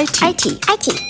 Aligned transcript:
IT. 0.00 0.22
IT. 0.22 0.46
IT. 0.46 1.02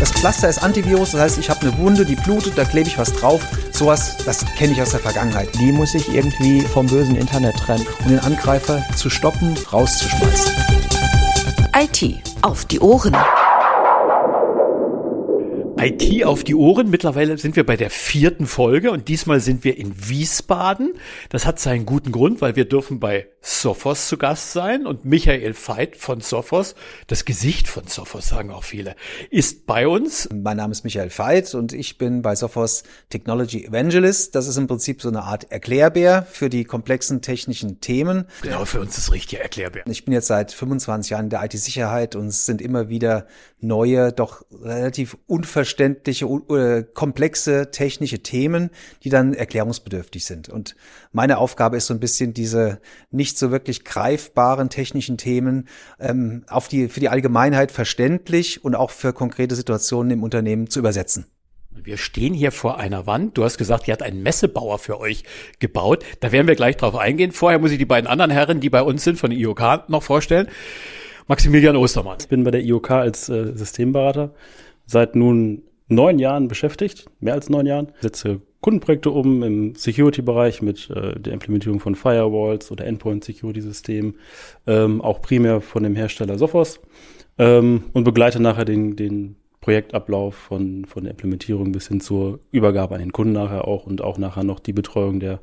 Das 0.00 0.12
Pflaster 0.12 0.48
ist 0.48 0.62
Antivirus, 0.62 1.10
das 1.10 1.20
heißt, 1.20 1.38
ich 1.38 1.50
habe 1.50 1.60
eine 1.60 1.76
Wunde, 1.76 2.06
die 2.06 2.14
blutet, 2.14 2.56
da 2.56 2.64
klebe 2.64 2.88
ich 2.88 2.96
was 2.96 3.12
drauf. 3.12 3.42
Sowas, 3.70 4.16
das 4.24 4.46
kenne 4.56 4.72
ich 4.72 4.80
aus 4.80 4.92
der 4.92 5.00
Vergangenheit. 5.00 5.50
Die 5.60 5.72
muss 5.72 5.94
ich 5.94 6.08
irgendwie 6.08 6.62
vom 6.62 6.86
bösen 6.86 7.16
Internet 7.16 7.58
trennen. 7.58 7.86
Um 8.02 8.08
den 8.08 8.20
Angreifer 8.20 8.82
zu 8.96 9.10
stoppen, 9.10 9.58
rauszuschmeißen. 9.70 10.52
IT 11.76 12.22
auf 12.40 12.64
die 12.64 12.80
Ohren. 12.80 13.14
IT 15.84 16.24
auf 16.24 16.44
die 16.44 16.54
Ohren. 16.54 16.88
Mittlerweile 16.88 17.36
sind 17.36 17.56
wir 17.56 17.66
bei 17.66 17.76
der 17.76 17.90
vierten 17.90 18.46
Folge 18.46 18.90
und 18.90 19.08
diesmal 19.08 19.40
sind 19.40 19.64
wir 19.64 19.76
in 19.76 20.08
Wiesbaden. 20.08 20.94
Das 21.28 21.44
hat 21.44 21.60
seinen 21.60 21.84
guten 21.84 22.10
Grund, 22.10 22.40
weil 22.40 22.56
wir 22.56 22.64
dürfen 22.64 23.00
bei 23.00 23.26
Sophos 23.42 24.08
zu 24.08 24.16
Gast 24.16 24.52
sein 24.52 24.86
und 24.86 25.04
Michael 25.04 25.54
Veit 25.54 25.96
von 25.96 26.22
Sophos, 26.22 26.74
das 27.08 27.26
Gesicht 27.26 27.68
von 27.68 27.86
Sophos, 27.86 28.28
sagen 28.28 28.50
auch 28.50 28.64
viele, 28.64 28.96
ist 29.28 29.66
bei 29.66 29.86
uns. 29.86 30.30
Mein 30.32 30.56
Name 30.56 30.72
ist 30.72 30.84
Michael 30.84 31.10
Veit 31.10 31.54
und 31.54 31.74
ich 31.74 31.98
bin 31.98 32.22
bei 32.22 32.34
Sophos 32.34 32.84
Technology 33.10 33.66
Evangelist. 33.66 34.34
Das 34.34 34.48
ist 34.48 34.56
im 34.56 34.66
Prinzip 34.66 35.02
so 35.02 35.10
eine 35.10 35.24
Art 35.24 35.52
Erklärbär 35.52 36.26
für 36.30 36.48
die 36.48 36.64
komplexen 36.64 37.20
technischen 37.20 37.80
Themen. 37.80 38.24
Genau, 38.40 38.64
für 38.64 38.80
uns 38.80 38.94
das 38.94 39.12
richtige 39.12 39.42
Erklärbär. 39.42 39.84
Ich 39.86 40.06
bin 40.06 40.14
jetzt 40.14 40.28
seit 40.28 40.50
25 40.50 41.10
Jahren 41.10 41.24
in 41.24 41.30
der 41.30 41.44
IT-Sicherheit 41.44 42.16
und 42.16 42.28
es 42.28 42.46
sind 42.46 42.62
immer 42.62 42.88
wieder 42.88 43.26
neue, 43.60 44.12
doch 44.12 44.42
relativ 44.50 45.18
unverständliche, 45.26 45.73
äh, 45.80 46.84
komplexe 46.94 47.70
technische 47.70 48.20
Themen, 48.20 48.70
die 49.02 49.10
dann 49.10 49.34
erklärungsbedürftig 49.34 50.24
sind. 50.24 50.48
Und 50.48 50.76
meine 51.12 51.38
Aufgabe 51.38 51.76
ist 51.76 51.86
so 51.86 51.94
ein 51.94 52.00
bisschen 52.00 52.34
diese 52.34 52.80
nicht 53.10 53.38
so 53.38 53.50
wirklich 53.50 53.84
greifbaren 53.84 54.70
technischen 54.70 55.18
Themen 55.18 55.68
ähm, 56.00 56.44
auf 56.48 56.68
die, 56.68 56.88
für 56.88 57.00
die 57.00 57.08
Allgemeinheit 57.08 57.72
verständlich 57.72 58.64
und 58.64 58.74
auch 58.74 58.90
für 58.90 59.12
konkrete 59.12 59.54
Situationen 59.54 60.10
im 60.10 60.22
Unternehmen 60.22 60.68
zu 60.68 60.78
übersetzen. 60.78 61.26
Wir 61.82 61.96
stehen 61.96 62.34
hier 62.34 62.52
vor 62.52 62.78
einer 62.78 63.06
Wand. 63.06 63.36
Du 63.36 63.44
hast 63.44 63.58
gesagt, 63.58 63.86
die 63.86 63.92
hat 63.92 64.02
einen 64.02 64.22
Messebauer 64.22 64.78
für 64.78 65.00
euch 65.00 65.24
gebaut. 65.58 66.04
Da 66.20 66.30
werden 66.32 66.46
wir 66.46 66.54
gleich 66.54 66.76
drauf 66.76 66.94
eingehen. 66.94 67.32
Vorher 67.32 67.58
muss 67.58 67.72
ich 67.72 67.78
die 67.78 67.84
beiden 67.84 68.08
anderen 68.08 68.30
Herren, 68.30 68.60
die 68.60 68.70
bei 68.70 68.82
uns 68.82 69.04
sind, 69.04 69.18
von 69.18 69.30
der 69.30 69.38
IOK 69.38 69.88
noch 69.88 70.02
vorstellen. 70.02 70.48
Maximilian 71.26 71.76
Ostermann. 71.76 72.18
Ich 72.20 72.28
bin 72.28 72.44
bei 72.44 72.50
der 72.50 72.62
IOK 72.62 72.90
als 72.90 73.28
äh, 73.28 73.56
Systemberater 73.56 74.34
seit 74.86 75.16
nun 75.16 75.62
neun 75.88 76.18
Jahren 76.18 76.48
beschäftigt, 76.48 77.06
mehr 77.20 77.34
als 77.34 77.48
neun 77.48 77.66
Jahren. 77.66 77.88
Setze 78.00 78.40
Kundenprojekte 78.60 79.10
um 79.10 79.42
im 79.42 79.74
Security-Bereich 79.74 80.62
mit 80.62 80.88
äh, 80.88 81.20
der 81.20 81.34
Implementierung 81.34 81.80
von 81.80 81.94
Firewalls 81.94 82.70
oder 82.70 82.86
Endpoint-Security-Systemen, 82.86 84.14
ähm, 84.66 85.02
auch 85.02 85.20
primär 85.20 85.60
von 85.60 85.82
dem 85.82 85.94
Hersteller 85.94 86.38
Sophos 86.38 86.80
ähm, 87.36 87.84
und 87.92 88.04
begleite 88.04 88.40
nachher 88.40 88.64
den, 88.64 88.96
den 88.96 89.36
Projektablauf 89.60 90.34
von, 90.34 90.86
von 90.86 91.04
der 91.04 91.10
Implementierung 91.10 91.72
bis 91.72 91.88
hin 91.88 92.00
zur 92.00 92.40
Übergabe 92.52 92.94
an 92.94 93.00
den 93.00 93.12
Kunden 93.12 93.34
nachher 93.34 93.68
auch 93.68 93.84
und 93.84 94.02
auch 94.02 94.16
nachher 94.16 94.44
noch 94.44 94.60
die 94.60 94.72
Betreuung 94.72 95.20
der 95.20 95.40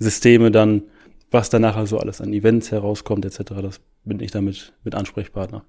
Systeme 0.00 0.50
dann, 0.50 0.82
was 1.30 1.50
dann 1.50 1.62
nachher 1.62 1.86
so 1.86 1.98
alles 1.98 2.20
an 2.20 2.32
Events 2.32 2.72
herauskommt 2.72 3.24
etc. 3.24 3.54
Das 3.62 3.80
bin 4.04 4.18
ich 4.18 4.32
damit 4.32 4.72
mit 4.82 4.96
Ansprechpartner. 4.96 5.64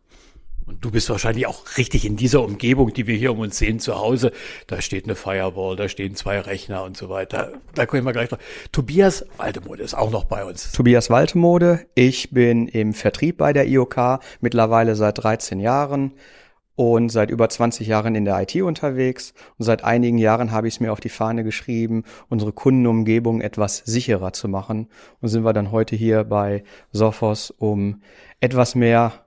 Und 0.68 0.84
du 0.84 0.92
bist 0.92 1.10
wahrscheinlich 1.10 1.48
auch 1.48 1.78
richtig 1.78 2.06
in 2.06 2.18
dieser 2.18 2.44
Umgebung, 2.44 2.94
die 2.94 3.08
wir 3.08 3.16
hier 3.16 3.32
um 3.32 3.40
uns 3.40 3.58
sehen, 3.58 3.80
zu 3.80 3.96
Hause. 3.96 4.34
Da 4.68 4.82
steht 4.82 5.06
eine 5.06 5.16
Firewall, 5.16 5.78
da 5.78 5.88
stehen 5.88 6.14
zwei 6.16 6.42
Rechner 6.42 6.84
und 6.84 6.98
so 6.98 7.08
weiter. 7.08 7.54
Da 7.74 7.86
können 7.86 8.06
wir 8.06 8.12
gleich 8.12 8.28
drauf. 8.28 8.40
Tobias 8.74 9.26
Waldemode 9.38 9.82
ist 9.82 9.94
auch 9.94 10.12
noch 10.12 10.26
bei 10.26 10.44
uns. 10.44 10.74
Tobias 10.74 11.10
Waldemode. 11.10 11.86
Ich 11.96 12.32
bin 12.32 12.68
im 12.68 12.94
Vertrieb 12.94 13.38
bei 13.38 13.54
der 13.54 13.66
IOK 13.66 14.20
mittlerweile 14.42 14.96
seit 14.98 15.24
13 15.24 15.62
Jahren 15.62 16.12
und 16.76 17.10
seit 17.10 17.32
über 17.32 17.48
20 17.48 17.88
Jahren 17.88 18.14
in 18.14 18.26
der 18.26 18.42
IT 18.42 18.56
unterwegs. 18.62 19.34
Und 19.58 19.64
seit 19.64 19.86
einigen 19.86 20.18
Jahren 20.18 20.52
habe 20.52 20.68
ich 20.68 20.76
es 20.76 20.80
mir 20.82 20.92
auf 20.92 21.00
die 21.00 21.08
Fahne 21.08 21.46
geschrieben, 21.46 22.04
unsere 22.28 22.52
Kundenumgebung 22.52 23.40
etwas 23.40 23.78
sicherer 23.86 24.34
zu 24.34 24.50
machen. 24.50 24.90
Und 25.22 25.30
sind 25.30 25.44
wir 25.44 25.54
dann 25.54 25.72
heute 25.72 25.96
hier 25.96 26.26
bei 26.26 26.66
Sophos, 26.92 27.52
um 27.52 28.02
etwas 28.42 28.76
mehr 28.76 29.27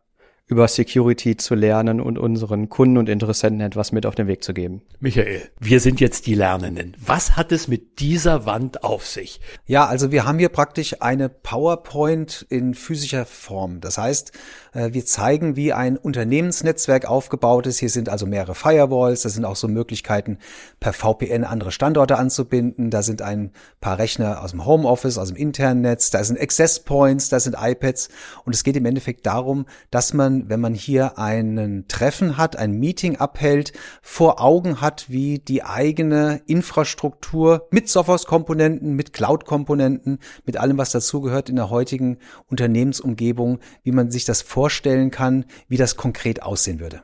über 0.50 0.66
Security 0.66 1.36
zu 1.36 1.54
lernen 1.54 2.00
und 2.00 2.18
unseren 2.18 2.68
Kunden 2.68 2.98
und 2.98 3.08
Interessenten 3.08 3.60
etwas 3.60 3.92
mit 3.92 4.04
auf 4.04 4.16
den 4.16 4.26
Weg 4.26 4.42
zu 4.42 4.52
geben. 4.52 4.82
Michael, 4.98 5.42
wir 5.60 5.78
sind 5.78 6.00
jetzt 6.00 6.26
die 6.26 6.34
Lernenden. 6.34 6.96
Was 6.98 7.36
hat 7.36 7.52
es 7.52 7.68
mit 7.68 8.00
dieser 8.00 8.46
Wand 8.46 8.82
auf 8.82 9.06
sich? 9.06 9.40
Ja, 9.66 9.86
also 9.86 10.10
wir 10.10 10.26
haben 10.26 10.40
hier 10.40 10.48
praktisch 10.48 10.96
eine 11.00 11.28
PowerPoint 11.28 12.44
in 12.48 12.74
physischer 12.74 13.26
Form. 13.26 13.80
Das 13.80 13.96
heißt, 13.96 14.32
äh, 14.72 14.92
wir 14.92 15.06
zeigen, 15.06 15.54
wie 15.54 15.72
ein 15.72 15.96
Unternehmensnetzwerk 15.96 17.06
aufgebaut 17.06 17.68
ist. 17.68 17.78
Hier 17.78 17.88
sind 17.88 18.08
also 18.08 18.26
mehrere 18.26 18.56
Firewalls. 18.56 19.22
Da 19.22 19.28
sind 19.28 19.44
auch 19.44 19.56
so 19.56 19.68
Möglichkeiten, 19.68 20.38
per 20.80 20.92
VPN 20.92 21.44
andere 21.44 21.70
Standorte 21.70 22.18
anzubinden. 22.18 22.90
Da 22.90 23.02
sind 23.02 23.22
ein 23.22 23.52
paar 23.80 23.98
Rechner 23.98 24.42
aus 24.42 24.50
dem 24.50 24.66
Homeoffice, 24.66 25.16
aus 25.16 25.28
dem 25.28 25.36
internen 25.36 25.82
Netz. 25.82 26.10
Da 26.10 26.24
sind 26.24 26.40
Access 26.40 26.80
Points, 26.80 27.28
da 27.28 27.38
sind 27.38 27.54
iPads. 27.56 28.08
Und 28.44 28.54
es 28.54 28.64
geht 28.64 28.76
im 28.76 28.84
Endeffekt 28.84 29.26
darum, 29.26 29.66
dass 29.92 30.12
man 30.12 30.39
wenn 30.48 30.60
man 30.60 30.74
hier 30.74 31.18
einen 31.18 31.88
Treffen 31.88 32.36
hat, 32.36 32.56
ein 32.56 32.72
Meeting 32.72 33.16
abhält, 33.16 33.72
vor 34.00 34.40
Augen 34.40 34.80
hat, 34.80 35.10
wie 35.10 35.38
die 35.38 35.62
eigene 35.62 36.42
Infrastruktur 36.46 37.68
mit 37.70 37.88
Sophos-Komponenten, 37.88 38.94
mit 38.94 39.12
Cloud-Komponenten, 39.12 40.18
mit 40.46 40.56
allem, 40.56 40.78
was 40.78 40.92
dazugehört 40.92 41.48
in 41.48 41.56
der 41.56 41.70
heutigen 41.70 42.18
Unternehmensumgebung, 42.46 43.58
wie 43.82 43.92
man 43.92 44.10
sich 44.10 44.24
das 44.24 44.42
vorstellen 44.42 45.10
kann, 45.10 45.44
wie 45.68 45.76
das 45.76 45.96
konkret 45.96 46.42
aussehen 46.42 46.80
würde. 46.80 47.02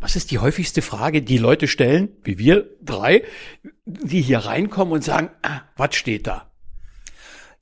Was 0.00 0.16
ist 0.16 0.30
die 0.30 0.38
häufigste 0.38 0.82
Frage, 0.82 1.22
die 1.22 1.38
Leute 1.38 1.68
stellen, 1.68 2.08
wie 2.24 2.38
wir 2.38 2.70
drei, 2.82 3.22
die 3.84 4.20
hier 4.20 4.38
reinkommen 4.38 4.94
und 4.94 5.04
sagen, 5.04 5.30
ah, 5.42 5.62
was 5.76 5.94
steht 5.94 6.26
da? 6.26 6.51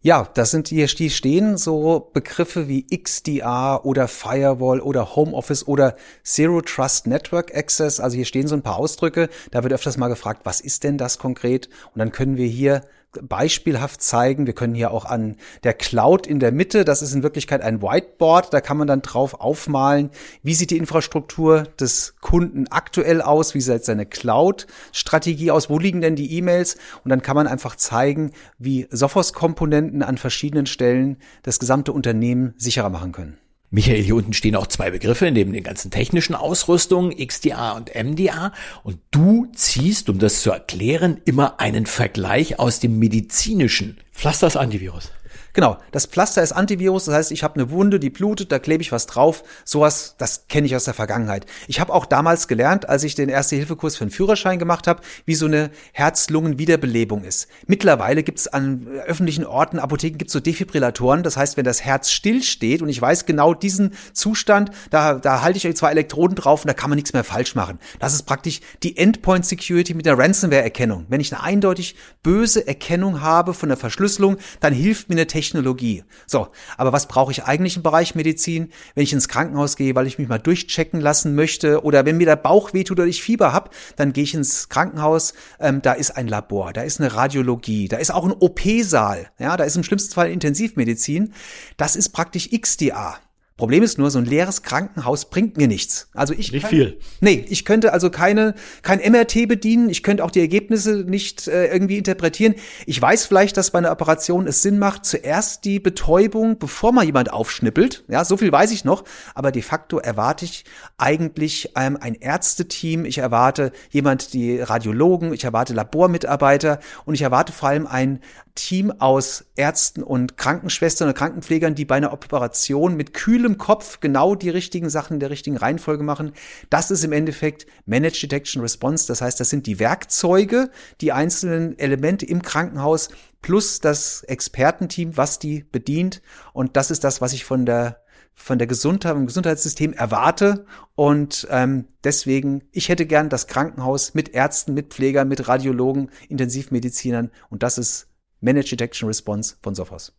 Ja, 0.03 0.27
das 0.33 0.51
sind 0.51 0.69
hier 0.69 0.87
die 0.87 1.11
stehen 1.11 1.59
so 1.59 2.09
Begriffe 2.15 2.69
wie 2.69 2.87
XDR 2.87 3.83
oder 3.85 4.09
Firewall 4.09 4.81
oder 4.81 5.15
Homeoffice 5.15 5.69
oder 5.69 5.95
Zero 6.25 6.63
Trust 6.63 7.07
Network 7.07 7.55
Access. 7.55 8.01
Also 8.01 8.17
hier 8.17 8.25
stehen 8.25 8.49
so 8.49 8.55
ein 8.55 8.63
paar 8.63 8.79
Ausdrücke. 8.79 9.29
Da 9.51 9.63
wird 9.63 9.75
öfters 9.75 9.99
mal 9.99 10.09
gefragt, 10.09 10.41
was 10.45 10.63
ist 10.63 10.85
denn 10.85 10.97
das 10.97 11.19
konkret? 11.19 11.69
Und 11.93 11.99
dann 11.99 12.13
können 12.13 12.39
wir 12.39 12.47
hier 12.47 12.81
beispielhaft 13.23 14.03
zeigen. 14.03 14.47
Wir 14.47 14.55
können 14.55 14.75
hier 14.75 14.93
auch 14.93 15.05
an 15.05 15.37
der 15.65 15.75
Cloud 15.75 16.27
in 16.27 16.39
der 16.39 16.53
Mitte, 16.53 16.85
das 16.85 17.03
ist 17.03 17.13
in 17.13 17.23
Wirklichkeit 17.23 17.61
ein 17.63 17.83
Whiteboard, 17.83 18.53
da 18.53 18.61
kann 18.61 18.77
man 18.77 18.87
dann 18.87 19.03
drauf 19.03 19.41
aufmalen, 19.41 20.11
wie 20.43 20.55
sieht 20.55 20.71
die 20.71 20.77
Infrastruktur 20.77 21.65
des 21.81 22.15
Kunden 22.21 22.69
aktuell 22.69 23.21
aus, 23.21 23.55
wie 23.55 23.61
sieht 23.61 23.85
seine 23.85 24.07
Cloud-Strategie 24.07 25.51
aus, 25.51 25.71
wo 25.71 25.79
liegen 25.79 26.01
denn 26.01 26.17
die 26.17 26.37
E-Mails 26.37 26.77
und 27.05 27.09
dann 27.09 27.23
kann 27.23 27.37
man 27.37 27.47
einfach 27.47 27.75
zeigen, 27.77 28.31
wie 28.59 28.87
Sophos-Komponenten 28.91 30.03
an 30.03 30.17
verschiedenen 30.17 30.67
Stellen 30.67 31.17
das 31.43 31.59
gesamte 31.59 31.93
Unternehmen 31.93 32.55
sicherer 32.57 32.91
machen 32.91 33.13
können. 33.13 33.40
Michael, 33.73 34.03
hier 34.03 34.17
unten 34.17 34.33
stehen 34.33 34.57
auch 34.57 34.67
zwei 34.67 34.91
Begriffe 34.91 35.31
neben 35.31 35.53
den 35.53 35.63
ganzen 35.63 35.93
technischen 35.93 36.35
Ausrüstungen, 36.35 37.17
XDA 37.17 37.73
und 37.73 37.93
MDA. 37.95 38.53
Und 38.83 38.99
du 39.13 39.47
ziehst, 39.55 40.09
um 40.09 40.19
das 40.19 40.43
zu 40.43 40.51
erklären, 40.51 41.21
immer 41.25 41.61
einen 41.61 41.87
Vergleich 41.87 42.59
aus 42.59 42.81
dem 42.81 42.99
medizinischen. 42.99 43.99
Pflasters 44.13 44.57
Antivirus. 44.57 45.13
Genau, 45.61 45.77
das 45.93 46.07
Pflaster 46.07 46.43
ist 46.43 46.53
Antivirus, 46.53 47.05
das 47.05 47.15
heißt, 47.15 47.33
ich 47.33 47.43
habe 47.43 47.57
eine 47.57 47.71
Wunde, 47.71 48.01
die 48.01 48.09
blutet, 48.09 48.51
da 48.51 48.59
klebe 48.59 48.83
ich 48.83 48.93
was 48.93 49.05
drauf. 49.05 49.43
Sowas, 49.67 50.15
das 50.17 50.47
kenne 50.49 50.67
ich 50.67 50.75
aus 50.75 50.85
der 50.85 50.95
Vergangenheit. 50.95 51.45
Ich 51.69 51.81
habe 51.81 51.93
auch 51.93 52.07
damals 52.07 52.49
gelernt, 52.49 52.89
als 52.89 53.05
ich 53.05 53.15
den 53.15 53.29
Erste-Hilfe-Kurs 53.29 53.99
für 53.99 54.07
den 54.07 54.11
Führerschein 54.11 54.59
gemacht 54.59 54.87
habe, 54.87 55.03
wie 55.27 55.35
so 55.35 55.45
eine 55.45 55.71
Herz-Lungen-Wiederbelebung 55.93 57.25
ist. 57.25 57.47
Mittlerweile 57.67 58.23
gibt 58.23 58.39
es 58.39 58.49
an 58.49 58.87
öffentlichen 59.05 59.45
Orten, 59.45 59.79
Apotheken 59.79 60.17
gibt 60.17 60.31
es 60.31 60.33
so 60.33 60.41
Defibrillatoren. 60.41 61.23
Das 61.23 61.37
heißt, 61.37 61.59
wenn 61.59 61.67
das 61.67 61.85
Herz 61.85 62.11
still 62.11 62.43
steht 62.43 62.81
und 62.81 62.89
ich 62.89 63.03
weiß 63.03 63.27
genau 63.27 63.53
diesen 63.53 63.93
Zustand, 64.15 64.71
da, 64.89 65.17
da 65.17 65.43
halte 65.43 65.59
ich 65.59 65.69
euch 65.69 65.77
zwei 65.77 65.91
Elektroden 65.91 66.37
drauf 66.37 66.65
und 66.65 66.69
da 66.69 66.73
kann 66.73 66.89
man 66.89 66.97
nichts 66.97 67.13
mehr 67.13 67.23
falsch 67.23 67.55
machen. 67.55 67.79
Das 67.99 68.15
ist 68.15 68.23
praktisch 68.23 68.63
die 68.83 68.97
Endpoint 68.97 69.45
Security 69.45 69.93
mit 69.93 70.07
der 70.07 70.17
Ransomware-Erkennung. 70.17 71.05
Wenn 71.11 71.21
ich 71.21 71.35
eine 71.35 71.43
eindeutig 71.43 71.97
böse 72.23 72.67
Erkennung 72.67 73.21
habe 73.21 73.53
von 73.53 73.69
der 73.69 73.77
Verschlüsselung, 73.77 74.39
dann 74.61 74.73
hilft 74.73 75.11
mir 75.11 75.17
eine 75.17 75.27
Technik 75.27 75.50
Technologie. 75.51 76.05
So, 76.27 76.49
aber 76.77 76.93
was 76.93 77.09
brauche 77.09 77.33
ich 77.33 77.45
eigentlich 77.45 77.77
im 77.77 77.83
Bereich 77.83 78.15
Medizin? 78.15 78.71
Wenn 78.95 79.03
ich 79.03 79.13
ins 79.13 79.29
Krankenhaus 79.29 79.77
gehe, 79.77 79.95
weil 79.95 80.07
ich 80.07 80.19
mich 80.19 80.29
mal 80.29 80.39
durchchecken 80.39 81.01
lassen 81.01 81.35
möchte 81.35 81.83
oder 81.83 82.05
wenn 82.05 82.17
mir 82.17 82.27
der 82.27 82.37
Bauch 82.37 82.73
wehtut 82.73 82.99
oder 82.99 83.09
ich 83.09 83.23
Fieber 83.23 83.53
habe, 83.53 83.71
dann 83.97 84.13
gehe 84.13 84.25
ich 84.25 84.35
ins 84.35 84.69
Krankenhaus, 84.69 85.35
ähm, 85.59 85.83
da 85.83 85.93
ist 85.93 86.13
ein 86.13 86.29
Labor, 86.29 86.73
da 86.73 86.83
ist 86.83 87.01
eine 87.01 87.15
Radiologie, 87.15 87.89
da 87.89 87.97
ist 87.97 88.13
auch 88.13 88.25
ein 88.25 88.33
OP-Saal, 88.33 89.31
ja, 89.39 89.57
da 89.57 89.65
ist 89.65 89.77
im 89.77 89.85
schlimmsten 89.85 90.15
Fall 90.15 90.31
Intensivmedizin. 90.31 91.33
Das 91.77 91.97
ist 91.97 92.11
praktisch 92.11 92.51
XDA. 92.51 93.19
Problem 93.61 93.83
ist 93.83 93.99
nur, 93.99 94.11
so 94.11 94.19
ein 94.19 94.25
leeres 94.25 94.63
Krankenhaus 94.63 95.27
bringt 95.27 95.59
mir 95.59 95.69
nichts. 95.69 96.09
Also 96.15 96.33
ich 96.33 96.51
Nicht 96.51 96.63
kann, 96.63 96.71
viel. 96.71 96.99
Nee, 97.21 97.45
ich 97.49 97.67
könnte 97.67 97.93
also 97.93 98.11
keine 98.11 98.55
kein 98.81 98.99
MRT 98.99 99.47
bedienen, 99.47 99.91
ich 99.91 100.03
könnte 100.03 100.25
auch 100.25 100.31
die 100.31 100.41
Ergebnisse 100.41 101.05
nicht 101.07 101.47
äh, 101.47 101.67
irgendwie 101.67 101.99
interpretieren. 101.99 102.55
Ich 102.87 103.01
weiß 103.01 103.27
vielleicht, 103.27 103.59
dass 103.59 103.71
bei 103.71 103.79
einer 103.79 103.93
Operation 103.93 104.47
es 104.47 104.63
Sinn 104.63 104.79
macht, 104.79 105.05
zuerst 105.05 105.67
die 105.67 105.79
Betäubung, 105.79 106.59
bevor 106.59 106.93
mal 106.93 107.05
jemand 107.05 107.33
aufschnippelt. 107.33 108.05
Ja, 108.09 108.25
so 108.25 108.39
viel 108.39 108.51
weiß 108.51 108.71
ich 108.71 108.87
noch, 108.87 109.05
aber 109.35 109.53
de 109.53 109.61
facto 109.61 109.99
erwarte 109.99 110.47
ich 110.47 110.65
eigentlich 110.97 111.73
ähm, 111.77 111.99
ein 112.01 112.15
Ärzteteam, 112.15 113.05
ich 113.05 113.19
erwarte 113.19 113.73
jemand, 113.91 114.33
die 114.33 114.59
Radiologen, 114.59 115.35
ich 115.35 115.45
erwarte 115.45 115.75
Labormitarbeiter 115.75 116.81
und 117.05 117.13
ich 117.13 117.23
erwarte 117.23 117.53
vor 117.53 117.69
allem 117.69 117.87
ein 117.87 118.21
Team 118.55 118.91
aus 118.91 119.45
Ärzten 119.57 120.03
und 120.03 120.37
Krankenschwestern 120.37 121.09
und 121.09 121.15
Krankenpflegern, 121.15 121.75
die 121.75 121.85
bei 121.85 121.97
einer 121.97 122.13
Operation 122.13 122.97
mit 122.97 123.15
kühlem 123.15 123.59
Kopf 123.59 124.01
genau 124.01 124.35
die 124.35 124.51
richtigen 124.51 124.91
Sachen 124.91 125.15
in 125.15 125.21
der 125.21 125.31
richtigen 125.31 125.57
Reihenfolge 125.57 126.03
machen. 126.03 126.33
Das 126.69 126.91
ist 126.91 127.05
im 127.05 127.13
Endeffekt 127.13 127.67
Managed 127.87 128.23
Detection 128.23 128.63
Response. 128.63 129.07
Das 129.07 129.23
heißt, 129.23 129.39
das 129.41 129.51
sind 129.51 129.67
die 129.67 129.79
Werkzeuge, 129.79 130.71
die 131.01 131.13
einzelnen 131.13 131.79
Elemente 131.79 132.27
im 132.27 132.43
Krankenhaus 132.43 133.09
plus 133.43 133.81
das 133.81 134.23
Expertenteam, 134.25 135.17
was 135.17 135.39
die 135.39 135.65
bedient. 135.71 136.23
Und 136.53 136.77
das 136.77 136.91
ist 136.91 137.05
das, 137.05 137.21
was 137.21 137.33
ich 137.33 137.45
von 137.45 137.67
der 137.67 138.01
von 138.41 138.59
der 138.59 138.67
Gesundheit, 138.67 139.13
vom 139.13 139.27
Gesundheitssystem 139.27 139.93
erwarte. 139.93 140.65
Und 140.95 141.47
ähm, 141.51 141.89
deswegen, 142.05 142.63
ich 142.73 142.89
hätte 142.89 143.05
gern 143.05 143.29
das 143.29 143.47
Krankenhaus 143.47 144.15
mit 144.15 144.31
Ärzten, 144.31 144.73
mit 144.73 144.95
Pflegern, 144.95 145.29
mit 145.29 145.47
Radiologen, 145.47 146.11
Intensivmedizinern. 146.29 147.31
Und 147.51 147.63
das 147.63 147.77
ist 147.77 148.10
Managed 148.41 148.73
Detection 148.73 149.07
Response 149.07 149.57
von 149.63 149.75
Sophos. 149.75 150.13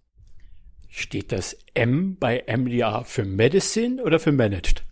Steht 0.90 1.32
das 1.32 1.58
M 1.74 2.18
bei 2.20 2.44
MDR 2.48 3.04
für 3.06 3.24
Medicine 3.24 4.04
oder 4.04 4.20
für 4.20 4.32
Managed? 4.32 4.84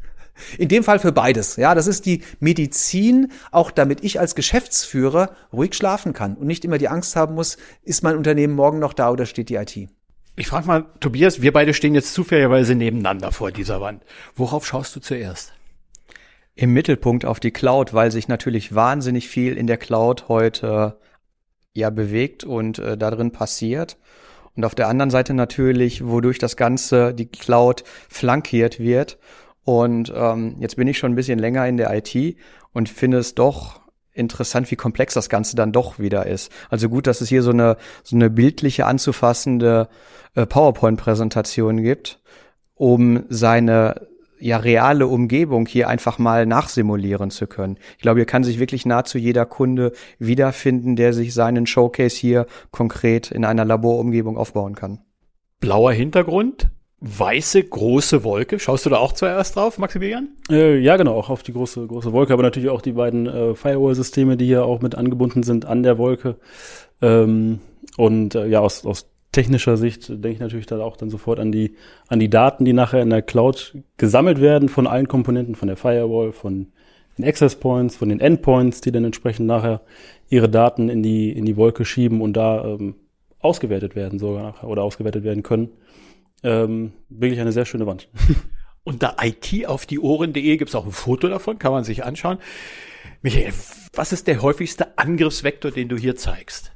In 0.57 0.69
dem 0.69 0.83
Fall 0.83 0.99
für 0.99 1.11
beides. 1.11 1.57
Ja, 1.57 1.75
das 1.75 1.87
ist 1.87 2.05
die 2.05 2.23
Medizin, 2.39 3.31
auch 3.51 3.71
damit 3.71 4.03
ich 4.03 4.19
als 4.19 4.35
Geschäftsführer 4.35 5.35
ruhig 5.51 5.73
schlafen 5.73 6.13
kann 6.13 6.35
und 6.35 6.47
nicht 6.47 6.63
immer 6.63 6.77
die 6.77 6.87
Angst 6.87 7.15
haben 7.15 7.35
muss, 7.35 7.57
ist 7.83 8.03
mein 8.03 8.15
Unternehmen 8.15 8.55
morgen 8.55 8.79
noch 8.79 8.93
da 8.93 9.11
oder 9.11 9.25
steht 9.25 9.49
die 9.49 9.55
IT? 9.55 9.89
Ich 10.35 10.47
frage 10.47 10.67
mal, 10.67 10.85
Tobias, 11.01 11.41
wir 11.41 11.51
beide 11.51 11.73
stehen 11.73 11.95
jetzt 11.95 12.13
zufälligerweise 12.13 12.73
nebeneinander 12.73 13.33
vor 13.33 13.51
dieser 13.51 13.81
Wand. 13.81 14.03
Worauf 14.35 14.65
schaust 14.65 14.95
du 14.95 15.01
zuerst? 15.01 15.53
Im 16.55 16.71
Mittelpunkt 16.71 17.25
auf 17.25 17.41
die 17.41 17.51
Cloud, 17.51 17.93
weil 17.93 18.11
sich 18.11 18.29
natürlich 18.29 18.73
wahnsinnig 18.73 19.27
viel 19.27 19.57
in 19.57 19.67
der 19.67 19.77
Cloud 19.77 20.29
heute 20.29 20.97
ja 21.73 21.89
bewegt 21.89 22.43
und 22.43 22.79
äh, 22.79 22.97
da 22.97 23.11
drin 23.11 23.31
passiert. 23.31 23.97
Und 24.55 24.65
auf 24.65 24.75
der 24.75 24.87
anderen 24.87 25.09
Seite 25.09 25.33
natürlich, 25.33 26.05
wodurch 26.05 26.37
das 26.37 26.57
Ganze, 26.57 27.13
die 27.13 27.27
Cloud 27.27 27.83
flankiert 28.09 28.79
wird. 28.79 29.17
Und 29.63 30.11
ähm, 30.15 30.55
jetzt 30.59 30.75
bin 30.75 30.87
ich 30.87 30.97
schon 30.97 31.11
ein 31.11 31.15
bisschen 31.15 31.39
länger 31.39 31.67
in 31.67 31.77
der 31.77 31.93
IT 31.95 32.37
und 32.73 32.89
finde 32.89 33.19
es 33.19 33.35
doch 33.35 33.79
interessant, 34.11 34.69
wie 34.71 34.75
komplex 34.75 35.13
das 35.13 35.29
Ganze 35.29 35.55
dann 35.55 35.71
doch 35.71 35.99
wieder 35.99 36.25
ist. 36.25 36.51
Also 36.69 36.89
gut, 36.89 37.07
dass 37.07 37.21
es 37.21 37.29
hier 37.29 37.43
so 37.43 37.51
eine, 37.51 37.77
so 38.03 38.15
eine 38.15 38.29
bildliche 38.29 38.85
anzufassende 38.85 39.87
äh, 40.35 40.45
PowerPoint-Präsentation 40.45 41.81
gibt, 41.81 42.19
um 42.75 43.23
seine 43.29 44.08
ja 44.39 44.57
reale 44.57 45.07
Umgebung 45.07 45.65
hier 45.65 45.87
einfach 45.87 46.17
mal 46.17 46.45
nachsimulieren 46.45 47.31
zu 47.31 47.47
können. 47.47 47.77
Ich 47.97 48.01
glaube, 48.01 48.19
hier 48.19 48.25
kann 48.25 48.43
sich 48.43 48.59
wirklich 48.59 48.85
nahezu 48.85 49.17
jeder 49.17 49.45
Kunde 49.45 49.91
wiederfinden, 50.17 50.95
der 50.95 51.13
sich 51.13 51.33
seinen 51.33 51.65
Showcase 51.65 52.17
hier 52.17 52.45
konkret 52.71 53.31
in 53.31 53.45
einer 53.45 53.65
Laborumgebung 53.65 54.37
aufbauen 54.37 54.75
kann. 54.75 54.99
Blauer 55.59 55.91
Hintergrund, 55.91 56.69
weiße 57.01 57.63
große 57.63 58.23
Wolke. 58.23 58.59
Schaust 58.59 58.85
du 58.85 58.89
da 58.89 58.97
auch 58.97 59.13
zuerst 59.13 59.55
drauf, 59.55 59.77
Maximilian? 59.77 60.29
Äh, 60.49 60.79
ja, 60.79 60.97
genau, 60.97 61.15
auch 61.15 61.29
auf 61.29 61.43
die 61.43 61.53
große, 61.53 61.87
große 61.87 62.13
Wolke, 62.13 62.33
aber 62.33 62.43
natürlich 62.43 62.69
auch 62.69 62.81
die 62.81 62.93
beiden 62.93 63.27
äh, 63.27 63.55
Firewall-Systeme, 63.55 64.37
die 64.37 64.45
hier 64.45 64.65
auch 64.65 64.81
mit 64.81 64.95
angebunden 64.95 65.43
sind 65.43 65.65
an 65.65 65.83
der 65.83 65.97
Wolke. 65.97 66.37
Ähm, 67.01 67.59
und 67.97 68.35
äh, 68.35 68.47
ja, 68.47 68.59
aus, 68.59 68.85
aus 68.85 69.09
technischer 69.31 69.77
Sicht 69.77 70.09
denke 70.09 70.29
ich 70.29 70.39
natürlich 70.39 70.65
dann 70.65 70.81
auch 70.81 70.97
dann 70.97 71.09
sofort 71.09 71.39
an 71.39 71.51
die, 71.51 71.75
an 72.07 72.19
die 72.19 72.29
Daten, 72.29 72.65
die 72.65 72.73
nachher 72.73 73.01
in 73.01 73.09
der 73.09 73.21
Cloud 73.21 73.77
gesammelt 73.97 74.41
werden 74.41 74.69
von 74.69 74.87
allen 74.87 75.07
Komponenten, 75.07 75.55
von 75.55 75.67
der 75.67 75.77
Firewall, 75.77 76.31
von 76.31 76.67
den 77.17 77.25
Access 77.25 77.55
Points, 77.55 77.95
von 77.95 78.09
den 78.09 78.19
Endpoints, 78.19 78.81
die 78.81 78.91
dann 78.91 79.05
entsprechend 79.05 79.45
nachher 79.45 79.81
ihre 80.29 80.49
Daten 80.49 80.89
in 80.89 81.03
die, 81.03 81.31
in 81.31 81.45
die 81.45 81.57
Wolke 81.57 81.85
schieben 81.85 82.21
und 82.21 82.33
da 82.33 82.63
ähm, 82.65 82.95
ausgewertet 83.39 83.95
werden 83.95 84.19
sogar 84.19 84.43
nachher 84.43 84.67
oder 84.67 84.83
ausgewertet 84.83 85.23
werden 85.23 85.43
können. 85.43 85.69
Ähm, 86.43 86.93
wirklich 87.09 87.39
eine 87.39 87.51
sehr 87.51 87.65
schöne 87.65 87.85
Wand. 87.85 88.09
Unter 88.83 89.17
IT 89.21 89.67
auf 89.67 89.85
die 89.85 89.99
Ohren.de 89.99 90.57
gibt 90.57 90.69
es 90.69 90.75
auch 90.75 90.85
ein 90.85 90.91
Foto 90.91 91.27
davon, 91.27 91.59
kann 91.59 91.71
man 91.71 91.83
sich 91.83 92.03
anschauen. 92.03 92.39
Michael, 93.21 93.53
was 93.93 94.13
ist 94.13 94.27
der 94.27 94.41
häufigste 94.41 94.97
Angriffsvektor, 94.97 95.71
den 95.71 95.89
du 95.89 95.97
hier 95.97 96.15
zeigst? 96.15 96.71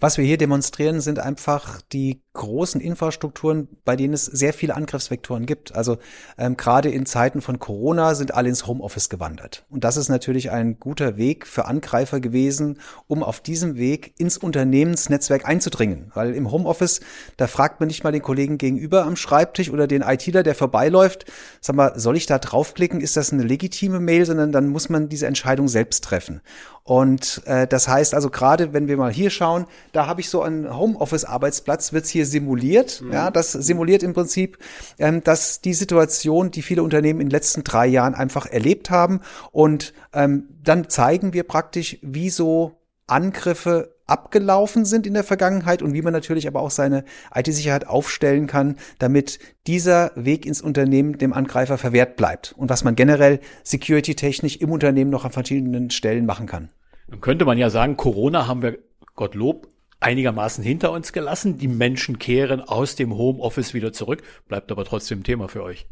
Was 0.00 0.18
wir 0.18 0.24
hier 0.24 0.38
demonstrieren, 0.38 1.00
sind 1.00 1.18
einfach 1.20 1.80
die 1.80 2.20
großen 2.34 2.80
Infrastrukturen, 2.80 3.68
bei 3.84 3.94
denen 3.94 4.12
es 4.12 4.24
sehr 4.24 4.52
viele 4.52 4.74
Angriffsvektoren 4.74 5.46
gibt. 5.46 5.74
Also 5.74 5.98
ähm, 6.36 6.56
gerade 6.56 6.90
in 6.90 7.06
Zeiten 7.06 7.40
von 7.40 7.60
Corona 7.60 8.16
sind 8.16 8.34
alle 8.34 8.48
ins 8.48 8.66
Homeoffice 8.66 9.08
gewandert. 9.08 9.64
Und 9.70 9.84
das 9.84 9.96
ist 9.96 10.08
natürlich 10.08 10.50
ein 10.50 10.80
guter 10.80 11.16
Weg 11.16 11.46
für 11.46 11.66
Angreifer 11.66 12.18
gewesen, 12.18 12.80
um 13.06 13.22
auf 13.22 13.40
diesem 13.40 13.76
Weg 13.76 14.14
ins 14.18 14.36
Unternehmensnetzwerk 14.36 15.46
einzudringen. 15.46 16.10
Weil 16.12 16.34
im 16.34 16.50
Homeoffice, 16.50 17.00
da 17.36 17.46
fragt 17.46 17.78
man 17.78 17.86
nicht 17.86 18.02
mal 18.02 18.10
den 18.10 18.22
Kollegen 18.22 18.58
gegenüber 18.58 19.04
am 19.04 19.14
Schreibtisch 19.14 19.70
oder 19.70 19.86
den 19.86 20.02
ITler, 20.02 20.42
der 20.42 20.56
vorbeiläuft, 20.56 21.26
sag 21.60 21.76
mal, 21.76 21.92
soll 21.98 22.16
ich 22.16 22.26
da 22.26 22.40
draufklicken? 22.40 23.00
Ist 23.00 23.16
das 23.16 23.32
eine 23.32 23.44
legitime 23.44 24.00
Mail? 24.00 24.26
Sondern 24.26 24.50
dann 24.50 24.66
muss 24.66 24.88
man 24.88 25.08
diese 25.08 25.28
Entscheidung 25.28 25.68
selbst 25.68 26.02
treffen. 26.02 26.40
Und 26.82 27.42
äh, 27.46 27.66
das 27.66 27.88
heißt 27.88 28.12
also 28.12 28.28
gerade, 28.28 28.74
wenn 28.74 28.88
wir 28.88 28.98
mal 28.98 29.12
hier 29.12 29.30
schauen, 29.30 29.66
da 29.94 30.06
habe 30.06 30.20
ich 30.20 30.28
so 30.28 30.42
einen 30.42 30.76
Homeoffice-Arbeitsplatz, 30.76 31.92
wird's 31.92 32.10
hier 32.10 32.26
simuliert. 32.26 33.00
Mhm. 33.00 33.12
Ja, 33.12 33.30
das 33.30 33.52
simuliert 33.52 34.02
im 34.02 34.12
Prinzip, 34.12 34.58
ähm, 34.98 35.22
dass 35.22 35.60
die 35.60 35.74
Situation, 35.74 36.50
die 36.50 36.62
viele 36.62 36.82
Unternehmen 36.82 37.20
in 37.20 37.28
den 37.28 37.32
letzten 37.32 37.64
drei 37.64 37.86
Jahren 37.86 38.14
einfach 38.14 38.46
erlebt 38.46 38.90
haben. 38.90 39.20
Und 39.52 39.94
ähm, 40.12 40.48
dann 40.62 40.88
zeigen 40.88 41.32
wir 41.32 41.44
praktisch, 41.44 41.98
wie 42.02 42.30
so 42.30 42.72
Angriffe 43.06 43.94
abgelaufen 44.06 44.84
sind 44.84 45.06
in 45.06 45.14
der 45.14 45.24
Vergangenheit 45.24 45.80
und 45.80 45.94
wie 45.94 46.02
man 46.02 46.12
natürlich 46.12 46.46
aber 46.46 46.60
auch 46.60 46.70
seine 46.70 47.04
IT-Sicherheit 47.34 47.86
aufstellen 47.86 48.46
kann, 48.46 48.76
damit 48.98 49.38
dieser 49.66 50.10
Weg 50.14 50.44
ins 50.44 50.60
Unternehmen 50.60 51.16
dem 51.16 51.32
Angreifer 51.32 51.78
verwehrt 51.78 52.16
bleibt 52.16 52.54
und 52.56 52.68
was 52.68 52.84
man 52.84 52.96
generell 52.96 53.40
security-technisch 53.62 54.56
im 54.56 54.72
Unternehmen 54.72 55.10
noch 55.10 55.24
an 55.24 55.32
verschiedenen 55.32 55.90
Stellen 55.90 56.26
machen 56.26 56.46
kann. 56.46 56.68
Nun 57.08 57.20
könnte 57.20 57.44
man 57.44 57.56
ja 57.56 57.70
sagen, 57.70 57.96
Corona 57.96 58.46
haben 58.46 58.62
wir 58.62 58.78
Gottlob 59.14 59.68
einigermaßen 60.00 60.62
hinter 60.62 60.92
uns 60.92 61.12
gelassen. 61.12 61.58
Die 61.58 61.68
Menschen 61.68 62.18
kehren 62.18 62.60
aus 62.60 62.96
dem 62.96 63.16
Homeoffice 63.16 63.74
wieder 63.74 63.92
zurück, 63.92 64.22
bleibt 64.48 64.70
aber 64.70 64.84
trotzdem 64.84 65.22
Thema 65.22 65.48
für 65.48 65.62
euch. 65.62 65.86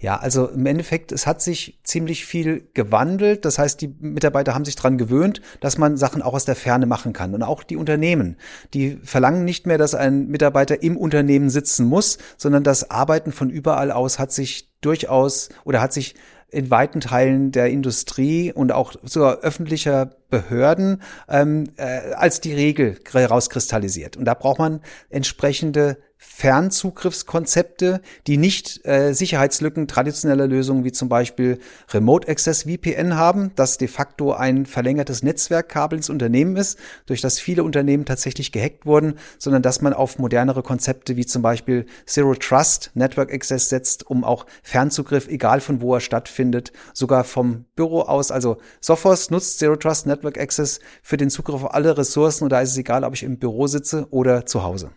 Ja, 0.00 0.16
also 0.16 0.48
im 0.48 0.66
Endeffekt, 0.66 1.12
es 1.12 1.26
hat 1.26 1.42
sich 1.42 1.78
ziemlich 1.82 2.24
viel 2.24 2.68
gewandelt. 2.74 3.44
Das 3.44 3.58
heißt, 3.58 3.80
die 3.80 3.88
Mitarbeiter 4.00 4.54
haben 4.54 4.64
sich 4.64 4.76
dran 4.76 4.98
gewöhnt, 4.98 5.40
dass 5.60 5.78
man 5.78 5.96
Sachen 5.96 6.22
auch 6.22 6.34
aus 6.34 6.44
der 6.44 6.56
Ferne 6.56 6.86
machen 6.86 7.12
kann. 7.12 7.34
Und 7.34 7.42
auch 7.42 7.62
die 7.62 7.76
Unternehmen, 7.76 8.36
die 8.74 8.98
verlangen 9.02 9.44
nicht 9.44 9.66
mehr, 9.66 9.78
dass 9.78 9.94
ein 9.94 10.28
Mitarbeiter 10.28 10.82
im 10.82 10.96
Unternehmen 10.96 11.50
sitzen 11.50 11.86
muss, 11.86 12.18
sondern 12.36 12.64
das 12.64 12.90
Arbeiten 12.90 13.32
von 13.32 13.50
überall 13.50 13.90
aus 13.90 14.18
hat 14.18 14.32
sich 14.32 14.68
durchaus 14.80 15.48
oder 15.64 15.80
hat 15.80 15.92
sich 15.92 16.14
in 16.50 16.70
weiten 16.70 17.00
Teilen 17.00 17.52
der 17.52 17.68
Industrie 17.68 18.52
und 18.52 18.72
auch 18.72 18.94
sogar 19.02 19.38
öffentlicher 19.38 20.10
Behörden 20.30 21.02
ähm, 21.28 21.70
äh, 21.76 22.12
als 22.14 22.40
die 22.40 22.54
Regel 22.54 22.98
herauskristallisiert. 23.10 24.16
Und 24.16 24.24
da 24.24 24.34
braucht 24.34 24.58
man 24.58 24.80
entsprechende 25.10 25.98
Fernzugriffskonzepte, 26.18 28.02
die 28.26 28.36
nicht 28.36 28.84
äh, 28.84 29.12
Sicherheitslücken 29.12 29.86
traditioneller 29.86 30.48
Lösungen 30.48 30.82
wie 30.84 30.90
zum 30.90 31.08
Beispiel 31.08 31.60
Remote 31.90 32.28
Access 32.28 32.64
VPN 32.64 33.16
haben, 33.16 33.52
das 33.54 33.78
de 33.78 33.86
facto 33.86 34.32
ein 34.32 34.66
verlängertes 34.66 35.22
Netzwerkkabel 35.22 35.98
ins 35.98 36.10
Unternehmen 36.10 36.56
ist, 36.56 36.78
durch 37.06 37.20
das 37.20 37.38
viele 37.38 37.62
Unternehmen 37.62 38.04
tatsächlich 38.04 38.50
gehackt 38.50 38.84
wurden, 38.84 39.14
sondern 39.38 39.62
dass 39.62 39.80
man 39.80 39.92
auf 39.92 40.18
modernere 40.18 40.64
Konzepte 40.64 41.16
wie 41.16 41.24
zum 41.24 41.42
Beispiel 41.42 41.86
Zero 42.04 42.34
Trust 42.34 42.90
Network 42.94 43.32
Access 43.32 43.68
setzt, 43.68 44.08
um 44.10 44.24
auch 44.24 44.44
Fernzugriff, 44.64 45.28
egal 45.28 45.60
von 45.60 45.80
wo 45.80 45.94
er 45.94 46.00
stattfindet, 46.00 46.72
sogar 46.94 47.22
vom 47.22 47.64
Büro 47.76 48.00
aus. 48.02 48.32
Also 48.32 48.58
Sophos 48.80 49.30
nutzt 49.30 49.60
Zero 49.60 49.76
Trust 49.76 50.06
Network 50.06 50.38
Access 50.38 50.80
für 51.00 51.16
den 51.16 51.30
Zugriff 51.30 51.62
auf 51.62 51.74
alle 51.74 51.96
Ressourcen 51.96 52.44
und 52.44 52.50
da 52.50 52.60
ist 52.60 52.72
es 52.72 52.76
egal, 52.76 53.04
ob 53.04 53.14
ich 53.14 53.22
im 53.22 53.38
Büro 53.38 53.68
sitze 53.68 54.08
oder 54.10 54.44
zu 54.44 54.64
Hause. 54.64 54.90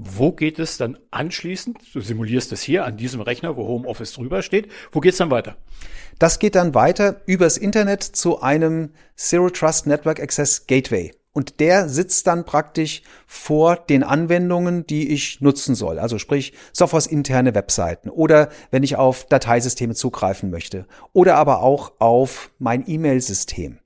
Wo 0.00 0.30
geht 0.30 0.60
es 0.60 0.76
dann 0.76 0.96
anschließend? 1.10 1.76
Du 1.92 2.00
simulierst 2.00 2.52
es 2.52 2.62
hier 2.62 2.84
an 2.84 2.96
diesem 2.96 3.20
Rechner, 3.20 3.56
wo 3.56 3.66
Homeoffice 3.66 4.12
drüber 4.12 4.42
steht. 4.42 4.70
Wo 4.92 5.00
geht 5.00 5.10
es 5.12 5.18
dann 5.18 5.32
weiter? 5.32 5.56
Das 6.20 6.38
geht 6.38 6.54
dann 6.54 6.72
weiter 6.72 7.20
übers 7.26 7.56
Internet 7.56 8.04
zu 8.04 8.40
einem 8.40 8.90
Zero 9.16 9.50
Trust 9.50 9.88
Network 9.88 10.20
Access 10.20 10.68
Gateway. 10.68 11.10
Und 11.32 11.58
der 11.58 11.88
sitzt 11.88 12.28
dann 12.28 12.44
praktisch 12.44 13.02
vor 13.26 13.74
den 13.74 14.04
Anwendungen, 14.04 14.86
die 14.86 15.08
ich 15.08 15.40
nutzen 15.40 15.74
soll. 15.74 15.98
Also 15.98 16.18
sprich 16.18 16.52
Sophos 16.72 17.08
interne 17.08 17.56
Webseiten 17.56 18.08
oder 18.08 18.50
wenn 18.70 18.84
ich 18.84 18.94
auf 18.94 19.26
Dateisysteme 19.26 19.96
zugreifen 19.96 20.50
möchte 20.50 20.86
oder 21.12 21.34
aber 21.34 21.60
auch 21.60 21.92
auf 21.98 22.52
mein 22.60 22.84
E-Mail-System. 22.88 23.78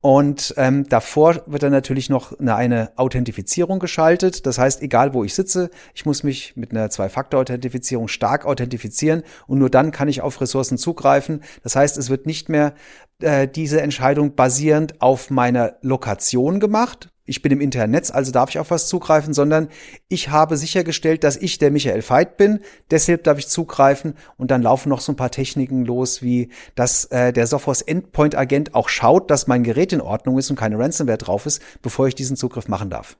Und 0.00 0.54
ähm, 0.56 0.88
davor 0.88 1.42
wird 1.46 1.64
dann 1.64 1.72
natürlich 1.72 2.08
noch 2.08 2.38
eine, 2.38 2.54
eine 2.54 2.92
Authentifizierung 2.96 3.80
geschaltet. 3.80 4.46
Das 4.46 4.58
heißt, 4.58 4.80
egal 4.82 5.12
wo 5.12 5.24
ich 5.24 5.34
sitze, 5.34 5.70
ich 5.92 6.06
muss 6.06 6.22
mich 6.22 6.56
mit 6.56 6.70
einer 6.70 6.88
Zwei-Faktor-Authentifizierung 6.88 8.06
stark 8.06 8.46
authentifizieren 8.46 9.24
und 9.48 9.58
nur 9.58 9.70
dann 9.70 9.90
kann 9.90 10.06
ich 10.06 10.20
auf 10.20 10.40
Ressourcen 10.40 10.78
zugreifen. 10.78 11.42
Das 11.64 11.74
heißt, 11.74 11.98
es 11.98 12.10
wird 12.10 12.26
nicht 12.26 12.48
mehr 12.48 12.74
äh, 13.20 13.48
diese 13.48 13.80
Entscheidung 13.80 14.36
basierend 14.36 15.02
auf 15.02 15.30
meiner 15.30 15.74
Lokation 15.82 16.60
gemacht, 16.60 17.10
ich 17.28 17.42
bin 17.42 17.52
im 17.52 17.60
internen 17.60 17.92
Netz, 17.92 18.10
also 18.10 18.32
darf 18.32 18.50
ich 18.50 18.58
auf 18.58 18.70
was 18.70 18.88
zugreifen, 18.88 19.34
sondern 19.34 19.68
ich 20.08 20.30
habe 20.30 20.56
sichergestellt, 20.56 21.24
dass 21.24 21.36
ich 21.36 21.58
der 21.58 21.70
Michael 21.70 22.02
Veit 22.08 22.36
bin, 22.38 22.60
deshalb 22.90 23.24
darf 23.24 23.38
ich 23.38 23.48
zugreifen 23.48 24.14
und 24.36 24.50
dann 24.50 24.62
laufen 24.62 24.88
noch 24.88 25.00
so 25.00 25.12
ein 25.12 25.16
paar 25.16 25.30
Techniken 25.30 25.84
los, 25.84 26.22
wie 26.22 26.50
dass 26.74 27.04
äh, 27.06 27.32
der 27.32 27.46
Sophos 27.46 27.82
Endpoint 27.82 28.34
Agent 28.34 28.74
auch 28.74 28.88
schaut, 28.88 29.30
dass 29.30 29.46
mein 29.46 29.62
Gerät 29.62 29.92
in 29.92 30.00
Ordnung 30.00 30.38
ist 30.38 30.50
und 30.50 30.56
keine 30.56 30.78
Ransomware 30.78 31.18
drauf 31.18 31.44
ist, 31.44 31.62
bevor 31.82 32.08
ich 32.08 32.14
diesen 32.14 32.36
Zugriff 32.36 32.66
machen 32.66 32.90
darf. 32.90 33.18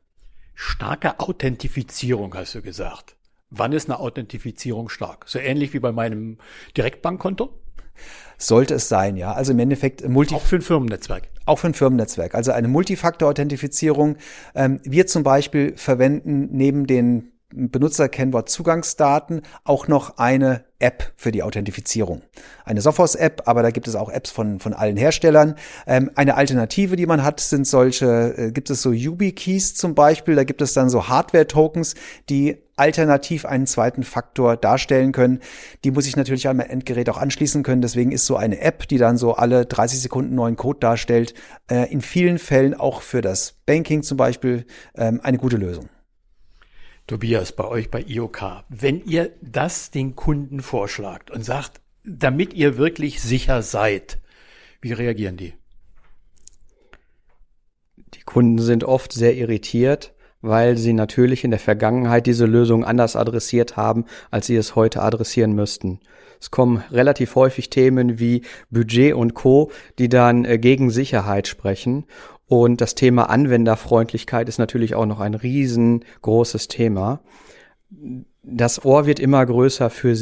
Starke 0.54 1.20
Authentifizierung, 1.20 2.34
hast 2.34 2.54
du 2.54 2.62
gesagt. 2.62 3.16
Wann 3.50 3.72
ist 3.72 3.88
eine 3.88 4.00
Authentifizierung 4.00 4.88
stark? 4.88 5.24
So 5.26 5.38
ähnlich 5.38 5.72
wie 5.72 5.78
bei 5.78 5.92
meinem 5.92 6.38
Direktbankkonto? 6.76 7.52
Sollte 8.38 8.74
es 8.74 8.88
sein, 8.88 9.16
ja. 9.16 9.32
Also 9.32 9.52
im 9.52 9.58
Endeffekt 9.58 10.08
Multi 10.08 10.34
auch 10.34 10.42
für 10.42 10.56
ein 10.56 10.62
Firmennetzwerk. 10.62 11.24
Auch 11.44 11.58
für 11.58 11.66
ein 11.66 11.74
Firmennetzwerk. 11.74 12.34
Also 12.34 12.52
eine 12.52 12.68
Multifaktor-Authentifizierung. 12.68 14.16
Ähm, 14.54 14.80
wir 14.84 15.06
zum 15.06 15.24
Beispiel 15.24 15.76
verwenden 15.76 16.48
neben 16.52 16.86
den 16.86 17.32
Benutzerkennwort 17.50 18.50
Zugangsdaten 18.50 19.40
auch 19.64 19.88
noch 19.88 20.18
eine 20.18 20.64
App 20.78 21.12
für 21.16 21.32
die 21.32 21.42
Authentifizierung. 21.42 22.20
Eine 22.64 22.82
Sophos-App, 22.82 23.42
aber 23.46 23.62
da 23.62 23.70
gibt 23.70 23.88
es 23.88 23.96
auch 23.96 24.10
Apps 24.10 24.30
von, 24.30 24.60
von 24.60 24.74
allen 24.74 24.98
Herstellern. 24.98 25.54
Ähm, 25.86 26.10
eine 26.14 26.36
Alternative, 26.36 26.94
die 26.94 27.06
man 27.06 27.24
hat, 27.24 27.40
sind 27.40 27.66
solche, 27.66 28.36
äh, 28.36 28.52
gibt 28.52 28.68
es 28.68 28.82
so 28.82 28.92
YubiKeys 28.92 29.74
zum 29.74 29.94
Beispiel, 29.94 30.34
da 30.34 30.44
gibt 30.44 30.60
es 30.60 30.74
dann 30.74 30.90
so 30.90 31.08
Hardware-Tokens, 31.08 31.94
die 32.28 32.58
alternativ 32.78 33.44
einen 33.44 33.66
zweiten 33.66 34.02
Faktor 34.02 34.56
darstellen 34.56 35.12
können. 35.12 35.40
Die 35.84 35.90
muss 35.90 36.06
ich 36.06 36.16
natürlich 36.16 36.48
an 36.48 36.56
mein 36.56 36.70
Endgerät 36.70 37.08
auch 37.10 37.18
anschließen 37.18 37.62
können. 37.62 37.82
Deswegen 37.82 38.12
ist 38.12 38.26
so 38.26 38.36
eine 38.36 38.60
App, 38.60 38.88
die 38.88 38.98
dann 38.98 39.16
so 39.16 39.34
alle 39.34 39.66
30 39.66 40.00
Sekunden 40.00 40.34
neuen 40.34 40.56
Code 40.56 40.80
darstellt, 40.80 41.34
äh, 41.70 41.90
in 41.92 42.00
vielen 42.00 42.38
Fällen 42.38 42.74
auch 42.74 43.02
für 43.02 43.20
das 43.20 43.56
Banking 43.66 44.02
zum 44.02 44.16
Beispiel 44.16 44.66
ähm, 44.96 45.20
eine 45.22 45.38
gute 45.38 45.56
Lösung. 45.56 45.88
Tobias, 47.06 47.52
bei 47.52 47.64
euch 47.64 47.90
bei 47.90 48.02
IOK, 48.02 48.64
wenn 48.68 49.02
ihr 49.04 49.32
das 49.40 49.90
den 49.90 50.14
Kunden 50.14 50.60
vorschlagt 50.60 51.30
und 51.30 51.42
sagt, 51.42 51.80
damit 52.04 52.52
ihr 52.52 52.76
wirklich 52.76 53.22
sicher 53.22 53.62
seid, 53.62 54.18
wie 54.82 54.92
reagieren 54.92 55.38
die? 55.38 55.54
Die 58.14 58.20
Kunden 58.20 58.58
sind 58.58 58.84
oft 58.84 59.12
sehr 59.12 59.34
irritiert, 59.36 60.14
weil 60.40 60.76
sie 60.76 60.92
natürlich 60.92 61.44
in 61.44 61.50
der 61.50 61.60
Vergangenheit 61.60 62.26
diese 62.26 62.46
Lösung 62.46 62.84
anders 62.84 63.16
adressiert 63.16 63.76
haben, 63.76 64.04
als 64.30 64.46
sie 64.46 64.56
es 64.56 64.76
heute 64.76 65.02
adressieren 65.02 65.52
müssten. 65.52 66.00
Es 66.40 66.50
kommen 66.50 66.84
relativ 66.92 67.34
häufig 67.34 67.68
Themen 67.68 68.20
wie 68.20 68.42
Budget 68.70 69.14
und 69.14 69.34
Co, 69.34 69.72
die 69.98 70.08
dann 70.08 70.44
äh, 70.44 70.58
gegen 70.58 70.90
Sicherheit 70.90 71.48
sprechen 71.48 72.04
und 72.48 72.80
das 72.80 72.94
Thema 72.94 73.28
Anwenderfreundlichkeit 73.28 74.48
ist 74.48 74.58
natürlich 74.58 74.94
auch 74.94 75.04
noch 75.04 75.20
ein 75.20 75.34
riesengroßes 75.34 76.68
Thema. 76.68 77.20
Das 78.42 78.84
Ohr 78.84 79.06
wird 79.06 79.20
immer 79.20 79.44
größer 79.44 79.90
für 79.90 80.16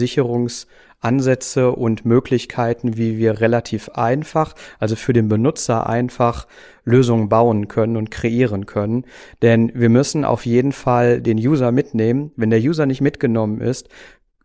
Sicherungsansätze 1.03 1.73
und 1.73 2.05
Möglichkeiten, 2.05 2.97
wie 2.97 3.19
wir 3.19 3.41
relativ 3.41 3.91
einfach, 3.91 4.55
also 4.79 4.97
für 4.97 5.12
den 5.12 5.29
Benutzer 5.29 5.87
einfach 5.88 6.47
Lösungen 6.85 7.29
bauen 7.29 7.69
können 7.69 7.97
und 7.97 8.11
kreieren 8.11 8.67
können. 8.67 9.05
Denn 9.43 9.73
wir 9.75 9.88
müssen 9.88 10.25
auf 10.25 10.47
jeden 10.47 10.73
Fall 10.73 11.21
den 11.21 11.38
User 11.38 11.73
mitnehmen. 11.73 12.33
Wenn 12.37 12.50
der 12.50 12.61
User 12.61 12.87
nicht 12.87 13.00
mitgenommen 13.00 13.61
ist, 13.61 13.88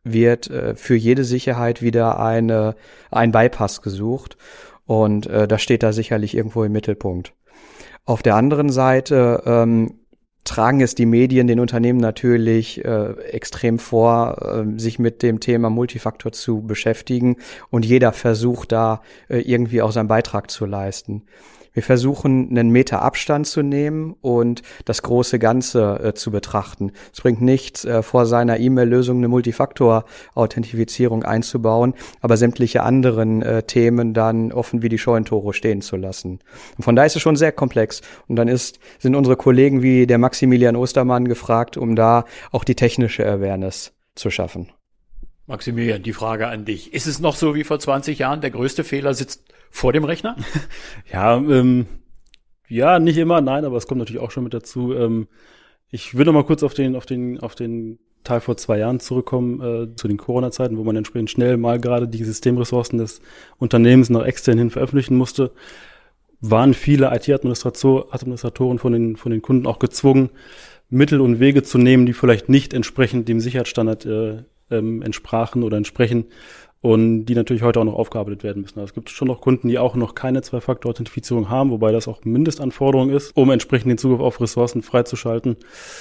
wird 0.04 0.50
äh, 0.50 0.76
für 0.76 0.96
jede 0.96 1.24
Sicherheit 1.24 1.82
wieder 1.82 2.20
eine, 2.20 2.76
ein 3.12 3.32
Bypass 3.32 3.82
gesucht. 3.82 4.38
Und 4.86 5.28
äh, 5.28 5.48
das 5.48 5.62
steht 5.62 5.84
da 5.84 5.94
sicherlich 5.94 6.36
irgendwo 6.36 6.64
im 6.64 6.72
Mittelpunkt. 6.72 7.34
Auf 8.06 8.24
der 8.24 8.36
anderen 8.36 8.70
Seite 8.70 9.44
ähm, 9.46 10.01
tragen 10.44 10.82
es 10.82 10.96
die 10.96 11.06
Medien 11.06 11.48
den 11.48 11.60
Unternehmen 11.60 12.00
natürlich 12.00 12.84
äh, 12.84 13.12
extrem 13.32 13.80
vor, 13.80 14.66
äh, 14.66 14.80
sich 14.80 15.00
mit 15.00 15.22
dem 15.24 15.40
Thema 15.40 15.70
Multifaktor 15.70 16.32
zu 16.32 16.62
beschäftigen 16.62 17.38
und 17.70 17.86
jeder 17.86 18.12
versucht 18.12 18.72
da 18.72 19.02
äh, 19.30 19.40
irgendwie 19.40 19.82
auch 19.82 19.92
seinen 19.92 20.08
Beitrag 20.08 20.50
zu 20.50 20.66
leisten. 20.66 21.24
Wir 21.74 21.84
versuchen, 21.84 22.50
einen 22.50 22.70
Meter 22.70 23.02
Abstand 23.02 23.48
zu 23.48 23.62
nehmen 23.62 24.16
und 24.22 24.62
das 24.86 25.02
große 25.04 25.40
Ganze 25.40 26.00
äh, 26.04 26.14
zu 26.14 26.32
betrachten. 26.32 26.92
Es 27.14 27.22
bringt 27.22 27.42
nichts, 27.42 27.86
äh, 27.86 28.04
vor 28.04 28.26
seiner 28.26 28.60
E-Mail-Lösung 28.60 29.18
eine 29.18 29.30
Multifaktor-Authentifizierung 29.30 31.24
einzubauen, 31.24 31.94
aber 32.20 32.36
sämtliche 32.38 32.84
anderen 32.84 33.42
äh, 33.42 33.64
Themen 33.64 34.14
dann 34.14 34.52
offen 34.52 34.82
wie 34.82 34.90
die 34.90 34.98
Scheunentore 34.98 35.54
stehen 35.54 35.82
zu 35.82 35.96
lassen. 35.96 36.40
Und 36.78 36.84
von 36.84 36.96
daher 36.96 37.08
ist 37.08 37.16
es 37.16 37.22
schon 37.22 37.36
sehr 37.36 37.52
komplex. 37.52 38.02
Und 38.28 38.36
dann 38.36 38.48
ist, 38.48 38.80
sind 39.00 39.16
unsere 39.16 39.38
Kollegen 39.38 39.82
wie 39.82 40.08
der 40.08 40.18
Maximilian 40.18 40.76
Ostermann 40.76 41.28
gefragt, 41.28 41.78
um 41.78 41.96
da 41.96 42.26
auch 42.52 42.64
die 42.64 42.76
technische 42.76 43.26
Awareness 43.26 43.94
zu 44.16 44.30
schaffen. 44.30 44.68
Maximilian, 45.52 46.02
die 46.02 46.14
Frage 46.14 46.48
an 46.48 46.66
dich. 46.66 46.94
Ist 46.94 47.08
es 47.08 47.20
noch 47.20 47.36
so 47.36 47.54
wie 47.56 47.64
vor 47.64 47.78
20 47.78 48.18
Jahren? 48.18 48.42
Der 48.42 48.52
größte 48.52 48.84
Fehler 48.84 49.14
sitzt 49.14 49.44
vor 49.70 49.94
dem 49.94 50.06
Rechner? 50.06 50.38
ja, 51.12 51.36
ähm, 51.36 51.86
ja, 52.68 53.00
nicht 53.00 53.18
immer, 53.18 53.42
nein, 53.42 53.66
aber 53.66 53.78
es 53.78 53.86
kommt 53.86 54.00
natürlich 54.00 54.22
auch 54.22 54.32
schon 54.32 54.46
mit 54.46 54.54
dazu. 54.54 54.94
Ähm, 54.94 55.28
ich 55.90 56.18
will 56.18 56.26
noch 56.26 56.34
mal 56.34 56.46
kurz 56.46 56.64
auf 56.64 56.74
den, 56.74 56.96
auf 56.96 57.06
den, 57.06 57.40
auf 57.42 57.54
den 57.54 58.00
Teil 58.24 58.40
vor 58.40 58.56
zwei 58.56 58.78
Jahren 58.78 59.02
zurückkommen, 59.02 59.62
äh, 59.62 59.96
zu 59.96 60.08
den 60.08 60.18
Corona-Zeiten, 60.18 60.78
wo 60.78 60.84
man 60.86 60.96
entsprechend 60.96 61.30
schnell 61.30 61.58
mal 61.58 61.80
gerade 61.80 62.08
die 62.08 62.24
Systemressourcen 62.24 62.98
des 62.98 63.22
Unternehmens 63.58 64.10
nach 64.10 64.24
extern 64.24 64.58
hin 64.58 64.70
veröffentlichen 64.70 65.18
musste, 65.18 65.52
waren 66.40 66.74
viele 66.74 67.14
IT-Administratoren 67.14 68.80
von 68.80 68.94
den, 68.94 69.18
von 69.18 69.32
den 69.32 69.42
Kunden 69.42 69.68
auch 69.68 69.80
gezwungen, 69.80 70.30
Mittel 70.90 71.20
und 71.20 71.42
Wege 71.42 71.62
zu 71.64 71.78
nehmen, 71.78 72.06
die 72.06 72.14
vielleicht 72.14 72.48
nicht 72.48 72.74
entsprechend 72.74 73.28
dem 73.28 73.42
Sicherheitsstandard 73.42 74.06
äh, 74.06 74.44
ähm, 74.72 75.02
entsprachen 75.02 75.64
oder 75.64 75.78
entsprechen, 75.78 76.26
und 76.82 77.26
die 77.26 77.36
natürlich 77.36 77.62
heute 77.62 77.80
auch 77.80 77.84
noch 77.86 77.94
aufgearbeitet 77.94 78.44
werden 78.44 78.64
müssen. 78.64 78.80
Also 78.80 78.90
es 78.90 78.94
gibt 78.96 79.10
schon 79.12 79.28
noch 79.28 79.40
Kunden, 79.40 79.68
die 79.68 79.78
auch 79.78 79.96
noch 79.96 80.16
keine 80.16 80.42
Zwei-Faktor-Authentifizierung 80.42 81.48
haben, 81.48 81.70
wobei 81.70 81.92
das 81.92 82.08
auch 82.08 82.26
Mindestanforderung 82.26 83.12
ist, 83.12 83.38
um 83.38 83.52
entsprechend 83.52 83.92
den 83.92 83.98
Zugriff 84.00 84.20
auf 84.20 84.42
Ressourcen 84.42 84.82
freizuschalten. 84.82 85.58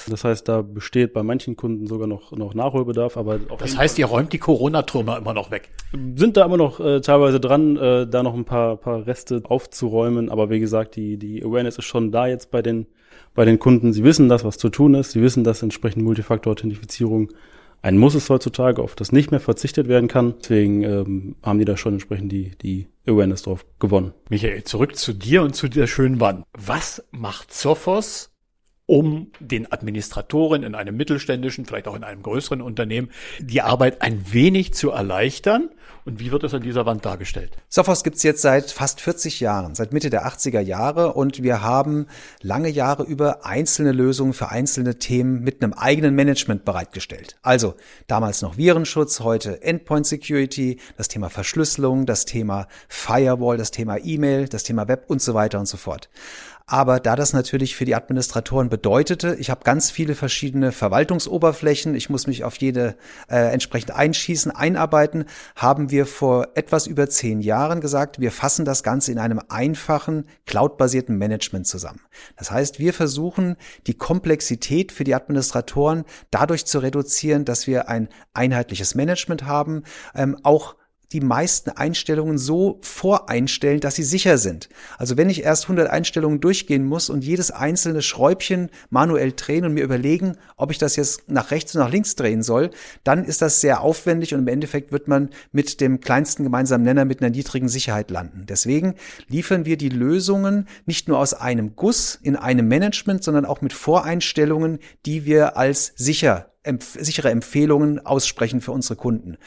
Das 0.09 0.23
heißt, 0.23 0.49
da 0.49 0.63
besteht 0.63 1.13
bei 1.13 1.21
manchen 1.21 1.55
Kunden 1.55 1.85
sogar 1.85 2.07
noch, 2.07 2.31
noch 2.31 2.55
Nachholbedarf, 2.55 3.15
aber 3.15 3.39
Das 3.59 3.77
heißt, 3.77 3.99
ihr 3.99 4.07
räumt 4.07 4.33
die 4.33 4.39
Corona-Trümmer 4.39 5.19
immer 5.19 5.35
noch 5.35 5.51
weg. 5.51 5.69
Sind 6.15 6.35
da 6.35 6.45
immer 6.45 6.57
noch 6.57 6.79
äh, 6.79 7.01
teilweise 7.01 7.39
dran, 7.39 7.77
äh, 7.77 8.07
da 8.07 8.23
noch 8.23 8.33
ein 8.33 8.45
paar, 8.45 8.77
paar 8.77 9.05
Reste 9.05 9.43
aufzuräumen, 9.43 10.29
aber 10.29 10.49
wie 10.49 10.59
gesagt, 10.59 10.95
die, 10.95 11.17
die 11.17 11.43
Awareness 11.43 11.77
ist 11.77 11.85
schon 11.85 12.11
da 12.11 12.25
jetzt 12.25 12.49
bei 12.49 12.63
den, 12.63 12.87
bei 13.35 13.45
den 13.45 13.59
Kunden. 13.59 13.93
Sie 13.93 14.03
wissen 14.03 14.29
das, 14.29 14.43
was 14.43 14.57
zu 14.57 14.69
tun 14.69 14.95
ist. 14.95 15.11
Sie 15.11 15.21
wissen, 15.21 15.43
dass 15.43 15.61
entsprechend 15.61 16.03
Multifaktor-Authentifizierung 16.03 17.29
ein 17.81 17.97
Muss 17.97 18.15
ist 18.15 18.29
heutzutage, 18.29 18.81
auf 18.81 18.95
das 18.95 19.11
nicht 19.11 19.31
mehr 19.31 19.39
verzichtet 19.39 19.87
werden 19.87 20.07
kann. 20.07 20.35
Deswegen 20.39 20.83
ähm, 20.83 21.35
haben 21.41 21.59
die 21.59 21.65
da 21.65 21.77
schon 21.77 21.93
entsprechend 21.93 22.31
die, 22.31 22.51
die 22.61 22.87
Awareness 23.07 23.43
drauf 23.43 23.65
gewonnen. 23.79 24.13
Michael, 24.29 24.63
zurück 24.63 24.95
zu 24.95 25.13
dir 25.13 25.41
und 25.41 25.55
zu 25.55 25.67
der 25.67 25.87
schönen 25.87 26.19
Wand. 26.19 26.45
Was 26.53 27.03
macht 27.11 27.53
Sophos 27.53 28.31
um 28.91 29.31
den 29.39 29.71
Administratoren 29.71 30.63
in 30.63 30.75
einem 30.75 30.97
mittelständischen, 30.97 31.65
vielleicht 31.65 31.87
auch 31.87 31.95
in 31.95 32.03
einem 32.03 32.23
größeren 32.23 32.61
Unternehmen, 32.61 33.09
die 33.39 33.61
Arbeit 33.61 34.01
ein 34.01 34.33
wenig 34.33 34.73
zu 34.73 34.89
erleichtern. 34.89 35.69
Und 36.03 36.19
wie 36.19 36.31
wird 36.31 36.43
das 36.43 36.53
an 36.53 36.61
dieser 36.61 36.85
Wand 36.85 37.05
dargestellt? 37.05 37.51
Sophos 37.69 38.03
gibt's 38.03 38.23
jetzt 38.23 38.41
seit 38.41 38.71
fast 38.71 39.01
40 39.01 39.39
Jahren, 39.39 39.75
seit 39.75 39.93
Mitte 39.93 40.09
der 40.09 40.25
80er 40.25 40.59
Jahre. 40.59 41.13
Und 41.13 41.43
wir 41.43 41.61
haben 41.61 42.07
lange 42.41 42.69
Jahre 42.69 43.03
über 43.03 43.45
einzelne 43.45 43.91
Lösungen 43.91 44.33
für 44.33 44.49
einzelne 44.49 44.97
Themen 44.97 45.41
mit 45.41 45.61
einem 45.61 45.73
eigenen 45.73 46.15
Management 46.15 46.65
bereitgestellt. 46.65 47.37
Also 47.43 47.75
damals 48.07 48.41
noch 48.41 48.57
Virenschutz, 48.57 49.19
heute 49.19 49.61
Endpoint 49.61 50.07
Security, 50.07 50.79
das 50.97 51.07
Thema 51.07 51.29
Verschlüsselung, 51.29 52.07
das 52.07 52.25
Thema 52.25 52.67
Firewall, 52.87 53.57
das 53.57 53.69
Thema 53.69 53.97
E-Mail, 53.97 54.47
das 54.47 54.63
Thema 54.63 54.87
Web 54.87 55.05
und 55.07 55.21
so 55.21 55.35
weiter 55.35 55.59
und 55.59 55.67
so 55.67 55.77
fort. 55.77 56.09
Aber 56.71 57.01
da 57.01 57.17
das 57.17 57.33
natürlich 57.33 57.75
für 57.75 57.83
die 57.83 57.95
Administratoren 57.95 58.69
bedeutete, 58.69 59.35
ich 59.37 59.49
habe 59.49 59.65
ganz 59.65 59.91
viele 59.91 60.15
verschiedene 60.15 60.71
Verwaltungsoberflächen, 60.71 61.95
ich 61.95 62.09
muss 62.09 62.27
mich 62.27 62.45
auf 62.45 62.55
jede 62.55 62.95
äh, 63.29 63.51
entsprechend 63.51 63.91
einschießen, 63.91 64.51
einarbeiten, 64.51 65.25
haben 65.57 65.90
haben 65.91 65.97
wir 65.97 66.05
vor 66.05 66.47
etwas 66.55 66.87
über 66.87 67.09
zehn 67.09 67.41
Jahren 67.41 67.81
gesagt, 67.81 68.21
wir 68.21 68.31
fassen 68.31 68.63
das 68.63 68.81
Ganze 68.81 69.11
in 69.11 69.19
einem 69.19 69.41
einfachen, 69.49 70.25
cloudbasierten 70.45 71.17
Management 71.17 71.67
zusammen. 71.67 71.99
Das 72.37 72.49
heißt, 72.49 72.79
wir 72.79 72.93
versuchen, 72.93 73.57
die 73.87 73.93
Komplexität 73.93 74.93
für 74.93 75.03
die 75.03 75.13
Administratoren 75.13 76.05
dadurch 76.29 76.65
zu 76.65 76.79
reduzieren, 76.79 77.43
dass 77.43 77.67
wir 77.67 77.89
ein 77.89 78.07
einheitliches 78.33 78.95
Management 78.95 79.43
haben, 79.43 79.83
ähm, 80.15 80.37
auch 80.43 80.77
die 81.13 81.21
meisten 81.21 81.69
Einstellungen 81.71 82.37
so 82.37 82.79
voreinstellen, 82.81 83.79
dass 83.79 83.95
sie 83.95 84.03
sicher 84.03 84.37
sind. 84.37 84.69
Also 84.97 85.17
wenn 85.17 85.29
ich 85.29 85.43
erst 85.43 85.63
100 85.65 85.89
Einstellungen 85.89 86.39
durchgehen 86.39 86.85
muss 86.85 87.09
und 87.09 87.23
jedes 87.23 87.51
einzelne 87.51 88.01
Schräubchen 88.01 88.69
manuell 88.89 89.33
drehen 89.33 89.65
und 89.65 89.73
mir 89.73 89.83
überlegen, 89.83 90.37
ob 90.57 90.71
ich 90.71 90.77
das 90.77 90.95
jetzt 90.95 91.29
nach 91.29 91.51
rechts 91.51 91.75
oder 91.75 91.85
nach 91.85 91.91
links 91.91 92.15
drehen 92.15 92.43
soll, 92.43 92.71
dann 93.03 93.25
ist 93.25 93.41
das 93.41 93.61
sehr 93.61 93.81
aufwendig 93.81 94.33
und 94.33 94.41
im 94.41 94.47
Endeffekt 94.47 94.91
wird 94.91 95.07
man 95.07 95.29
mit 95.51 95.81
dem 95.81 95.99
kleinsten 95.99 96.43
gemeinsamen 96.43 96.83
Nenner 96.83 97.05
mit 97.05 97.21
einer 97.21 97.31
niedrigen 97.31 97.69
Sicherheit 97.69 98.09
landen. 98.11 98.45
Deswegen 98.47 98.95
liefern 99.27 99.65
wir 99.65 99.77
die 99.77 99.89
Lösungen 99.89 100.67
nicht 100.85 101.07
nur 101.07 101.19
aus 101.19 101.33
einem 101.33 101.75
Guss 101.75 102.19
in 102.21 102.35
einem 102.35 102.67
Management, 102.67 103.23
sondern 103.23 103.45
auch 103.45 103.61
mit 103.61 103.73
Voreinstellungen, 103.73 104.79
die 105.05 105.25
wir 105.25 105.57
als 105.57 105.93
sicher 105.95 106.47
empf 106.63 106.97
sichere 106.99 107.31
Empfehlungen 107.31 108.05
aussprechen 108.05 108.61
für 108.61 108.71
unsere 108.71 108.95
Kunden. 108.95 109.37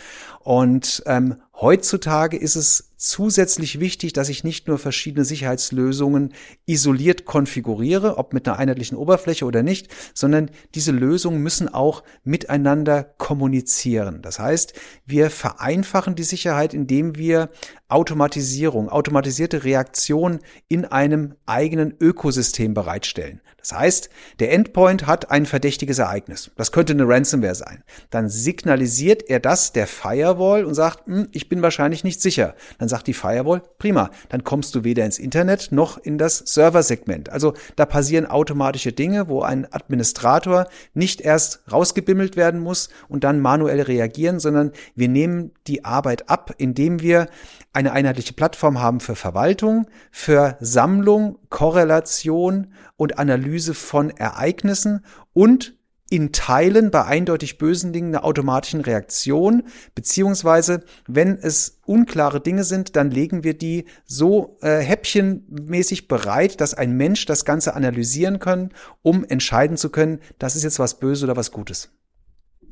Und 0.40 1.02
ähm, 1.06 1.37
heutzutage 1.61 2.37
ist 2.37 2.57
es 2.57 2.94
zusätzlich 2.97 3.81
wichtig, 3.81 4.13
dass 4.13 4.29
ich 4.29 4.45
nicht 4.45 4.69
nur 4.69 4.79
verschiedene 4.79 5.25
Sicherheitslösungen 5.25 6.33
isoliert 6.67 7.25
konfiguriere, 7.25 8.19
ob 8.19 8.33
mit 8.33 8.49
einer 8.49 8.59
einheitlichen 8.59 8.97
Oberfläche 8.97 9.45
oder 9.45 9.63
nicht, 9.63 9.89
sondern 10.15 10.51
diese 10.75 10.93
Lösungen 10.93 11.43
müssen 11.43 11.73
auch 11.73 12.03
miteinander 12.23 13.05
kommunizieren. 13.05 14.23
Das 14.23 14.39
heißt, 14.39 14.75
wir 15.07 15.31
vereinfachen 15.31 16.15
die 16.15 16.23
Sicherheit, 16.23 16.75
indem 16.75 17.17
wir 17.17 17.51
Automatisierung, 17.89 18.89
automatisierte 18.89 19.65
Reaktion 19.65 20.41
in 20.69 20.85
einem 20.85 21.35
eigenen 21.47 21.95
Ökosystem 22.01 22.75
bereitstellen. 22.75 23.41
Das 23.59 23.73
heißt, 23.73 24.11
der 24.41 24.53
Endpoint 24.53 25.07
hat 25.07 25.31
ein 25.31 25.47
verdächtiges 25.47 25.99
Ereignis. 25.99 26.51
Das 26.57 26.71
könnte 26.71 26.93
eine 26.93 27.09
Ransomware 27.09 27.55
sein. 27.55 27.83
Dann 28.11 28.29
signalisiert 28.29 29.23
er 29.31 29.41
das 29.41 29.73
der 29.73 29.87
Firewall 29.87 30.67
und 30.67 30.75
sagt, 30.75 31.07
hm, 31.07 31.29
ich 31.33 31.49
bin 31.49 31.63
wahrscheinlich 31.63 32.05
nicht 32.05 32.21
sicher. 32.21 32.55
Sagt 32.88 33.07
die 33.07 33.14
Firewall, 33.14 33.62
prima, 33.79 34.11
dann 34.29 34.45
kommst 34.45 34.75
du 34.75 34.85
weder 34.85 35.05
ins 35.05 35.19
Internet 35.19 35.73
noch 35.73 35.99
in 35.99 36.19
das 36.19 36.38
Serversegment. 36.38 37.31
Also 37.31 37.55
da 37.76 37.87
passieren 37.87 38.26
automatische 38.26 38.93
Dinge, 38.93 39.29
wo 39.29 39.43
ein 39.43 39.71
Administrator 39.73 40.67
nicht 40.95 41.21
erst 41.21 41.61
rausgebimmelt 41.71 42.37
werden 42.37 42.61
muss 42.61 42.88
und 43.09 43.25
dann 43.25 43.41
manuell 43.41 43.81
reagieren, 43.81 44.41
sondern 44.41 44.73
wir 44.95 45.09
nehmen 45.09 45.53
die 45.67 45.85
Arbeit 45.85 46.29
ab, 46.29 46.55
indem 46.59 47.00
wir 47.00 47.29
eine 47.73 47.93
einheitliche 47.93 48.33
Plattform 48.33 48.81
haben 48.81 49.00
für 49.00 49.17
Verwaltung, 49.17 49.87
für 50.11 50.57
Sammlung, 50.61 51.38
Korrelation 51.49 52.73
und 52.97 53.19
Analyse 53.19 53.75
von 53.75 54.11
Ereignissen 54.11 55.05
und 55.33 55.75
in 56.14 56.30
Teilen 56.30 56.92
bei 56.92 57.04
eindeutig 57.04 57.59
bösen 57.59 57.92
Dingen 57.92 58.14
einer 58.14 58.25
automatischen 58.25 58.80
Reaktion, 58.80 59.64
beziehungsweise 59.97 60.85
wenn 61.09 61.37
es 61.37 61.80
unklare 61.87 62.40
Dinge 62.40 62.62
sind, 62.62 62.94
dann 62.94 63.11
legen 63.11 63.42
wir 63.42 63.54
die 63.54 63.87
so 64.06 64.56
äh, 64.62 64.78
häppchenmäßig 64.78 66.06
bereit, 66.06 66.61
dass 66.61 66.73
ein 66.73 66.97
Mensch 66.97 67.26
das 67.26 67.44
Ganze 67.44 67.75
analysieren 67.75 68.38
kann, 68.38 68.71
um 69.02 69.25
entscheiden 69.25 69.76
zu 69.76 69.90
können, 69.90 70.21
das 70.38 70.54
ist 70.54 70.62
jetzt 70.62 70.78
was 70.78 71.00
Böses 71.00 71.25
oder 71.25 71.37
was 71.37 71.50
Gutes. 71.50 71.90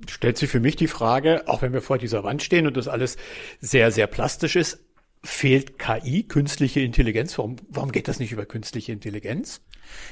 Stellt 0.08 0.38
sich 0.38 0.48
für 0.48 0.60
mich 0.60 0.76
die 0.76 0.88
Frage, 0.88 1.42
auch 1.46 1.62
wenn 1.62 1.72
wir 1.72 1.82
vor 1.82 1.98
dieser 1.98 2.22
Wand 2.22 2.42
stehen 2.42 2.68
und 2.68 2.76
das 2.76 2.86
alles 2.86 3.16
sehr, 3.60 3.90
sehr 3.90 4.06
plastisch 4.06 4.54
ist, 4.54 4.78
fehlt 5.24 5.78
KI, 5.78 6.24
künstliche 6.24 6.80
Intelligenz? 6.80 7.38
Warum, 7.38 7.56
warum 7.68 7.92
geht 7.92 8.08
das 8.08 8.18
nicht 8.18 8.32
über 8.32 8.46
künstliche 8.46 8.92
Intelligenz? 8.92 9.60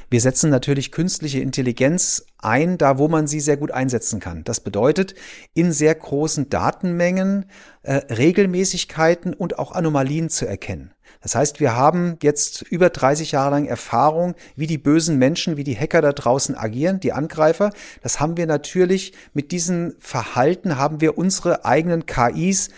Wir 0.08 0.20
setzen 0.20 0.50
natürlich 0.50 0.92
künstliche 0.92 1.40
Intelligenz 1.40 2.26
ein, 2.38 2.78
da 2.78 2.98
wo 2.98 3.08
man 3.08 3.26
sie 3.26 3.40
sehr 3.40 3.56
gut 3.56 3.70
einsetzen 3.70 4.20
kann. 4.20 4.44
Das 4.44 4.60
bedeutet, 4.60 5.14
in 5.54 5.72
sehr 5.72 5.94
großen 5.94 6.48
Datenmengen 6.48 7.46
äh, 7.82 7.94
Regelmäßigkeiten 7.94 9.34
und 9.34 9.58
auch 9.58 9.72
Anomalien 9.72 10.28
zu 10.28 10.46
erkennen. 10.46 10.92
Das 11.22 11.34
heißt, 11.34 11.60
wir 11.60 11.76
haben 11.76 12.16
jetzt 12.22 12.62
über 12.62 12.88
30 12.88 13.32
Jahre 13.32 13.50
lang 13.50 13.66
Erfahrung, 13.66 14.34
wie 14.56 14.66
die 14.66 14.78
bösen 14.78 15.18
Menschen, 15.18 15.56
wie 15.56 15.64
die 15.64 15.76
Hacker 15.76 16.00
da 16.00 16.12
draußen 16.12 16.54
agieren, 16.54 17.00
die 17.00 17.12
Angreifer. 17.12 17.72
Das 18.02 18.20
haben 18.20 18.36
wir 18.36 18.46
natürlich 18.46 19.12
mit 19.34 19.52
diesem 19.52 19.94
Verhalten 19.98 20.78
haben 20.78 21.00
wir 21.00 21.18
unsere 21.18 21.64
eigenen 21.64 22.06
KIs 22.06 22.70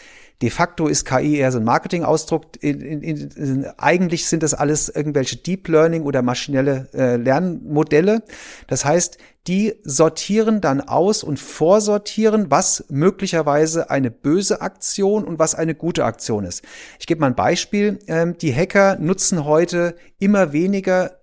De 0.42 0.50
facto 0.50 0.88
ist 0.88 1.04
KI 1.04 1.36
eher 1.36 1.52
so 1.52 1.58
ein 1.58 1.64
Marketingausdruck. 1.64 2.60
In, 2.60 2.80
in, 2.80 3.30
in, 3.30 3.66
eigentlich 3.78 4.26
sind 4.26 4.42
das 4.42 4.54
alles 4.54 4.88
irgendwelche 4.88 5.36
Deep 5.36 5.68
Learning 5.68 6.02
oder 6.02 6.20
maschinelle 6.20 6.88
äh, 6.92 7.16
Lernmodelle. 7.16 8.24
Das 8.66 8.84
heißt, 8.84 9.18
die 9.46 9.74
sortieren 9.84 10.60
dann 10.60 10.80
aus 10.80 11.22
und 11.22 11.38
vorsortieren, 11.38 12.50
was 12.50 12.84
möglicherweise 12.88 13.88
eine 13.88 14.10
böse 14.10 14.60
Aktion 14.60 15.24
und 15.24 15.38
was 15.38 15.54
eine 15.54 15.76
gute 15.76 16.04
Aktion 16.04 16.44
ist. 16.44 16.62
Ich 16.98 17.06
gebe 17.06 17.20
mal 17.20 17.28
ein 17.28 17.36
Beispiel. 17.36 18.00
Ähm, 18.08 18.36
die 18.36 18.54
Hacker 18.54 18.96
nutzen 18.98 19.44
heute 19.44 19.94
immer 20.18 20.52
weniger 20.52 21.21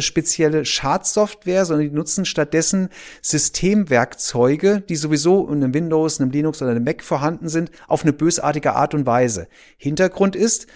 spezielle 0.00 0.64
Schadsoftware, 0.64 1.64
sondern 1.64 1.88
die 1.88 1.94
nutzen 1.94 2.24
stattdessen 2.24 2.88
Systemwerkzeuge, 3.22 4.80
die 4.80 4.96
sowieso 4.96 5.48
in 5.48 5.62
einem 5.62 5.74
Windows, 5.74 6.20
einem 6.20 6.30
Linux 6.30 6.62
oder 6.62 6.72
einem 6.72 6.84
Mac 6.84 7.02
vorhanden 7.02 7.48
sind, 7.48 7.70
auf 7.88 8.02
eine 8.02 8.12
bösartige 8.12 8.74
Art 8.74 8.94
und 8.94 9.06
Weise. 9.06 9.48
Hintergrund 9.76 10.36
ist, 10.36 10.66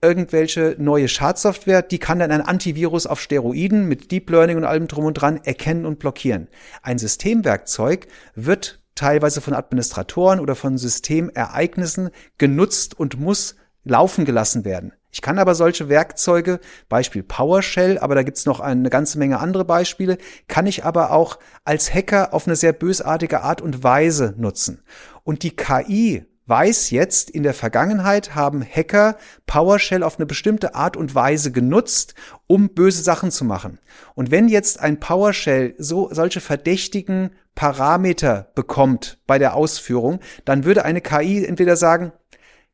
irgendwelche 0.00 0.76
neue 0.78 1.08
Schadsoftware, 1.08 1.82
die 1.82 1.98
kann 1.98 2.20
dann 2.20 2.30
ein 2.30 2.40
Antivirus 2.40 3.06
auf 3.06 3.20
Steroiden 3.20 3.88
mit 3.88 4.10
Deep 4.10 4.30
Learning 4.30 4.56
und 4.56 4.64
allem 4.64 4.86
drum 4.86 5.04
und 5.04 5.14
dran 5.14 5.40
erkennen 5.42 5.86
und 5.86 5.98
blockieren. 5.98 6.48
Ein 6.82 6.98
Systemwerkzeug 6.98 8.06
wird 8.34 8.80
teilweise 8.94 9.40
von 9.40 9.54
Administratoren 9.54 10.40
oder 10.40 10.54
von 10.54 10.78
Systemereignissen 10.78 12.10
genutzt 12.36 12.98
und 12.98 13.18
muss 13.18 13.56
laufen 13.84 14.24
gelassen 14.24 14.64
werden. 14.64 14.92
Ich 15.10 15.22
kann 15.22 15.38
aber 15.38 15.54
solche 15.54 15.88
Werkzeuge, 15.88 16.60
Beispiel 16.88 17.22
PowerShell, 17.22 17.98
aber 17.98 18.14
da 18.14 18.22
gibt's 18.22 18.46
noch 18.46 18.60
eine 18.60 18.90
ganze 18.90 19.18
Menge 19.18 19.40
andere 19.40 19.64
Beispiele, 19.64 20.18
kann 20.48 20.66
ich 20.66 20.84
aber 20.84 21.12
auch 21.12 21.38
als 21.64 21.92
Hacker 21.92 22.34
auf 22.34 22.46
eine 22.46 22.56
sehr 22.56 22.72
bösartige 22.72 23.42
Art 23.42 23.62
und 23.62 23.82
Weise 23.82 24.34
nutzen. 24.36 24.82
Und 25.24 25.42
die 25.42 25.56
KI 25.56 26.24
weiß 26.48 26.90
jetzt, 26.90 27.28
in 27.30 27.42
der 27.42 27.52
Vergangenheit 27.52 28.34
haben 28.34 28.64
Hacker 28.64 29.16
PowerShell 29.46 30.02
auf 30.02 30.16
eine 30.18 30.26
bestimmte 30.26 30.74
Art 30.74 30.96
und 30.96 31.14
Weise 31.14 31.52
genutzt, 31.52 32.14
um 32.46 32.70
böse 32.70 33.02
Sachen 33.02 33.30
zu 33.30 33.44
machen. 33.44 33.78
Und 34.14 34.30
wenn 34.30 34.48
jetzt 34.48 34.80
ein 34.80 34.98
PowerShell 34.98 35.74
so 35.78 36.08
solche 36.10 36.40
verdächtigen 36.40 37.30
Parameter 37.54 38.50
bekommt 38.54 39.18
bei 39.26 39.38
der 39.38 39.54
Ausführung, 39.54 40.20
dann 40.44 40.64
würde 40.64 40.84
eine 40.84 41.00
KI 41.00 41.44
entweder 41.44 41.76
sagen, 41.76 42.12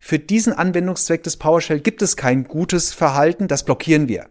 für 0.06 0.18
diesen 0.18 0.52
Anwendungszweck 0.52 1.22
des 1.22 1.38
PowerShell 1.38 1.80
gibt 1.80 2.02
es 2.02 2.18
kein 2.18 2.44
gutes 2.44 2.92
Verhalten, 2.92 3.48
das 3.48 3.64
blockieren 3.64 4.06
wir. 4.06 4.26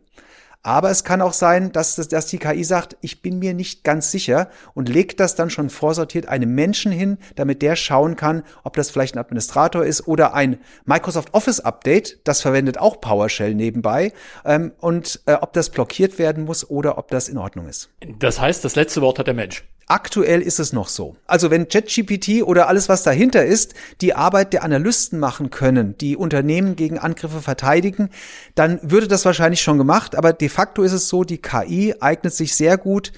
Aber 0.62 0.91
es 0.91 1.03
kann 1.03 1.19
auch 1.19 1.33
sein, 1.33 1.71
dass, 1.71 1.95
dass 1.95 2.27
die 2.27 2.38
KI 2.38 2.63
sagt, 2.63 2.95
ich 3.01 3.23
bin 3.23 3.39
mir 3.39 3.55
nicht 3.55 3.83
ganz 3.83 4.12
sicher 4.12 4.51
und 4.75 4.88
legt 4.88 5.19
das 5.19 5.33
dann 5.33 5.49
schon 5.49 5.71
vorsortiert 5.71 6.27
einem 6.27 6.53
Menschen 6.53 6.91
hin, 6.91 7.17
damit 7.36 7.63
der 7.63 7.75
schauen 7.75 8.15
kann, 8.15 8.43
ob 8.63 8.75
das 8.75 8.91
vielleicht 8.91 9.15
ein 9.15 9.19
Administrator 9.19 9.83
ist 9.83 10.07
oder 10.07 10.36
ein 10.36 10.59
Microsoft 10.86 11.33
Office 11.33 11.59
Update, 11.59 12.19
das 12.23 12.41
verwendet 12.41 12.77
auch 12.77 13.01
PowerShell 13.01 13.55
nebenbei, 13.55 14.13
ähm, 14.45 14.73
und 14.79 15.21
äh, 15.25 15.33
ob 15.33 15.53
das 15.53 15.71
blockiert 15.71 16.19
werden 16.19 16.45
muss 16.45 16.69
oder 16.69 16.99
ob 16.99 17.09
das 17.09 17.27
in 17.29 17.39
Ordnung 17.39 17.67
ist. 17.67 17.89
Das 18.19 18.39
heißt, 18.39 18.63
das 18.63 18.75
letzte 18.75 19.01
Wort 19.01 19.17
hat 19.17 19.25
der 19.25 19.33
Mensch. 19.33 19.63
Aktuell 19.87 20.41
ist 20.41 20.59
es 20.59 20.73
noch 20.73 20.87
so. 20.87 21.15
Also 21.27 21.51
wenn 21.51 21.67
ChatGPT 21.67 22.43
oder 22.43 22.67
alles, 22.67 22.89
was 22.89 23.03
dahinter 23.03 23.45
ist, 23.45 23.73
die 24.01 24.13
Arbeit 24.15 24.53
der 24.53 24.63
Analysten 24.63 25.19
machen 25.19 25.49
können, 25.49 25.97
die 25.97 26.15
Unternehmen 26.15 26.75
gegen 26.75 26.97
Angriffe 26.97 27.41
verteidigen, 27.41 28.09
dann 28.55 28.79
würde 28.81 29.07
das 29.07 29.25
wahrscheinlich 29.25 29.61
schon 29.61 29.77
gemacht. 29.77 30.15
Aber 30.15 30.33
de 30.33 30.49
facto 30.49 30.83
ist 30.83 30.93
es 30.93 31.09
so, 31.09 31.23
die 31.23 31.39
KI 31.39 31.95
eignet 31.99 32.33
sich 32.33 32.55
sehr 32.55 32.77
gut, 32.77 33.11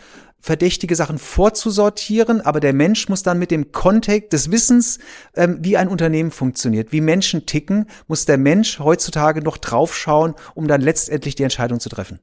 verdächtige 0.45 0.95
Sachen 0.95 1.17
vorzusortieren, 1.17 2.39
aber 2.39 2.59
der 2.59 2.73
Mensch 2.73 3.09
muss 3.09 3.23
dann 3.23 3.39
mit 3.39 3.49
dem 3.49 3.71
Kontext 3.71 4.31
des 4.31 4.51
Wissens, 4.51 4.99
ähm, 5.35 5.57
wie 5.61 5.75
ein 5.75 5.87
Unternehmen 5.87 6.29
funktioniert, 6.29 6.91
wie 6.91 7.01
Menschen 7.01 7.47
ticken, 7.47 7.87
muss 8.07 8.25
der 8.25 8.37
Mensch 8.37 8.77
heutzutage 8.77 9.41
noch 9.41 9.57
draufschauen, 9.57 10.35
um 10.53 10.67
dann 10.67 10.81
letztendlich 10.81 11.33
die 11.33 11.43
Entscheidung 11.43 11.79
zu 11.79 11.89
treffen. 11.89 12.19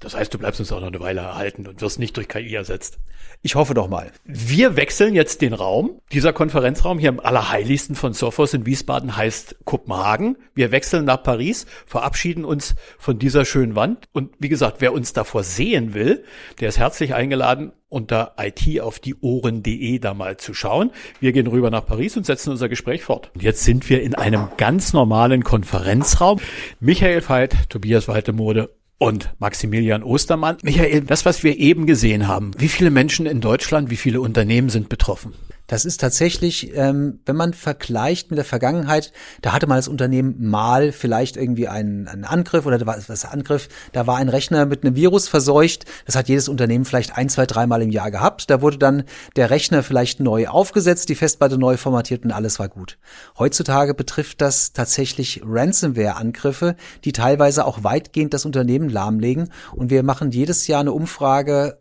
Das 0.00 0.14
heißt, 0.14 0.32
du 0.32 0.38
bleibst 0.38 0.60
uns 0.60 0.72
auch 0.72 0.80
noch 0.80 0.88
eine 0.88 1.00
Weile 1.00 1.20
erhalten 1.20 1.66
und 1.66 1.80
wirst 1.80 1.98
nicht 1.98 2.16
durch 2.16 2.28
KI 2.28 2.54
ersetzt. 2.54 2.98
Ich 3.42 3.54
hoffe 3.54 3.74
doch 3.74 3.88
mal. 3.88 4.12
Wir 4.24 4.76
wechseln 4.76 5.14
jetzt 5.14 5.40
den 5.40 5.52
Raum. 5.52 6.00
Dieser 6.12 6.32
Konferenzraum 6.32 6.98
hier 6.98 7.08
am 7.08 7.20
allerheiligsten 7.20 7.94
von 7.94 8.12
Sophos 8.12 8.54
in 8.54 8.66
Wiesbaden 8.66 9.16
heißt 9.16 9.56
Kopenhagen. 9.64 10.36
Wir 10.54 10.70
wechseln 10.70 11.04
nach 11.04 11.22
Paris, 11.22 11.66
verabschieden 11.86 12.44
uns 12.44 12.74
von 12.98 13.18
dieser 13.18 13.44
schönen 13.44 13.74
Wand. 13.74 14.06
Und 14.12 14.34
wie 14.38 14.48
gesagt, 14.48 14.80
wer 14.80 14.92
uns 14.92 15.12
davor 15.12 15.44
sehen 15.44 15.94
will, 15.94 16.24
der 16.60 16.68
ist 16.68 16.78
herzlich 16.78 17.14
eingeladen, 17.14 17.72
unter 17.88 18.34
itaufdieohren.de 18.38 19.98
da 20.00 20.12
mal 20.12 20.36
zu 20.36 20.54
schauen. 20.54 20.90
Wir 21.20 21.32
gehen 21.32 21.46
rüber 21.46 21.70
nach 21.70 21.86
Paris 21.86 22.16
und 22.16 22.26
setzen 22.26 22.50
unser 22.50 22.68
Gespräch 22.68 23.02
fort. 23.04 23.30
Und 23.34 23.42
jetzt 23.42 23.64
sind 23.64 23.88
wir 23.88 24.02
in 24.02 24.14
einem 24.14 24.48
ganz 24.56 24.92
normalen 24.92 25.44
Konferenzraum. 25.44 26.40
Michael 26.80 27.22
Veit, 27.26 27.70
Tobias 27.70 28.08
Waltemode 28.08 28.75
und 28.98 29.34
Maximilian 29.38 30.02
Ostermann. 30.02 30.56
Michael, 30.62 31.02
das, 31.02 31.24
was 31.24 31.42
wir 31.42 31.58
eben 31.58 31.86
gesehen 31.86 32.28
haben, 32.28 32.52
wie 32.58 32.68
viele 32.68 32.90
Menschen 32.90 33.26
in 33.26 33.40
Deutschland, 33.40 33.90
wie 33.90 33.96
viele 33.96 34.20
Unternehmen 34.20 34.68
sind 34.68 34.88
betroffen? 34.88 35.34
Das 35.66 35.84
ist 35.84 36.00
tatsächlich, 36.00 36.76
ähm, 36.76 37.20
wenn 37.26 37.36
man 37.36 37.52
vergleicht 37.52 38.30
mit 38.30 38.38
der 38.38 38.44
Vergangenheit, 38.44 39.12
da 39.42 39.52
hatte 39.52 39.66
man 39.66 39.78
das 39.78 39.88
Unternehmen 39.88 40.48
mal 40.48 40.92
vielleicht 40.92 41.36
irgendwie 41.36 41.68
einen, 41.68 42.06
einen 42.08 42.24
Angriff 42.24 42.66
oder 42.66 42.78
da 42.78 42.86
war 42.86 42.96
was 43.06 43.24
Angriff, 43.24 43.68
da 43.92 44.06
war 44.06 44.16
ein 44.16 44.28
Rechner 44.28 44.66
mit 44.66 44.84
einem 44.84 44.94
Virus 44.94 45.28
verseucht. 45.28 45.84
Das 46.04 46.14
hat 46.14 46.28
jedes 46.28 46.48
Unternehmen 46.48 46.84
vielleicht 46.84 47.16
ein, 47.16 47.28
zwei, 47.28 47.46
dreimal 47.46 47.82
im 47.82 47.90
Jahr 47.90 48.10
gehabt. 48.10 48.50
Da 48.50 48.62
wurde 48.62 48.78
dann 48.78 49.04
der 49.34 49.50
Rechner 49.50 49.82
vielleicht 49.82 50.20
neu 50.20 50.48
aufgesetzt, 50.48 51.08
die 51.08 51.14
Festplatte 51.14 51.58
neu 51.58 51.76
formatiert 51.76 52.24
und 52.24 52.32
alles 52.32 52.58
war 52.58 52.68
gut. 52.68 52.98
Heutzutage 53.38 53.94
betrifft 53.94 54.40
das 54.40 54.72
tatsächlich 54.72 55.42
Ransomware-Angriffe, 55.44 56.76
die 57.04 57.12
teilweise 57.12 57.64
auch 57.64 57.82
weitgehend 57.82 58.34
das 58.34 58.44
Unternehmen 58.44 58.88
lahmlegen. 58.88 59.50
Und 59.74 59.90
wir 59.90 60.02
machen 60.02 60.30
jedes 60.30 60.66
Jahr 60.66 60.80
eine 60.80 60.92
Umfrage 60.92 61.78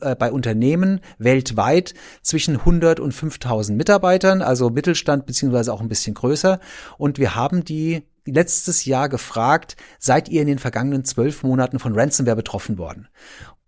äh, 0.00 0.14
bei 0.14 0.30
Unternehmen 0.30 1.00
weltweit 1.18 1.94
zwischen 2.22 2.56
100 2.56 3.00
und 3.00 3.12
5000 3.30 3.76
Mitarbeitern, 3.76 4.42
also 4.42 4.70
Mittelstand 4.70 5.26
beziehungsweise 5.26 5.72
auch 5.72 5.80
ein 5.80 5.88
bisschen 5.88 6.14
größer. 6.14 6.60
Und 6.98 7.18
wir 7.18 7.34
haben 7.34 7.64
die 7.64 8.04
letztes 8.26 8.84
Jahr 8.84 9.08
gefragt, 9.08 9.76
seid 9.98 10.28
ihr 10.28 10.40
in 10.40 10.46
den 10.46 10.58
vergangenen 10.58 11.04
zwölf 11.04 11.42
Monaten 11.42 11.78
von 11.78 11.94
Ransomware 11.98 12.36
betroffen 12.36 12.78
worden? 12.78 13.08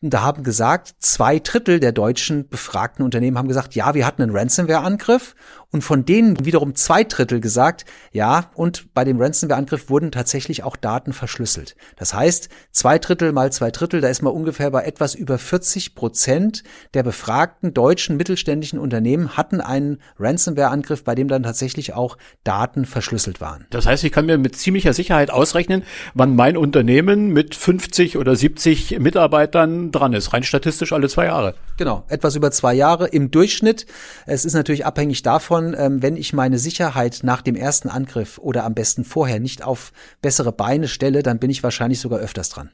Und 0.02 0.12
da 0.12 0.22
haben 0.22 0.42
gesagt, 0.42 0.94
zwei 1.00 1.38
Drittel 1.38 1.80
der 1.80 1.92
deutschen 1.92 2.48
befragten 2.48 3.04
Unternehmen 3.04 3.38
haben 3.38 3.48
gesagt, 3.48 3.74
ja, 3.74 3.94
wir 3.94 4.06
hatten 4.06 4.22
einen 4.22 4.36
Ransomware-Angriff. 4.36 5.34
Und 5.72 5.82
von 5.82 6.04
denen 6.04 6.44
wiederum 6.44 6.74
zwei 6.74 7.04
Drittel 7.04 7.40
gesagt, 7.40 7.84
ja, 8.12 8.50
und 8.54 8.94
bei 8.94 9.04
dem 9.04 9.20
Ransomware-Angriff 9.20 9.90
wurden 9.90 10.12
tatsächlich 10.12 10.62
auch 10.62 10.76
Daten 10.76 11.12
verschlüsselt. 11.12 11.76
Das 11.96 12.14
heißt, 12.14 12.48
zwei 12.70 12.98
Drittel 12.98 13.32
mal 13.32 13.52
zwei 13.52 13.70
Drittel, 13.70 14.00
da 14.00 14.08
ist 14.08 14.22
man 14.22 14.32
ungefähr 14.32 14.70
bei 14.70 14.84
etwas 14.84 15.14
über 15.14 15.38
40 15.38 15.94
Prozent 15.94 16.62
der 16.94 17.02
befragten 17.02 17.74
deutschen 17.74 18.16
mittelständischen 18.16 18.78
Unternehmen 18.78 19.36
hatten 19.36 19.60
einen 19.60 19.98
Ransomware-Angriff, 20.18 21.04
bei 21.04 21.14
dem 21.14 21.28
dann 21.28 21.42
tatsächlich 21.42 21.94
auch 21.94 22.16
Daten 22.44 22.84
verschlüsselt 22.84 23.40
waren. 23.40 23.66
Das 23.70 23.86
heißt, 23.86 24.04
ich 24.04 24.12
kann 24.12 24.26
mir 24.26 24.38
mit 24.38 24.56
ziemlicher 24.56 24.92
Sicherheit 24.92 25.30
ausrechnen, 25.30 25.82
wann 26.14 26.36
mein 26.36 26.56
Unternehmen 26.56 27.28
mit 27.28 27.54
50 27.54 28.16
oder 28.16 28.36
70 28.36 28.98
Mitarbeitern 29.00 29.90
dran 29.90 30.12
ist. 30.12 30.32
Rein 30.32 30.42
statistisch 30.42 30.92
alle 30.92 31.08
zwei 31.08 31.26
Jahre. 31.26 31.54
Genau, 31.76 32.04
etwas 32.08 32.36
über 32.36 32.50
zwei 32.50 32.74
Jahre 32.74 33.08
im 33.08 33.30
Durchschnitt. 33.30 33.86
Es 34.26 34.44
ist 34.44 34.54
natürlich 34.54 34.86
abhängig 34.86 35.22
davon, 35.56 35.74
ähm, 35.78 36.02
wenn 36.02 36.16
ich 36.16 36.32
meine 36.32 36.58
Sicherheit 36.58 37.20
nach 37.22 37.42
dem 37.42 37.56
ersten 37.56 37.88
Angriff 37.88 38.38
oder 38.38 38.64
am 38.64 38.74
besten 38.74 39.04
vorher 39.04 39.40
nicht 39.40 39.62
auf 39.62 39.92
bessere 40.22 40.52
Beine 40.52 40.88
stelle, 40.88 41.22
dann 41.22 41.38
bin 41.38 41.50
ich 41.50 41.62
wahrscheinlich 41.62 42.00
sogar 42.00 42.18
öfters 42.18 42.50
dran. 42.50 42.70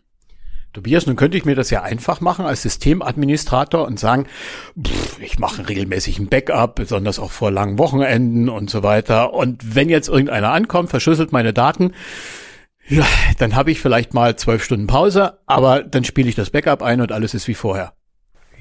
Tobias, 0.73 1.07
nun 1.07 1.16
könnte 1.16 1.37
ich 1.37 1.45
mir 1.45 1.55
das 1.55 1.68
ja 1.68 1.83
einfach 1.83 2.23
machen 2.23 2.47
als 2.47 2.62
Systemadministrator 2.62 3.87
und 3.87 4.01
sagen, 4.01 4.27
pff, 4.83 5.21
ich 5.21 5.38
mache 5.38 5.68
regelmäßig 5.68 6.18
ein 6.18 6.29
Backup, 6.29 6.77
besonders 6.77 7.18
auch 7.18 7.31
vor 7.31 7.51
langen 7.51 7.79
Wochenenden 7.79 8.49
und 8.49 8.71
so 8.71 8.83
weiter. 8.83 9.35
Und 9.35 9.75
wenn 9.75 9.90
jetzt 9.90 10.09
irgendeiner 10.09 10.51
ankommt, 10.51 10.88
verschlüsselt 10.88 11.31
meine 11.31 11.53
Daten, 11.53 11.92
ja, 12.88 13.05
dann 13.38 13.55
habe 13.55 13.71
ich 13.71 13.81
vielleicht 13.81 14.14
mal 14.14 14.37
zwölf 14.37 14.64
Stunden 14.64 14.87
Pause, 14.87 15.38
aber 15.47 15.83
dann 15.83 16.05
spiele 16.05 16.29
ich 16.31 16.35
das 16.35 16.51
Backup 16.51 16.83
ein 16.83 17.03
und 17.03 17.12
alles 17.12 17.35
ist 17.35 17.49
wie 17.49 17.55
vorher. 17.55 17.92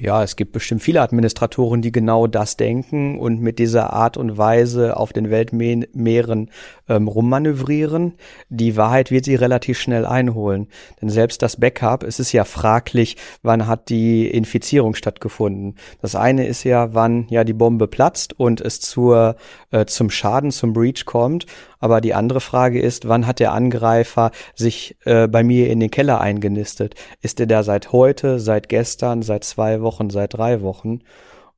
Ja, 0.02 0.24
es 0.24 0.34
gibt 0.34 0.50
bestimmt 0.50 0.82
viele 0.82 1.00
Administratoren, 1.00 1.80
die 1.80 1.92
genau 1.92 2.26
das 2.26 2.56
denken 2.56 3.20
und 3.20 3.40
mit 3.40 3.60
dieser 3.60 3.92
Art 3.92 4.16
und 4.16 4.36
Weise 4.36 4.96
auf 4.96 5.12
den 5.12 5.30
Weltmeeren 5.30 6.50
ähm, 6.88 7.06
rummanövrieren. 7.06 8.14
Die 8.48 8.76
Wahrheit 8.76 9.12
wird 9.12 9.26
sie 9.26 9.36
relativ 9.36 9.78
schnell 9.78 10.04
einholen. 10.04 10.66
Denn 11.00 11.08
selbst 11.08 11.40
das 11.40 11.56
Backup, 11.56 12.02
es 12.02 12.18
ist 12.18 12.32
ja 12.32 12.42
fraglich, 12.42 13.16
wann 13.44 13.68
hat 13.68 13.90
die 13.90 14.26
Infizierung 14.26 14.96
stattgefunden. 14.96 15.76
Das 16.00 16.16
eine 16.16 16.48
ist 16.48 16.64
ja, 16.64 16.92
wann 16.94 17.28
ja 17.28 17.44
die 17.44 17.52
Bombe 17.52 17.86
platzt 17.86 18.36
und 18.36 18.60
es 18.60 18.80
zur, 18.80 19.36
äh, 19.70 19.84
zum 19.86 20.10
Schaden, 20.10 20.50
zum 20.50 20.72
Breach 20.72 21.04
kommt. 21.04 21.46
Aber 21.82 22.00
die 22.00 22.14
andere 22.14 22.40
Frage 22.40 22.80
ist, 22.80 23.08
wann 23.08 23.26
hat 23.26 23.40
der 23.40 23.52
Angreifer 23.52 24.30
sich 24.54 24.96
äh, 25.04 25.26
bei 25.26 25.42
mir 25.42 25.68
in 25.68 25.80
den 25.80 25.90
Keller 25.90 26.20
eingenistet? 26.20 26.94
Ist 27.22 27.40
er 27.40 27.46
da 27.46 27.64
seit 27.64 27.90
heute, 27.90 28.38
seit 28.38 28.68
gestern, 28.68 29.22
seit 29.22 29.42
zwei 29.42 29.82
Wochen, 29.82 30.08
seit 30.08 30.34
drei 30.34 30.62
Wochen? 30.62 31.00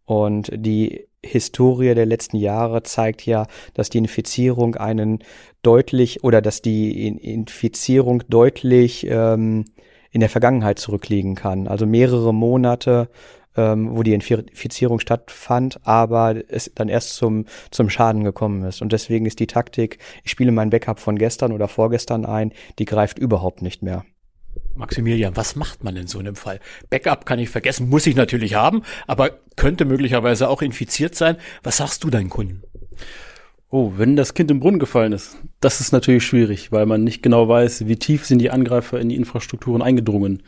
Und 0.07 0.51
die 0.55 1.09
Historie 1.23 1.95
der 1.95 2.07
letzten 2.07 2.39
Jahre 2.39 2.83
zeigt 2.85 3.27
ja, 3.27 3.47
dass 3.75 3.91
die 3.91 3.99
Infizierung 3.99 4.77
einen 4.77 5.19
deutlich 5.61 6.25
oder 6.25 6.41
dass 6.41 6.63
die 6.63 7.07
Infizierung 7.07 8.23
deutlich 8.27 9.07
ähm, 9.07 9.67
in 10.11 10.21
der 10.21 10.31
Vergangenheit 10.31 10.79
zurückliegen 10.79 11.35
kann. 11.35 11.69
Also 11.69 11.85
mehrere 11.85 12.33
Monate, 12.33 13.11
ähm, 13.57 13.97
wo 13.97 14.03
die 14.03 14.13
Infizierung 14.15 15.01
stattfand, 15.01 15.81
aber 15.87 16.37
es 16.49 16.71
dann 16.75 16.89
erst 16.89 17.17
zum, 17.17 17.47
zum 17.71 17.91
Schaden 17.91 18.25
gekommen 18.25 18.65
ist. 18.65 18.83
Und 18.83 18.93
deswegen 18.93 19.27
ist 19.27 19.41
die 19.41 19.47
Taktik, 19.47 19.99
ich 20.23 20.31
spiele 20.31 20.53
mein 20.53 20.71
Backup 20.71 21.01
von 21.01 21.17
gestern 21.19 21.53
oder 21.53 21.69
vorgestern 21.69 22.25
ein, 22.25 22.53
die 22.79 22.85
greift 22.85 23.19
überhaupt 23.19 23.63
nicht 23.63 23.83
mehr. 23.83 24.05
Maximilian, 24.75 25.37
was 25.37 25.57
macht 25.57 25.85
man 25.85 25.97
in 25.97 26.07
so 26.07 26.19
einem 26.19 26.37
Fall? 26.37 26.61
Backup 26.91 27.27
kann 27.27 27.39
ich 27.39 27.49
vergessen, 27.49 27.89
muss 27.89 28.07
ich 28.07 28.17
natürlich 28.17 28.55
haben, 28.55 28.83
aber 29.07 29.39
könnte 29.57 29.85
möglicherweise 29.85 30.49
auch 30.49 30.63
infiziert 30.63 31.15
sein. 31.15 31.37
Was 31.63 31.77
sagst 31.77 32.03
du 32.05 32.11
deinen 32.11 32.31
Kunden? 32.31 32.63
Oh, 33.77 33.95
wenn 33.97 34.15
das 34.15 34.35
Kind 34.35 34.53
im 34.53 34.61
Brunnen 34.61 34.79
gefallen 34.79 35.11
ist, 35.11 35.37
das 35.59 35.81
ist 35.81 35.91
natürlich 35.91 36.25
schwierig, 36.25 36.71
weil 36.71 36.87
man 36.87 37.03
nicht 37.03 37.25
genau 37.25 37.49
weiß, 37.49 37.89
wie 37.89 37.97
tief 37.97 38.25
sind 38.25 38.39
die 38.39 38.51
Angreifer 38.51 39.01
in 39.01 39.09
die 39.09 39.17
Infrastrukturen 39.17 39.83
eingedrungen. 39.83 40.45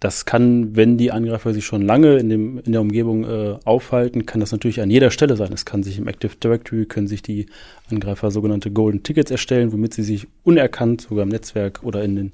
Das 0.00 0.24
kann, 0.24 0.74
wenn 0.76 0.96
die 0.96 1.12
Angreifer 1.12 1.52
sich 1.52 1.66
schon 1.66 1.82
lange 1.82 2.16
in, 2.16 2.30
dem, 2.30 2.58
in 2.60 2.72
der 2.72 2.80
Umgebung 2.80 3.24
äh, 3.24 3.58
aufhalten, 3.66 4.24
kann 4.24 4.40
das 4.40 4.52
natürlich 4.52 4.80
an 4.80 4.88
jeder 4.88 5.10
Stelle 5.10 5.36
sein. 5.36 5.52
Es 5.52 5.66
kann 5.66 5.82
sich 5.82 5.98
im 5.98 6.08
Active 6.08 6.36
Directory, 6.42 6.86
können 6.86 7.06
sich 7.06 7.20
die 7.20 7.48
Angreifer 7.90 8.30
sogenannte 8.30 8.70
Golden 8.70 9.02
Tickets 9.02 9.30
erstellen, 9.30 9.74
womit 9.74 9.92
sie 9.92 10.02
sich 10.02 10.26
unerkannt 10.42 11.02
sogar 11.02 11.24
im 11.24 11.28
Netzwerk 11.28 11.82
oder 11.82 12.02
in 12.02 12.16
den, 12.16 12.32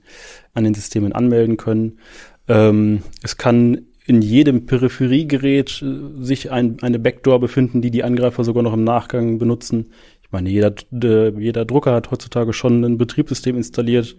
an 0.55 0.63
den 0.63 0.75
Systemen 0.75 1.13
anmelden 1.13 1.57
können. 1.57 1.99
Ähm, 2.47 3.03
es 3.25 3.37
kann 3.37 3.81
in 4.07 4.23
jedem 4.23 4.67
Peripheriegerät 4.67 5.83
äh, 5.83 6.23
sich 6.23 6.51
ein, 6.51 6.79
eine 6.81 6.99
Backdoor 6.99 7.41
befinden, 7.41 7.83
die 7.83 7.91
die 7.91 8.05
Angreifer 8.05 8.45
sogar 8.45 8.63
noch 8.63 8.73
im 8.73 8.85
Nachgang 8.85 9.39
benutzen. 9.39 9.87
Ich 10.27 10.33
meine, 10.33 10.51
jeder, 10.51 10.75
jeder 10.91 11.65
Drucker 11.65 11.95
hat 11.95 12.11
heutzutage 12.11 12.53
schon 12.53 12.85
ein 12.85 12.99
Betriebssystem 12.99 13.57
installiert. 13.57 14.17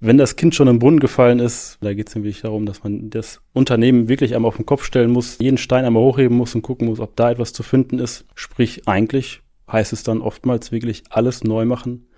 Wenn 0.00 0.18
das 0.18 0.34
Kind 0.34 0.54
schon 0.54 0.66
im 0.66 0.80
Brunnen 0.80 0.98
gefallen 0.98 1.38
ist, 1.38 1.78
da 1.80 1.94
geht 1.94 2.08
es 2.08 2.14
nämlich 2.16 2.40
darum, 2.42 2.66
dass 2.66 2.82
man 2.82 3.08
das 3.08 3.40
Unternehmen 3.52 4.08
wirklich 4.08 4.34
einmal 4.34 4.48
auf 4.48 4.56
den 4.56 4.66
Kopf 4.66 4.84
stellen 4.84 5.12
muss, 5.12 5.38
jeden 5.38 5.56
Stein 5.56 5.84
einmal 5.84 6.02
hochheben 6.02 6.36
muss 6.36 6.56
und 6.56 6.62
gucken 6.62 6.88
muss, 6.88 6.98
ob 6.98 7.14
da 7.14 7.30
etwas 7.30 7.52
zu 7.52 7.62
finden 7.62 8.00
ist. 8.00 8.26
Sprich, 8.34 8.88
eigentlich 8.88 9.42
heißt 9.70 9.92
es 9.92 10.02
dann 10.02 10.20
oftmals 10.20 10.72
wirklich 10.72 11.04
alles 11.08 11.44
neu 11.44 11.64
machen, 11.64 12.08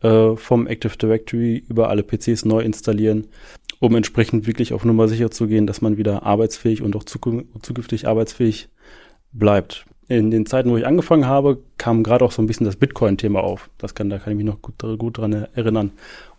äh, 0.00 0.36
vom 0.36 0.68
Active 0.68 0.96
Directory 0.96 1.64
über 1.68 1.90
alle 1.90 2.04
PCs 2.04 2.44
neu 2.44 2.60
installieren, 2.60 3.26
um 3.80 3.96
entsprechend 3.96 4.46
wirklich 4.46 4.72
auf 4.72 4.84
Nummer 4.84 5.08
sicher 5.08 5.32
zu 5.32 5.48
gehen, 5.48 5.66
dass 5.66 5.82
man 5.82 5.96
wieder 5.96 6.22
arbeitsfähig 6.22 6.80
und 6.80 6.94
auch 6.94 7.04
zukünftig 7.04 8.06
arbeitsfähig 8.06 8.68
bleibt 9.32 9.84
in 10.08 10.30
den 10.30 10.46
Zeiten, 10.46 10.70
wo 10.70 10.76
ich 10.76 10.86
angefangen 10.86 11.26
habe, 11.26 11.58
kam 11.78 12.02
gerade 12.02 12.24
auch 12.24 12.32
so 12.32 12.42
ein 12.42 12.46
bisschen 12.46 12.66
das 12.66 12.76
Bitcoin-Thema 12.76 13.42
auf. 13.42 13.70
Das 13.78 13.94
kann, 13.94 14.10
da 14.10 14.18
kann 14.18 14.32
ich 14.32 14.36
mich 14.36 14.46
noch 14.46 14.60
gut, 14.60 14.74
gut 14.98 15.18
dran 15.18 15.32
erinnern. 15.54 15.92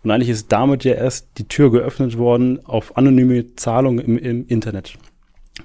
Und 0.04 0.12
eigentlich 0.12 0.30
ist 0.30 0.52
damit 0.52 0.84
ja 0.84 0.94
erst 0.94 1.30
die 1.38 1.48
Tür 1.48 1.72
geöffnet 1.72 2.18
worden 2.18 2.64
auf 2.66 2.96
anonyme 2.98 3.56
Zahlungen 3.56 4.06
im, 4.06 4.18
im 4.18 4.48
Internet. 4.48 4.96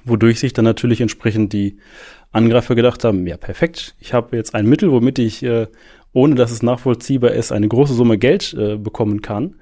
Wodurch 0.05 0.41
sich 0.41 0.53
dann 0.53 0.65
natürlich 0.65 1.01
entsprechend 1.01 1.53
die 1.53 1.79
Angreifer 2.33 2.75
gedacht 2.75 3.05
haben, 3.05 3.27
ja 3.27 3.37
perfekt, 3.37 3.97
ich 3.99 4.15
habe 4.15 4.37
jetzt 4.37 4.55
ein 4.55 4.67
Mittel, 4.67 4.93
womit 4.93 5.19
ich, 5.19 5.43
äh, 5.43 5.67
ohne 6.13 6.37
dass 6.37 6.53
es 6.53 6.63
nachvollziehbar 6.63 7.33
ist, 7.33 7.53
eine 7.53 7.69
große 7.69 7.95
Summe 7.95 8.17
Geld 8.17 8.55
äh, 8.55 8.77
bekommen 8.77 9.21
kann. 9.21 9.57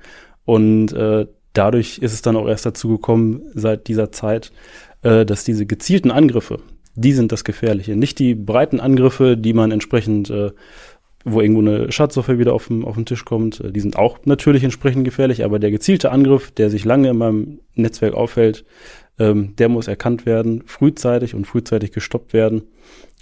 Und 0.44 0.92
äh, 0.92 1.26
dadurch 1.54 1.98
ist 1.98 2.12
es 2.12 2.22
dann 2.22 2.36
auch 2.36 2.46
erst 2.46 2.66
dazu 2.66 2.88
gekommen, 2.88 3.42
seit 3.54 3.88
dieser 3.88 4.12
Zeit, 4.12 4.52
äh, 5.02 5.24
dass 5.24 5.44
diese 5.44 5.66
gezielten 5.66 6.10
Angriffe, 6.10 6.60
die 6.98 7.12
sind 7.12 7.32
das 7.32 7.44
Gefährliche. 7.44 7.96
Nicht 7.96 8.18
die 8.18 8.34
breiten 8.34 8.80
Angriffe, 8.80 9.36
die 9.36 9.52
man 9.52 9.70
entsprechend 9.70 10.30
äh, 10.30 10.50
wo 11.24 11.40
irgendwo 11.40 11.60
eine 11.60 11.90
Schadsoftware 11.90 12.38
wieder 12.38 12.54
auf 12.54 12.70
auf 12.70 12.94
den 12.94 13.06
Tisch 13.06 13.24
kommt. 13.24 13.60
Äh, 13.60 13.72
die 13.72 13.80
sind 13.80 13.96
auch 13.96 14.18
natürlich 14.24 14.64
entsprechend 14.64 15.04
gefährlich, 15.04 15.44
aber 15.44 15.58
der 15.58 15.70
gezielte 15.70 16.10
Angriff, 16.10 16.50
der 16.50 16.70
sich 16.70 16.84
lange 16.84 17.10
in 17.10 17.18
meinem 17.18 17.60
Netzwerk 17.74 18.14
aufhält, 18.14 18.64
ähm, 19.18 19.54
der 19.56 19.68
muss 19.68 19.88
erkannt 19.88 20.26
werden, 20.26 20.62
frühzeitig 20.66 21.34
und 21.34 21.46
frühzeitig 21.46 21.92
gestoppt 21.92 22.32
werden, 22.32 22.62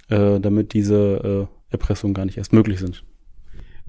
äh, 0.09 0.39
damit 0.39 0.73
diese 0.73 1.47
äh, 1.47 1.73
Erpressungen 1.73 2.13
gar 2.13 2.25
nicht 2.25 2.37
erst 2.37 2.53
möglich 2.53 2.79
sind. 2.79 3.03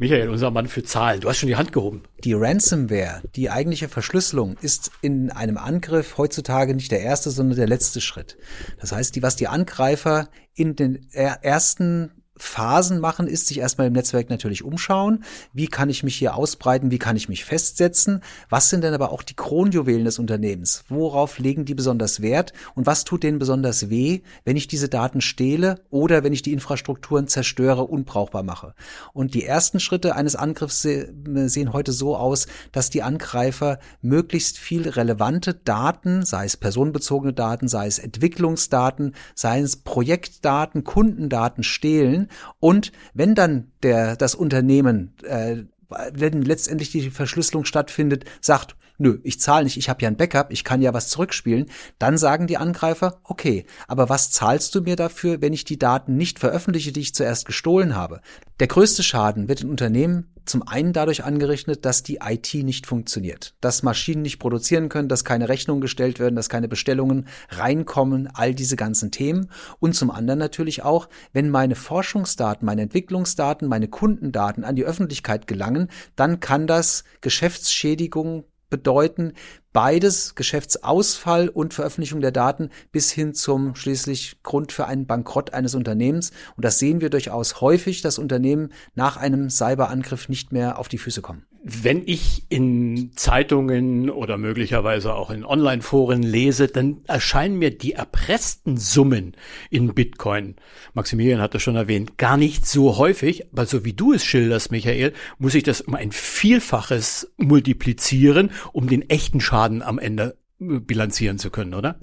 Michael, 0.00 0.28
unser 0.28 0.52
Mann 0.52 0.68
für 0.68 0.84
Zahlen. 0.84 1.20
Du 1.20 1.28
hast 1.28 1.38
schon 1.38 1.48
die 1.48 1.56
Hand 1.56 1.72
gehoben. 1.72 2.04
Die 2.22 2.32
Ransomware, 2.32 3.20
die 3.34 3.50
eigentliche 3.50 3.88
Verschlüsselung, 3.88 4.56
ist 4.61 4.92
in 5.02 5.32
einem 5.32 5.58
Angriff 5.58 6.18
heutzutage 6.18 6.72
nicht 6.72 6.92
der 6.92 7.00
erste, 7.00 7.32
sondern 7.32 7.56
der 7.58 7.66
letzte 7.66 8.00
Schritt. 8.00 8.37
Das 8.80 8.92
heißt, 8.92 9.16
die, 9.16 9.24
was 9.24 9.34
die 9.34 9.48
Angreifer 9.48 10.28
in 10.54 10.76
den 10.76 11.11
ersten 11.11 12.17
Phasen 12.42 13.01
machen, 13.01 13.27
ist 13.27 13.46
sich 13.46 13.59
erstmal 13.59 13.87
im 13.87 13.92
Netzwerk 13.92 14.31
natürlich 14.31 14.64
umschauen. 14.64 15.24
Wie 15.53 15.68
kann 15.68 15.90
ich 15.90 16.03
mich 16.03 16.16
hier 16.16 16.35
ausbreiten? 16.35 16.90
Wie 16.90 16.98
kann 16.98 17.16
ich 17.16 17.29
mich 17.29 17.44
festsetzen? 17.44 18.22
Was 18.48 18.70
sind 18.70 18.83
denn 18.85 18.94
aber 18.94 19.12
auch 19.12 19.22
die 19.22 19.35
Kronjuwelen 19.35 20.05
des 20.05 20.18
Unternehmens? 20.18 20.85
Worauf 20.88 21.38
legen 21.38 21.64
die 21.64 21.74
besonders 21.74 22.22
Wert? 22.22 22.53
Und 22.74 22.87
was 22.87 23.05
tut 23.05 23.22
denen 23.22 23.38
besonders 23.38 23.90
weh, 23.90 24.20
wenn 24.44 24.57
ich 24.57 24.68
diese 24.68 24.88
Daten 24.88 25.20
stehle 25.20 25.81
oder 25.90 26.24
wenn 26.24 26.33
ich 26.33 26.42
die 26.42 26.53
Infrastrukturen 26.53 27.29
zerstöre, 27.29 27.85
unbrauchbar 27.85 28.42
mache? 28.42 28.74
Und 29.12 29.35
die 29.35 29.44
ersten 29.44 29.81
Schritte 29.81 30.14
eines 30.14 30.37
Angriffs 30.37 30.83
sehen 30.83 31.72
heute 31.72 31.92
so 31.92 32.16
aus, 32.16 32.46
dass 32.72 32.90
die 32.90 33.03
Angreifer 33.03 33.79
möglichst 34.03 34.59
viel 34.59 34.88
relevante 34.88 35.55
Daten, 35.55 36.24
sei 36.24 36.44
es 36.44 36.57
personenbezogene 36.57 37.33
Daten, 37.33 37.68
sei 37.68 37.87
es 37.87 37.98
Entwicklungsdaten, 37.98 39.14
sei 39.35 39.61
es 39.61 39.77
Projektdaten, 39.77 40.85
Kundendaten 40.85 41.62
stehlen 41.62 42.28
und 42.61 42.93
wenn 43.14 43.35
dann 43.35 43.71
der, 43.83 44.17
das 44.17 44.35
Unternehmen, 44.35 45.14
äh, 45.25 45.64
wenn 46.12 46.43
letztendlich 46.43 46.91
die 46.91 47.11
Verschlüsselung 47.11 47.64
stattfindet, 47.64 48.25
sagt, 48.41 48.77
nö, 48.98 49.18
ich 49.22 49.40
zahle 49.40 49.64
nicht, 49.64 49.76
ich 49.76 49.88
habe 49.88 50.02
ja 50.02 50.08
ein 50.08 50.16
Backup, 50.16 50.52
ich 50.52 50.64
kann 50.64 50.82
ja 50.82 50.92
was 50.92 51.08
zurückspielen, 51.08 51.66
dann 51.98 52.18
sagen 52.18 52.46
die 52.46 52.58
Angreifer, 52.58 53.20
okay, 53.24 53.64
aber 53.87 54.08
was 54.08 54.30
zahlst 54.30 54.74
du 54.74 54.82
mir 54.82 54.96
dafür, 54.96 55.40
wenn 55.40 55.52
ich 55.52 55.64
die 55.64 55.78
Daten 55.78 56.16
nicht 56.16 56.38
veröffentliche, 56.38 56.92
die 56.92 57.00
ich 57.00 57.14
zuerst 57.14 57.46
gestohlen 57.46 57.94
habe? 57.94 58.20
Der 58.61 58.66
größte 58.66 59.02
Schaden 59.02 59.48
wird 59.48 59.62
in 59.62 59.70
Unternehmen 59.70 60.34
zum 60.48 60.66
einen 60.66 60.92
dadurch 60.92 61.24
angerichtet, 61.24 61.84
dass 61.84 62.02
die 62.02 62.20
IT 62.24 62.54
nicht 62.54 62.87
funktioniert, 62.87 63.54
dass 63.61 63.82
Maschinen 63.82 64.22
nicht 64.22 64.38
produzieren 64.38 64.88
können, 64.88 65.08
dass 65.08 65.24
keine 65.24 65.48
Rechnungen 65.48 65.80
gestellt 65.80 66.18
werden, 66.18 66.37
dass 66.37 66.48
keine 66.48 66.68
Bestellungen 66.68 67.28
reinkommen, 67.50 68.28
all 68.32 68.54
diese 68.54 68.76
ganzen 68.76 69.11
Themen. 69.11 69.50
Und 69.78 69.94
zum 69.94 70.11
anderen 70.11 70.38
natürlich 70.38 70.82
auch, 70.82 71.08
wenn 71.32 71.50
meine 71.50 71.74
Forschungsdaten, 71.74 72.64
meine 72.64 72.82
Entwicklungsdaten, 72.82 73.68
meine 73.68 73.88
Kundendaten 73.88 74.64
an 74.64 74.74
die 74.74 74.84
Öffentlichkeit 74.84 75.46
gelangen, 75.46 75.88
dann 76.16 76.40
kann 76.40 76.66
das 76.66 77.04
Geschäftsschädigung 77.20 78.44
bedeuten, 78.70 79.33
beides 79.72 80.35
Geschäftsausfall 80.35 81.48
und 81.48 81.74
Veröffentlichung 81.74 82.20
der 82.20 82.33
Daten 82.33 82.70
bis 82.92 83.11
hin 83.11 83.35
zum 83.35 83.74
schließlich 83.74 84.42
Grund 84.42 84.72
für 84.72 84.87
einen 84.87 85.07
Bankrott 85.07 85.52
eines 85.52 85.74
Unternehmens. 85.74 86.33
Und 86.57 86.64
das 86.64 86.78
sehen 86.78 87.00
wir 87.00 87.11
durchaus 87.11 87.61
häufig, 87.61 88.02
dass 88.02 88.18
Unternehmen 88.18 88.72
nach 88.94 89.16
einem 89.16 89.50
Cyberangriff 89.50 90.28
nicht 90.28 90.52
mehr 90.52 90.78
auf 90.78 90.88
die 90.88 90.98
Füße 90.98 91.22
kommen. 91.22 91.46
Wenn 91.70 92.02
ich 92.07 92.44
in 92.48 93.12
Zeitungen 93.14 94.09
oder 94.09 94.38
möglicherweise 94.38 95.14
auch 95.14 95.28
in 95.28 95.44
Online-Foren 95.44 96.22
lese, 96.22 96.66
dann 96.66 97.02
erscheinen 97.07 97.59
mir 97.59 97.76
die 97.76 97.92
erpressten 97.92 98.78
Summen 98.78 99.35
in 99.68 99.92
Bitcoin, 99.92 100.57
Maximilian 100.94 101.42
hat 101.42 101.52
das 101.52 101.61
schon 101.61 101.76
erwähnt, 101.76 102.16
gar 102.16 102.38
nicht 102.38 102.66
so 102.66 102.96
häufig, 102.96 103.52
aber 103.52 103.66
so 103.66 103.85
wie 103.85 103.92
du 103.92 104.14
es 104.14 104.24
schilderst, 104.24 104.70
Michael, 104.70 105.12
muss 105.38 105.54
ich 105.54 105.62
das 105.62 105.83
um 105.83 105.94
ein 105.94 106.11
Vielfaches 106.11 107.35
multiplizieren, 107.37 108.50
um 108.72 108.88
den 108.88 109.11
echten 109.11 109.42
Schaden 109.42 109.83
am 109.83 109.98
Ende 109.98 110.38
bilanzieren 110.59 111.38
zu 111.38 111.51
können, 111.51 111.73
oder? 111.73 112.01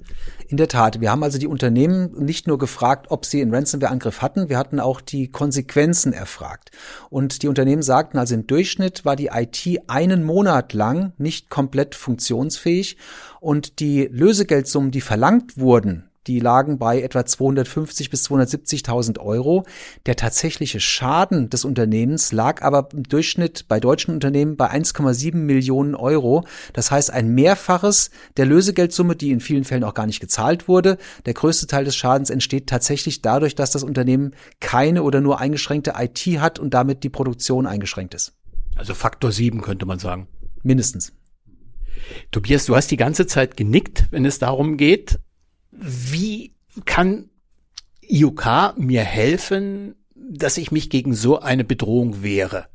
In 0.48 0.56
der 0.56 0.68
Tat. 0.68 1.00
Wir 1.00 1.10
haben 1.10 1.22
also 1.22 1.38
die 1.38 1.46
Unternehmen 1.46 2.12
nicht 2.18 2.46
nur 2.46 2.56
gefragt, 2.58 3.06
ob 3.10 3.26
sie 3.26 3.42
einen 3.42 3.54
Ransomware-Angriff 3.54 4.22
hatten, 4.22 4.48
wir 4.48 4.56
hatten 4.56 4.80
auch 4.80 5.00
die 5.00 5.28
Konsequenzen 5.28 6.12
erfragt. 6.12 6.70
Und 7.10 7.42
die 7.42 7.48
Unternehmen 7.48 7.82
sagten 7.82 8.18
also 8.18 8.34
im 8.34 8.46
Durchschnitt 8.46 9.04
war 9.04 9.14
die 9.14 9.30
IT 9.32 9.82
einen 9.88 10.24
Monat 10.24 10.72
lang 10.72 11.12
nicht 11.18 11.50
komplett 11.50 11.94
funktionsfähig 11.94 12.96
und 13.40 13.80
die 13.80 14.08
Lösegeldsummen, 14.10 14.90
die 14.90 15.02
verlangt 15.02 15.58
wurden, 15.58 16.08
die 16.26 16.40
lagen 16.40 16.78
bei 16.78 17.00
etwa 17.00 17.24
250 17.24 18.10
bis 18.10 18.28
270.000 18.28 19.18
Euro. 19.18 19.64
Der 20.06 20.16
tatsächliche 20.16 20.80
Schaden 20.80 21.50
des 21.50 21.64
Unternehmens 21.64 22.32
lag 22.32 22.62
aber 22.62 22.88
im 22.92 23.04
Durchschnitt 23.04 23.66
bei 23.68 23.80
deutschen 23.80 24.14
Unternehmen 24.14 24.56
bei 24.56 24.70
1,7 24.70 25.36
Millionen 25.36 25.94
Euro. 25.94 26.44
Das 26.72 26.90
heißt 26.90 27.10
ein 27.12 27.28
Mehrfaches 27.28 28.10
der 28.36 28.46
Lösegeldsumme, 28.46 29.16
die 29.16 29.30
in 29.30 29.40
vielen 29.40 29.64
Fällen 29.64 29.84
auch 29.84 29.94
gar 29.94 30.06
nicht 30.06 30.20
gezahlt 30.20 30.68
wurde. 30.68 30.98
Der 31.24 31.34
größte 31.34 31.66
Teil 31.66 31.84
des 31.84 31.96
Schadens 31.96 32.30
entsteht 32.30 32.68
tatsächlich 32.68 33.22
dadurch, 33.22 33.54
dass 33.54 33.70
das 33.70 33.82
Unternehmen 33.82 34.34
keine 34.60 35.02
oder 35.02 35.20
nur 35.20 35.40
eingeschränkte 35.40 35.94
IT 35.96 36.18
hat 36.40 36.58
und 36.58 36.74
damit 36.74 37.04
die 37.04 37.10
Produktion 37.10 37.66
eingeschränkt 37.66 38.14
ist. 38.14 38.34
Also 38.74 38.94
Faktor 38.94 39.32
7 39.32 39.62
könnte 39.62 39.86
man 39.86 39.98
sagen. 39.98 40.28
Mindestens. 40.62 41.12
Tobias, 42.30 42.66
du 42.66 42.76
hast 42.76 42.90
die 42.90 42.96
ganze 42.96 43.26
Zeit 43.26 43.56
genickt, 43.56 44.06
wenn 44.10 44.24
es 44.24 44.38
darum 44.38 44.76
geht, 44.76 45.18
wie 45.78 46.54
kann 46.84 47.30
IOK 48.00 48.74
mir 48.76 49.02
helfen, 49.02 49.94
dass 50.14 50.58
ich 50.58 50.70
mich 50.72 50.90
gegen 50.90 51.14
so 51.14 51.40
eine 51.40 51.64
Bedrohung 51.64 52.22
wehre? 52.22 52.66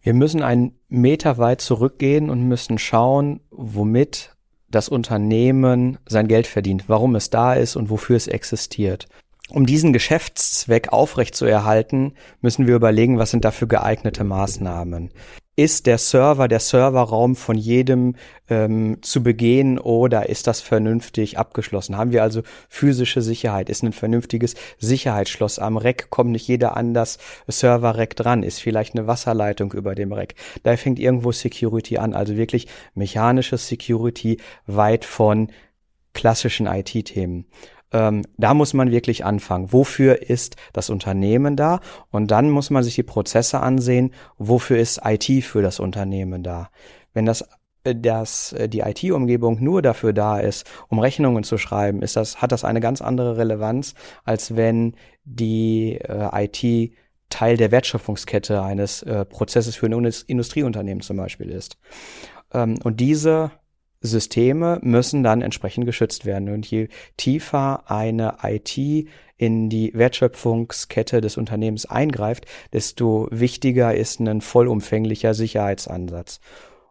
Wir 0.00 0.14
müssen 0.14 0.42
einen 0.42 0.78
Meter 0.88 1.38
weit 1.38 1.60
zurückgehen 1.60 2.28
und 2.28 2.48
müssen 2.48 2.78
schauen, 2.78 3.40
womit 3.50 4.34
das 4.68 4.88
Unternehmen 4.88 5.98
sein 6.06 6.28
Geld 6.28 6.46
verdient, 6.46 6.88
warum 6.88 7.14
es 7.14 7.30
da 7.30 7.54
ist 7.54 7.76
und 7.76 7.90
wofür 7.90 8.16
es 8.16 8.26
existiert. 8.26 9.08
Um 9.50 9.66
diesen 9.66 9.92
Geschäftszweck 9.92 10.92
aufrechtzuerhalten, 10.92 12.14
müssen 12.40 12.66
wir 12.66 12.74
überlegen, 12.74 13.18
was 13.18 13.30
sind 13.30 13.44
dafür 13.44 13.68
geeignete 13.68 14.24
Maßnahmen 14.24 15.10
ist 15.54 15.86
der 15.86 15.98
Server, 15.98 16.48
der 16.48 16.60
Serverraum 16.60 17.36
von 17.36 17.58
jedem 17.58 18.16
ähm, 18.48 18.98
zu 19.02 19.22
begehen 19.22 19.78
oder 19.78 20.28
ist 20.28 20.46
das 20.46 20.62
vernünftig 20.62 21.38
abgeschlossen? 21.38 21.96
Haben 21.96 22.12
wir 22.12 22.22
also 22.22 22.42
physische 22.70 23.20
Sicherheit? 23.20 23.68
Ist 23.68 23.82
ein 23.82 23.92
vernünftiges 23.92 24.54
Sicherheitsschloss 24.78 25.58
am 25.58 25.76
Rack? 25.76 26.08
Kommt 26.08 26.30
nicht 26.30 26.48
jeder 26.48 26.76
an 26.76 26.94
das 26.94 27.18
Server-Rack 27.48 28.16
dran? 28.16 28.42
Ist 28.42 28.60
vielleicht 28.60 28.94
eine 28.94 29.06
Wasserleitung 29.06 29.72
über 29.72 29.94
dem 29.94 30.12
Rack? 30.12 30.34
Da 30.62 30.74
fängt 30.78 30.98
irgendwo 30.98 31.32
Security 31.32 31.98
an, 31.98 32.14
also 32.14 32.36
wirklich 32.36 32.66
mechanische 32.94 33.58
Security 33.58 34.38
weit 34.66 35.04
von 35.04 35.48
klassischen 36.14 36.66
IT-Themen. 36.66 37.46
Ähm, 37.92 38.22
da 38.38 38.54
muss 38.54 38.74
man 38.74 38.90
wirklich 38.90 39.24
anfangen. 39.24 39.72
Wofür 39.72 40.22
ist 40.28 40.56
das 40.72 40.90
Unternehmen 40.90 41.56
da? 41.56 41.80
Und 42.10 42.30
dann 42.30 42.50
muss 42.50 42.70
man 42.70 42.82
sich 42.82 42.94
die 42.94 43.02
Prozesse 43.02 43.60
ansehen. 43.60 44.12
Wofür 44.38 44.78
ist 44.78 45.00
IT 45.04 45.44
für 45.44 45.62
das 45.62 45.80
Unternehmen 45.80 46.42
da? 46.42 46.70
Wenn 47.12 47.26
das 47.26 47.44
äh, 47.84 47.94
dass 47.94 48.52
äh, 48.52 48.68
die 48.68 48.80
IT-Umgebung 48.80 49.62
nur 49.62 49.82
dafür 49.82 50.12
da 50.12 50.38
ist, 50.38 50.70
um 50.88 50.98
Rechnungen 50.98 51.44
zu 51.44 51.58
schreiben, 51.58 52.02
ist 52.02 52.16
das, 52.16 52.40
hat 52.40 52.52
das 52.52 52.64
eine 52.64 52.80
ganz 52.80 53.02
andere 53.02 53.36
Relevanz, 53.36 53.94
als 54.24 54.56
wenn 54.56 54.94
die 55.24 55.98
äh, 56.00 56.44
IT 56.44 56.92
Teil 57.28 57.56
der 57.56 57.70
Wertschöpfungskette 57.70 58.62
eines 58.62 59.02
äh, 59.02 59.24
Prozesses 59.24 59.74
für 59.74 59.86
ein 59.86 60.12
Industrieunternehmen 60.26 61.00
zum 61.00 61.16
Beispiel 61.16 61.50
ist. 61.50 61.78
Ähm, 62.52 62.78
und 62.84 63.00
diese 63.00 63.50
Systeme 64.02 64.78
müssen 64.82 65.22
dann 65.22 65.42
entsprechend 65.42 65.86
geschützt 65.86 66.26
werden. 66.26 66.48
Und 66.48 66.66
je 66.66 66.88
tiefer 67.16 67.90
eine 67.90 68.36
IT 68.42 68.76
in 69.36 69.68
die 69.68 69.92
Wertschöpfungskette 69.94 71.20
des 71.20 71.36
Unternehmens 71.36 71.86
eingreift, 71.86 72.46
desto 72.72 73.28
wichtiger 73.30 73.94
ist 73.94 74.20
ein 74.20 74.40
vollumfänglicher 74.40 75.34
Sicherheitsansatz. 75.34 76.40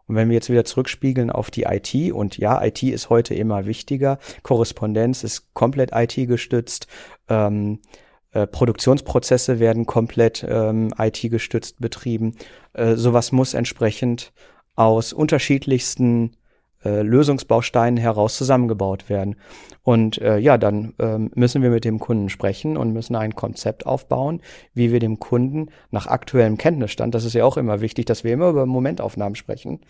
Und 0.06 0.16
wenn 0.16 0.28
wir 0.28 0.34
jetzt 0.34 0.50
wieder 0.50 0.64
zurückspiegeln 0.64 1.30
auf 1.30 1.50
die 1.50 1.62
IT, 1.62 2.12
und 2.12 2.36
ja, 2.36 2.62
IT 2.62 2.82
ist 2.82 3.08
heute 3.08 3.34
immer 3.34 3.66
wichtiger, 3.66 4.18
Korrespondenz 4.42 5.24
ist 5.24 5.54
komplett 5.54 5.90
IT 5.94 6.28
gestützt, 6.28 6.88
ähm, 7.28 7.78
äh, 8.32 8.46
Produktionsprozesse 8.46 9.60
werden 9.60 9.86
komplett 9.86 10.44
ähm, 10.48 10.92
IT 10.98 11.20
gestützt 11.22 11.80
betrieben. 11.80 12.34
Äh, 12.72 12.96
sowas 12.96 13.32
muss 13.32 13.54
entsprechend 13.54 14.32
aus 14.74 15.12
unterschiedlichsten 15.12 16.36
äh, 16.84 17.02
Lösungsbausteinen 17.02 17.96
heraus 17.96 18.36
zusammengebaut 18.36 19.08
werden. 19.08 19.36
Und 19.82 20.18
äh, 20.18 20.38
ja, 20.38 20.58
dann 20.58 20.94
ähm, 20.98 21.30
müssen 21.34 21.62
wir 21.62 21.70
mit 21.70 21.84
dem 21.84 21.98
Kunden 21.98 22.28
sprechen 22.28 22.76
und 22.76 22.92
müssen 22.92 23.16
ein 23.16 23.34
Konzept 23.34 23.84
aufbauen, 23.84 24.40
wie 24.74 24.92
wir 24.92 25.00
dem 25.00 25.18
Kunden 25.18 25.70
nach 25.90 26.06
aktuellem 26.06 26.56
Kenntnisstand, 26.56 27.14
das 27.14 27.24
ist 27.24 27.34
ja 27.34 27.44
auch 27.44 27.56
immer 27.56 27.80
wichtig, 27.80 28.06
dass 28.06 28.22
wir 28.22 28.32
immer 28.32 28.50
über 28.50 28.66
Momentaufnahmen 28.66 29.34
sprechen, 29.34 29.80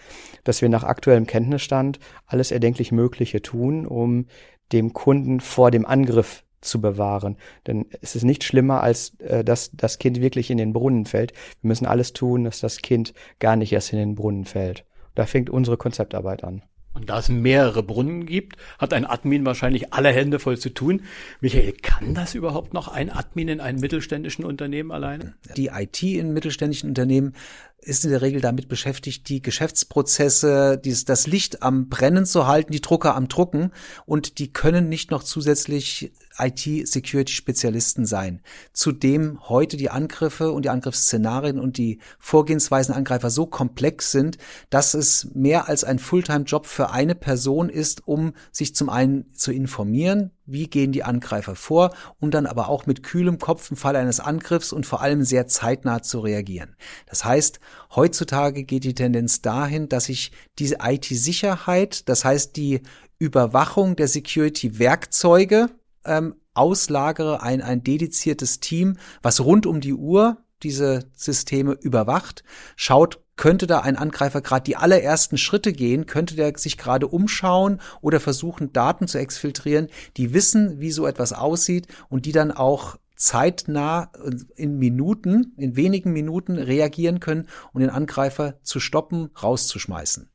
dass 0.45 0.63
wir 0.63 0.69
nach 0.69 0.85
aktuellem 0.85 1.27
Kenntnisstand 1.27 1.99
alles 2.27 2.51
erdenklich 2.51 2.91
Mögliche 2.91 3.43
tun, 3.43 3.87
um 3.87 4.27
dem 4.73 4.95
Kunden 4.95 5.41
vor 5.41 5.71
dem 5.71 5.85
Angriff 5.85 6.45
zu 6.63 6.81
bewahren. 6.81 7.37
Denn 7.67 7.87
es 8.01 8.17
ist 8.17 8.25
nicht 8.25 8.45
schlimmer, 8.45 8.83
als 8.83 9.19
äh, 9.19 9.45
dass 9.45 9.73
das 9.73 9.99
Kind 9.99 10.21
wirklich 10.21 10.51
in 10.51 10.59
den 10.59 10.73
Brunnen 10.73 11.05
fällt. 11.05 11.33
Wir 11.61 11.69
müssen 11.69 11.87
alles 11.87 12.13
tun, 12.13 12.45
dass 12.45 12.61
das 12.61 12.79
Kind 12.79 13.13
gar 13.41 13.57
nicht 13.57 13.73
erst 13.73 13.93
in 13.93 13.99
den 13.99 14.15
Brunnen 14.15 14.45
fällt. 14.45 14.87
Da 15.15 15.27
fängt 15.27 15.51
unsere 15.51 15.77
Konzeptarbeit 15.77 16.45
an. 16.45 16.63
Und 16.95 17.09
da 17.09 17.19
es 17.19 17.29
mehrere 17.29 17.83
Brunnen 17.83 18.27
gibt, 18.27 18.57
hat 18.79 18.93
ein 18.93 19.07
Admin 19.07 19.47
wahrscheinlich 19.47 19.93
alle 19.95 20.11
Hände 20.11 20.39
voll 20.39 20.59
zu 20.59 20.71
tun. 20.71 21.03
Michael, 21.41 21.73
kann 21.73 22.15
das 22.15 22.35
überhaupt 22.35 22.75
noch 22.75 22.89
ein 22.89 23.09
Admin 23.09 23.49
in 23.49 23.61
einem 23.61 23.81
mittelständischen 23.81 24.45
Unternehmen 24.45 24.93
alleine? 24.93 25.35
Die 25.57 25.69
IT 25.69 26.03
in 26.03 26.33
mittelständischen 26.33 26.91
Unternehmen 26.91 27.35
ist 27.79 28.05
in 28.05 28.11
der 28.11 28.23
Regel 28.23 28.41
damit 28.41 28.69
beschäftigt, 28.69 29.29
die 29.29 29.43
Geschäftsprozesse, 29.43 30.81
dieses, 30.83 31.05
das 31.05 31.27
Licht 31.27 31.63
am 31.63 31.89
Brennen 31.89 32.27
zu 32.27 32.47
halten, 32.47 32.73
die 32.73 32.81
Drucker 32.81 33.17
am 33.17 33.27
Drucken 33.27 33.73
und 34.07 34.39
die 34.39 34.53
können 34.53 34.89
nicht 34.89 35.11
noch 35.11 35.23
zusätzlich 35.23 36.13
IT-Security-Spezialisten 36.43 38.07
sein. 38.07 38.41
Zudem 38.73 39.49
heute 39.49 39.77
die 39.77 39.91
Angriffe 39.91 40.53
und 40.53 40.65
die 40.65 40.71
Angriffsszenarien 40.71 41.59
und 41.59 41.79
die 41.79 42.01
Vorgehensweisen 42.19 42.95
Angreifer 42.95 43.31
so 43.31 43.47
komplex 43.47 44.11
sind, 44.11 44.39
dass 44.71 44.95
es 44.95 45.29
mehr 45.35 45.69
als 45.69 45.85
ein 45.85 45.99
Fulltime-Job 45.99 46.67
für 46.67 46.91
eine 46.91 47.15
Person 47.15 47.69
ist, 47.69 48.07
um 48.07 48.33
sich 48.51 48.75
zum 48.75 48.89
einen 48.89 49.33
zu 49.33 49.53
informieren, 49.53 50.31
wie 50.45 50.69
gehen 50.69 50.93
die 50.93 51.05
Angreifer 51.05 51.55
vor 51.55 51.95
und 52.19 52.35
dann 52.35 52.47
aber 52.47 52.69
auch 52.69 52.87
mit 52.87 53.03
kühlem 53.03 53.39
Kopf 53.39 53.71
im 53.71 53.77
Falle 53.77 53.99
eines 53.99 54.21
Angriffs 54.21 54.73
und 54.73 54.87
vor 54.87 55.01
allem 55.01 55.25
sehr 55.25 55.47
zeitnah 55.47 56.03
zu 56.03 56.21
reagieren. 56.21 56.77
Das 57.07 57.25
heißt, 57.25 57.61
heutzutage 57.95 58.65
geht 58.65 58.85
die 58.85 58.95
Tendenz 58.95 59.41
dahin, 59.43 59.89
dass 59.89 60.09
ich 60.09 60.33
diese 60.59 60.79
IT-Sicherheit, 60.83 62.09
das 62.09 62.25
heißt 62.25 62.57
die 62.57 62.83
Überwachung 63.19 63.95
der 63.95 64.09
Security-Werkzeuge 64.09 65.69
ähm, 66.05 66.35
auslagere 66.55 67.43
ein, 67.43 67.63
ein 67.63 67.83
dediziertes 67.83 68.61
Team, 68.61 68.99
was 69.23 69.41
rund 69.41 69.67
um 69.67 69.81
die 69.81 69.95
Uhr 69.95 70.39
diese 70.63 71.05
Systeme 71.15 71.73
überwacht, 71.73 72.45
schaut, 72.77 73.21
könnte 73.37 73.67
da 73.67 73.81
ein 73.81 73.97
Angreifer 73.97 74.41
gerade 74.41 74.65
die 74.65 74.77
allerersten 74.77 75.39
Schritte 75.39 75.73
gehen, 75.73 76.07
könnte 76.07 76.37
der 76.37 76.57
sich 76.57 76.77
gerade 76.77 77.09
umschauen 77.09 77.81
oder 78.01 78.21
versuchen, 78.21 78.73
Daten 78.73 79.09
zu 79.09 79.19
exfiltrieren, 79.19 79.89
die 80.17 80.35
wissen, 80.35 80.81
wie 80.81 80.93
so 80.93 81.07
etwas 81.07 81.33
aussieht 81.33 81.89
und 82.09 82.27
die 82.27 82.33
dann 82.33 82.53
auch 82.53 82.97
zeitnah 83.17 84.11
in 84.57 84.79
Minuten, 84.79 85.55
in 85.57 85.77
wenigen 85.77 86.13
Minuten 86.13 86.59
reagieren 86.59 87.21
können, 87.21 87.49
um 87.73 87.81
den 87.81 87.91
Angreifer 87.91 88.61
zu 88.63 88.81
stoppen, 88.81 89.31
rauszuschmeißen. 89.41 90.32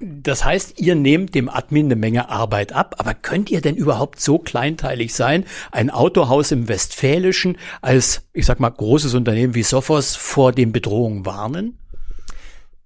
Das 0.00 0.46
heißt, 0.46 0.80
ihr 0.80 0.94
nehmt 0.94 1.34
dem 1.34 1.50
Admin 1.50 1.86
eine 1.86 1.96
Menge 1.96 2.30
Arbeit 2.30 2.72
ab, 2.72 2.94
aber 2.98 3.12
könnt 3.12 3.50
ihr 3.50 3.60
denn 3.60 3.76
überhaupt 3.76 4.18
so 4.18 4.38
kleinteilig 4.38 5.12
sein, 5.12 5.44
ein 5.72 5.90
Autohaus 5.90 6.52
im 6.52 6.68
Westfälischen 6.68 7.58
als, 7.82 8.22
ich 8.32 8.46
sag 8.46 8.60
mal, 8.60 8.70
großes 8.70 9.12
Unternehmen 9.12 9.54
wie 9.54 9.62
Sophos 9.62 10.16
vor 10.16 10.52
den 10.52 10.72
Bedrohungen 10.72 11.26
warnen? 11.26 11.76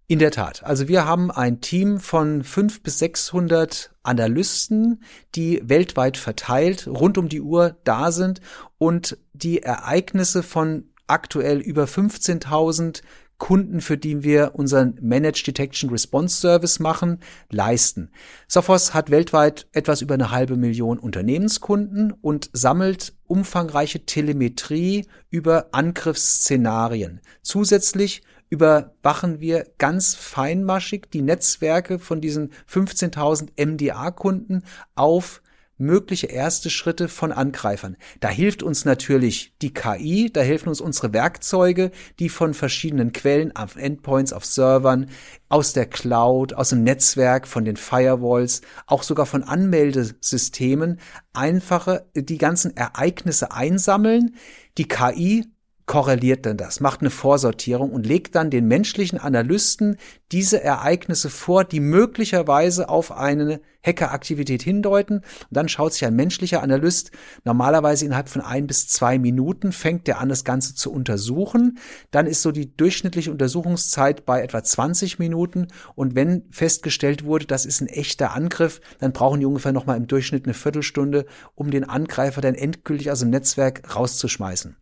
In 0.09 0.19
der 0.19 0.33
Tat. 0.33 0.65
Also 0.65 0.89
wir 0.89 1.07
haben 1.07 1.31
ein 1.31 1.61
Team 1.61 2.01
von 2.01 2.43
fünf 2.43 2.83
bis 2.83 2.99
sechshundert 2.99 3.95
Analysten, 4.03 5.03
die 5.37 5.63
weltweit 5.65 6.17
verteilt 6.17 6.89
rund 6.89 7.17
um 7.17 7.29
die 7.29 7.41
Uhr 7.41 7.77
da 7.85 8.11
sind 8.11 8.41
und 8.77 9.17
die 9.33 9.63
Ereignisse 9.63 10.43
von 10.43 10.89
aktuell 11.07 11.61
über 11.61 11.85
15.000 11.85 13.03
Kunden, 13.39 13.81
für 13.81 13.99
die 13.99 14.23
wir 14.23 14.53
unseren 14.55 14.97
Managed 15.01 15.47
Detection 15.47 15.91
Response 15.91 16.41
Service 16.41 16.79
machen, 16.79 17.19
leisten. 17.51 18.11
Sophos 18.49 18.95
hat 18.95 19.11
weltweit 19.11 19.67
etwas 19.73 20.03
über 20.03 20.15
eine 20.15 20.31
halbe 20.31 20.57
Million 20.57 20.99
Unternehmenskunden 20.99 22.13
und 22.13 22.51
sammelt 22.53 23.15
umfangreiche 23.27 24.07
Telemetrie 24.07 25.07
über 25.31 25.69
Angriffsszenarien. 25.73 27.21
Zusätzlich 27.43 28.23
überwachen 28.51 29.41
wir 29.41 29.67
ganz 29.79 30.15
feinmaschig 30.15 31.07
die 31.13 31.23
Netzwerke 31.23 31.99
von 31.99 32.21
diesen 32.21 32.53
15.000 32.71 33.49
MDA-Kunden 33.57 34.63
auf 34.95 35.43
mögliche 35.77 36.27
erste 36.27 36.71
Schritte 36.71 37.09
von 37.09 37.33
Angreifern. 37.33 37.97
Da 38.21 38.29
hilft 38.29 38.63
uns 38.63 38.85
natürlich 38.85 39.55
die 39.61 39.75
KI, 39.75 40.31
da 40.33 40.41
helfen 40.41 40.69
uns 40.69 40.81
unsere 40.81 41.13
Werkzeuge, 41.13 41.91
die 42.19 42.29
von 42.29 42.55
verschiedenen 42.55 43.13
Quellen, 43.13 43.55
auf 43.57 43.77
Endpoints, 43.77 44.33
auf 44.33 44.45
Servern, 44.45 45.11
aus 45.49 45.73
der 45.73 45.87
Cloud, 45.87 46.55
aus 46.55 46.71
dem 46.71 46.83
Netzwerk, 46.83 47.47
von 47.47 47.65
den 47.65 47.77
Firewalls, 47.77 48.63
auch 48.87 49.03
sogar 49.03 49.27
von 49.27 49.43
Anmeldesystemen 49.43 51.01
einfache 51.33 52.07
die 52.15 52.39
ganzen 52.39 52.77
Ereignisse 52.77 53.53
einsammeln. 53.53 54.37
Die 54.79 54.89
KI 54.89 55.47
korreliert 55.87 56.47
denn 56.47 56.57
das, 56.57 56.81
macht 56.81 57.01
eine 57.01 57.11
Vorsortierung 57.11 57.91
und 57.93 58.07
legt 58.07 58.35
dann 58.35 58.51
den 58.51 58.67
menschlichen 58.67 59.19
Analysten 59.19 59.97
diese 60.33 60.63
Ereignisse 60.63 61.29
vor, 61.29 61.65
die 61.65 61.81
möglicherweise 61.81 62.89
auf 62.89 63.13
eine 63.13 63.61
Hackeraktivität 63.85 64.63
hindeuten. 64.63 65.19
Und 65.19 65.25
dann 65.51 65.69
schaut 65.69 65.93
sich 65.93 66.07
ein 66.07 66.17
menschlicher 66.17 66.63
Analyst 66.63 67.11
normalerweise 67.45 68.07
innerhalb 68.07 68.31
von 68.31 68.41
ein 68.41 68.67
bis 68.67 68.89
zwei 68.89 69.19
Minuten, 69.19 69.73
fängt 69.73 70.07
der 70.07 70.21
an, 70.21 70.31
das 70.31 70.45
Ganze 70.45 70.75
zu 70.75 70.91
untersuchen. 70.91 71.79
Dann 72.11 72.27
ist 72.27 72.41
so 72.41 72.51
die 72.51 72.75
durchschnittliche 72.75 73.31
Untersuchungszeit 73.31 74.25
bei 74.25 74.43
etwa 74.43 74.65
20 74.65 75.19
Minuten. 75.19 75.69
Und 75.95 76.15
wenn 76.15 76.45
festgestellt 76.51 77.25
wurde, 77.25 77.47
das 77.47 77.67
ist 77.67 77.83
ein 77.83 77.89
echter 77.89 78.33
Angriff, 78.33 78.81
dann 79.01 79.13
brauchen 79.13 79.41
die 79.41 79.47
ungefähr 79.47 79.73
nochmal 79.73 79.99
im 79.99 80.07
Durchschnitt 80.07 80.47
eine 80.47 80.55
Viertelstunde, 80.55 81.27
um 81.55 81.71
den 81.71 81.85
Angreifer 81.85 82.41
dann 82.41 82.55
endgültig 82.55 83.11
aus 83.11 83.21
dem 83.21 83.31
Netzwerk 83.31 83.95
rauszuschmeißen. 83.95 84.77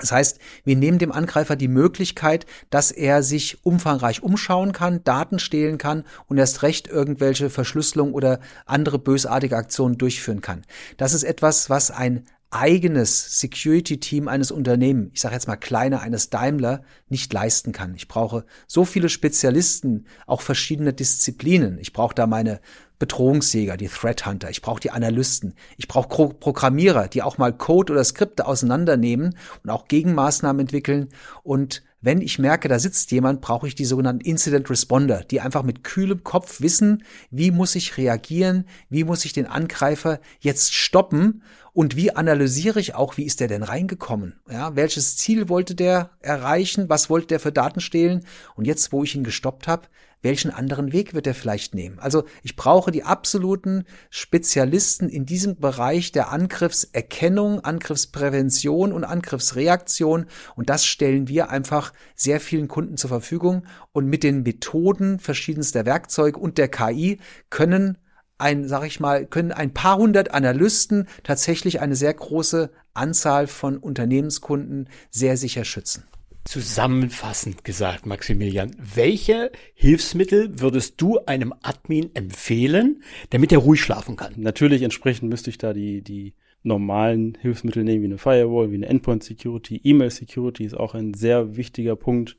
Das 0.00 0.10
heißt, 0.10 0.40
wir 0.64 0.74
nehmen 0.74 0.98
dem 0.98 1.12
Angreifer 1.12 1.54
die 1.54 1.68
Möglichkeit, 1.68 2.46
dass 2.68 2.90
er 2.90 3.22
sich 3.22 3.64
umfangreich 3.64 4.24
umschauen 4.24 4.72
kann, 4.72 5.04
Daten 5.04 5.38
stehlen 5.38 5.78
kann 5.78 6.04
und 6.26 6.36
erst 6.36 6.62
recht 6.62 6.88
irgendwelche 6.88 7.48
Verschlüsselung 7.48 8.12
oder 8.12 8.40
andere 8.66 8.98
bösartige 8.98 9.56
Aktionen 9.56 9.96
durchführen 9.96 10.40
kann. 10.40 10.62
Das 10.96 11.14
ist 11.14 11.22
etwas, 11.22 11.70
was 11.70 11.92
ein 11.92 12.26
eigenes 12.54 13.40
Security-Team 13.40 14.28
eines 14.28 14.52
Unternehmens, 14.52 15.10
ich 15.14 15.20
sage 15.20 15.34
jetzt 15.34 15.48
mal 15.48 15.56
kleiner, 15.56 16.00
eines 16.02 16.30
Daimler, 16.30 16.82
nicht 17.08 17.32
leisten 17.32 17.72
kann. 17.72 17.94
Ich 17.96 18.06
brauche 18.06 18.44
so 18.68 18.84
viele 18.84 19.08
Spezialisten, 19.08 20.06
auch 20.26 20.40
verschiedene 20.40 20.92
Disziplinen. 20.92 21.78
Ich 21.78 21.92
brauche 21.92 22.14
da 22.14 22.28
meine 22.28 22.60
Bedrohungsjäger, 22.98 23.76
die 23.76 23.88
Threat 23.88 24.24
Hunter, 24.26 24.50
ich 24.50 24.62
brauche 24.62 24.80
die 24.80 24.90
Analysten, 24.90 25.54
ich 25.76 25.88
brauche 25.88 26.34
Programmierer, 26.34 27.08
die 27.08 27.22
auch 27.22 27.38
mal 27.38 27.52
Code 27.52 27.92
oder 27.92 28.04
Skripte 28.04 28.46
auseinandernehmen 28.46 29.36
und 29.62 29.70
auch 29.70 29.88
Gegenmaßnahmen 29.88 30.60
entwickeln. 30.60 31.08
Und 31.42 31.82
wenn 32.00 32.20
ich 32.20 32.38
merke, 32.38 32.68
da 32.68 32.78
sitzt 32.78 33.10
jemand, 33.12 33.40
brauche 33.40 33.66
ich 33.66 33.74
die 33.74 33.86
sogenannten 33.86 34.20
Incident 34.20 34.68
Responder, 34.68 35.24
die 35.24 35.40
einfach 35.40 35.62
mit 35.62 35.84
kühlem 35.84 36.22
Kopf 36.22 36.60
wissen, 36.60 37.02
wie 37.30 37.50
muss 37.50 37.74
ich 37.74 37.96
reagieren, 37.96 38.66
wie 38.90 39.04
muss 39.04 39.24
ich 39.24 39.32
den 39.32 39.46
Angreifer 39.46 40.20
jetzt 40.38 40.74
stoppen 40.74 41.42
und 41.72 41.96
wie 41.96 42.14
analysiere 42.14 42.78
ich 42.78 42.94
auch, 42.94 43.16
wie 43.16 43.24
ist 43.24 43.40
der 43.40 43.48
denn 43.48 43.62
reingekommen? 43.62 44.38
Ja, 44.50 44.76
welches 44.76 45.16
Ziel 45.16 45.48
wollte 45.48 45.74
der 45.74 46.10
erreichen? 46.20 46.88
Was 46.88 47.10
wollte 47.10 47.28
der 47.28 47.40
für 47.40 47.52
Daten 47.52 47.80
stehlen? 47.80 48.24
Und 48.54 48.66
jetzt, 48.66 48.92
wo 48.92 49.02
ich 49.02 49.14
ihn 49.14 49.24
gestoppt 49.24 49.66
habe, 49.66 49.88
welchen 50.24 50.50
anderen 50.50 50.92
Weg 50.92 51.12
wird 51.12 51.26
er 51.26 51.34
vielleicht 51.34 51.74
nehmen? 51.74 51.98
Also 51.98 52.24
ich 52.42 52.56
brauche 52.56 52.90
die 52.90 53.04
absoluten 53.04 53.84
Spezialisten 54.08 55.08
in 55.08 55.26
diesem 55.26 55.56
Bereich 55.56 56.12
der 56.12 56.32
Angriffserkennung, 56.32 57.60
Angriffsprävention 57.60 58.92
und 58.92 59.04
Angriffsreaktion. 59.04 60.26
Und 60.56 60.70
das 60.70 60.86
stellen 60.86 61.28
wir 61.28 61.50
einfach 61.50 61.92
sehr 62.14 62.40
vielen 62.40 62.68
Kunden 62.68 62.96
zur 62.96 63.08
Verfügung. 63.08 63.66
Und 63.92 64.06
mit 64.06 64.22
den 64.22 64.42
Methoden 64.42 65.18
verschiedenster 65.18 65.84
Werkzeuge 65.84 66.38
und 66.40 66.56
der 66.56 66.68
KI 66.68 67.18
können 67.50 67.98
ein, 68.38 68.66
sag 68.66 68.84
ich 68.84 69.00
mal, 69.00 69.26
können 69.26 69.52
ein 69.52 69.74
paar 69.74 69.98
hundert 69.98 70.32
Analysten 70.32 71.06
tatsächlich 71.22 71.80
eine 71.80 71.96
sehr 71.96 72.14
große 72.14 72.70
Anzahl 72.94 73.46
von 73.46 73.76
Unternehmenskunden 73.76 74.88
sehr 75.10 75.36
sicher 75.36 75.64
schützen. 75.64 76.04
Zusammenfassend 76.44 77.64
gesagt, 77.64 78.04
Maximilian, 78.04 78.76
welche 78.78 79.50
Hilfsmittel 79.74 80.60
würdest 80.60 81.00
du 81.00 81.18
einem 81.24 81.54
Admin 81.62 82.14
empfehlen, 82.14 83.02
damit 83.30 83.50
er 83.50 83.58
ruhig 83.58 83.80
schlafen 83.80 84.16
kann? 84.16 84.34
Natürlich 84.36 84.82
entsprechend 84.82 85.30
müsste 85.30 85.48
ich 85.48 85.56
da 85.56 85.72
die, 85.72 86.02
die 86.02 86.34
normalen 86.62 87.38
Hilfsmittel 87.40 87.82
nehmen, 87.82 88.02
wie 88.02 88.06
eine 88.06 88.18
Firewall, 88.18 88.70
wie 88.70 88.76
eine 88.76 88.86
Endpoint 88.86 89.24
Security, 89.24 89.80
E-Mail 89.84 90.10
Security 90.10 90.64
ist 90.64 90.74
auch 90.74 90.94
ein 90.94 91.14
sehr 91.14 91.56
wichtiger 91.56 91.96
Punkt. 91.96 92.36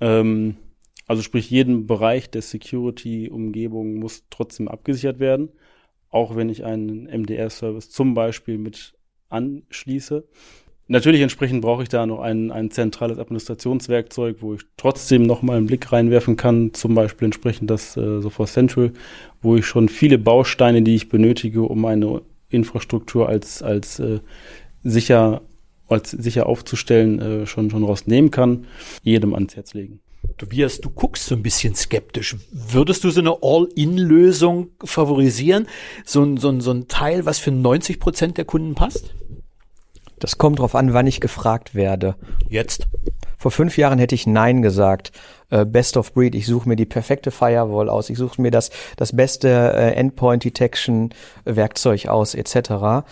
Ähm, 0.00 0.56
also 1.06 1.22
sprich, 1.22 1.50
jeden 1.50 1.86
Bereich 1.86 2.30
der 2.30 2.42
Security-Umgebung 2.42 3.96
muss 3.96 4.24
trotzdem 4.30 4.68
abgesichert 4.68 5.18
werden, 5.18 5.50
auch 6.08 6.34
wenn 6.34 6.48
ich 6.48 6.64
einen 6.64 7.04
MDR-Service 7.04 7.90
zum 7.90 8.14
Beispiel 8.14 8.56
mit 8.56 8.94
anschließe. 9.28 10.26
Natürlich 10.86 11.22
entsprechend 11.22 11.62
brauche 11.62 11.82
ich 11.82 11.88
da 11.88 12.04
noch 12.04 12.20
ein, 12.20 12.50
ein 12.50 12.70
zentrales 12.70 13.18
Administrationswerkzeug, 13.18 14.36
wo 14.40 14.54
ich 14.54 14.60
trotzdem 14.76 15.22
noch 15.22 15.40
mal 15.40 15.56
einen 15.56 15.66
Blick 15.66 15.90
reinwerfen 15.90 16.36
kann, 16.36 16.74
zum 16.74 16.94
Beispiel 16.94 17.26
entsprechend 17.26 17.70
das 17.70 17.96
äh, 17.96 18.20
Sophos 18.20 18.52
Central, 18.52 18.92
wo 19.40 19.56
ich 19.56 19.64
schon 19.64 19.88
viele 19.88 20.18
Bausteine, 20.18 20.82
die 20.82 20.94
ich 20.94 21.08
benötige, 21.08 21.62
um 21.62 21.84
eine 21.86 22.20
Infrastruktur 22.50 23.28
als, 23.28 23.62
als 23.62 23.98
äh, 23.98 24.20
sicher, 24.82 25.40
als 25.88 26.10
sicher 26.10 26.46
aufzustellen, 26.46 27.20
äh, 27.20 27.46
schon, 27.46 27.70
schon 27.70 27.84
rausnehmen 27.84 28.30
kann, 28.30 28.66
jedem 29.02 29.32
ans 29.34 29.56
Herz 29.56 29.72
legen. 29.72 30.00
Tobias, 30.36 30.80
du 30.80 30.90
guckst 30.90 31.26
so 31.26 31.34
ein 31.34 31.42
bisschen 31.42 31.74
skeptisch. 31.74 32.36
Würdest 32.50 33.04
du 33.04 33.10
so 33.10 33.20
eine 33.20 33.36
All-In-Lösung 33.42 34.68
favorisieren? 34.82 35.66
So 36.04 36.22
ein, 36.22 36.36
so, 36.38 36.48
ein, 36.48 36.60
so 36.60 36.72
ein 36.72 36.88
Teil, 36.88 37.24
was 37.24 37.38
für 37.38 37.50
90 37.50 38.00
Prozent 38.00 38.38
der 38.38 38.44
Kunden 38.44 38.74
passt? 38.74 39.14
Das 40.18 40.38
kommt 40.38 40.58
drauf 40.58 40.74
an, 40.74 40.92
wann 40.92 41.06
ich 41.06 41.20
gefragt 41.20 41.74
werde. 41.74 42.16
Jetzt. 42.48 42.86
Vor 43.38 43.50
fünf 43.50 43.76
Jahren 43.76 43.98
hätte 43.98 44.14
ich 44.14 44.26
Nein 44.26 44.62
gesagt. 44.62 45.12
Äh, 45.50 45.64
Best 45.64 45.96
of 45.96 46.14
Breed. 46.14 46.34
Ich 46.34 46.46
suche 46.46 46.68
mir 46.68 46.76
die 46.76 46.86
perfekte 46.86 47.30
Firewall 47.30 47.88
aus. 47.88 48.10
Ich 48.10 48.18
suche 48.18 48.40
mir 48.40 48.50
das, 48.50 48.70
das 48.96 49.14
beste 49.14 49.48
äh, 49.48 49.94
Endpoint 49.94 50.44
Detection 50.44 51.10
Werkzeug 51.44 52.06
aus, 52.06 52.34
etc. 52.34 53.06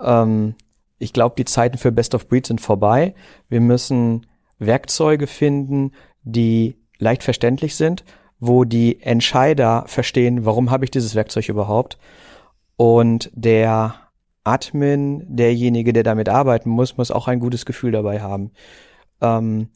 Ähm, 0.00 0.54
ich 0.98 1.12
glaube, 1.12 1.36
die 1.38 1.44
Zeiten 1.44 1.78
für 1.78 1.92
Best 1.92 2.14
of 2.14 2.28
Breed 2.28 2.46
sind 2.46 2.60
vorbei. 2.60 3.14
Wir 3.48 3.60
müssen 3.60 4.26
Werkzeuge 4.58 5.26
finden, 5.26 5.92
die 6.22 6.76
leicht 6.98 7.22
verständlich 7.22 7.76
sind, 7.76 8.04
wo 8.40 8.64
die 8.64 9.00
Entscheider 9.02 9.84
verstehen, 9.86 10.44
warum 10.44 10.70
habe 10.70 10.84
ich 10.84 10.90
dieses 10.90 11.14
Werkzeug 11.14 11.48
überhaupt. 11.48 11.98
Und 12.76 13.30
der 13.34 13.94
Admin, 14.48 15.24
derjenige, 15.28 15.92
der 15.92 16.02
damit 16.02 16.28
arbeiten 16.28 16.70
muss, 16.70 16.96
muss 16.96 17.10
auch 17.10 17.28
ein 17.28 17.40
gutes 17.40 17.66
Gefühl 17.66 17.92
dabei 17.92 18.20
haben. 18.20 18.52
Ähm, 19.20 19.68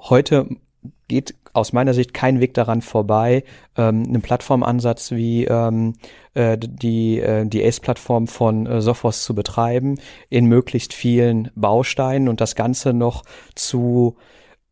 heute 0.00 0.48
geht 1.08 1.34
aus 1.52 1.72
meiner 1.72 1.94
Sicht 1.94 2.12
kein 2.12 2.40
Weg 2.40 2.54
daran 2.54 2.82
vorbei, 2.82 3.44
ähm, 3.76 4.04
einen 4.06 4.22
Plattformansatz 4.22 5.12
wie 5.12 5.44
ähm, 5.44 5.94
äh, 6.34 6.58
die, 6.58 7.20
äh, 7.20 7.46
die 7.46 7.64
ACE-Plattform 7.64 8.26
von 8.26 8.66
äh, 8.66 8.80
Sophos 8.80 9.24
zu 9.24 9.34
betreiben, 9.34 9.98
in 10.28 10.46
möglichst 10.46 10.92
vielen 10.92 11.50
Bausteinen 11.54 12.28
und 12.28 12.40
das 12.40 12.54
Ganze 12.54 12.92
noch 12.92 13.22
zu 13.54 14.16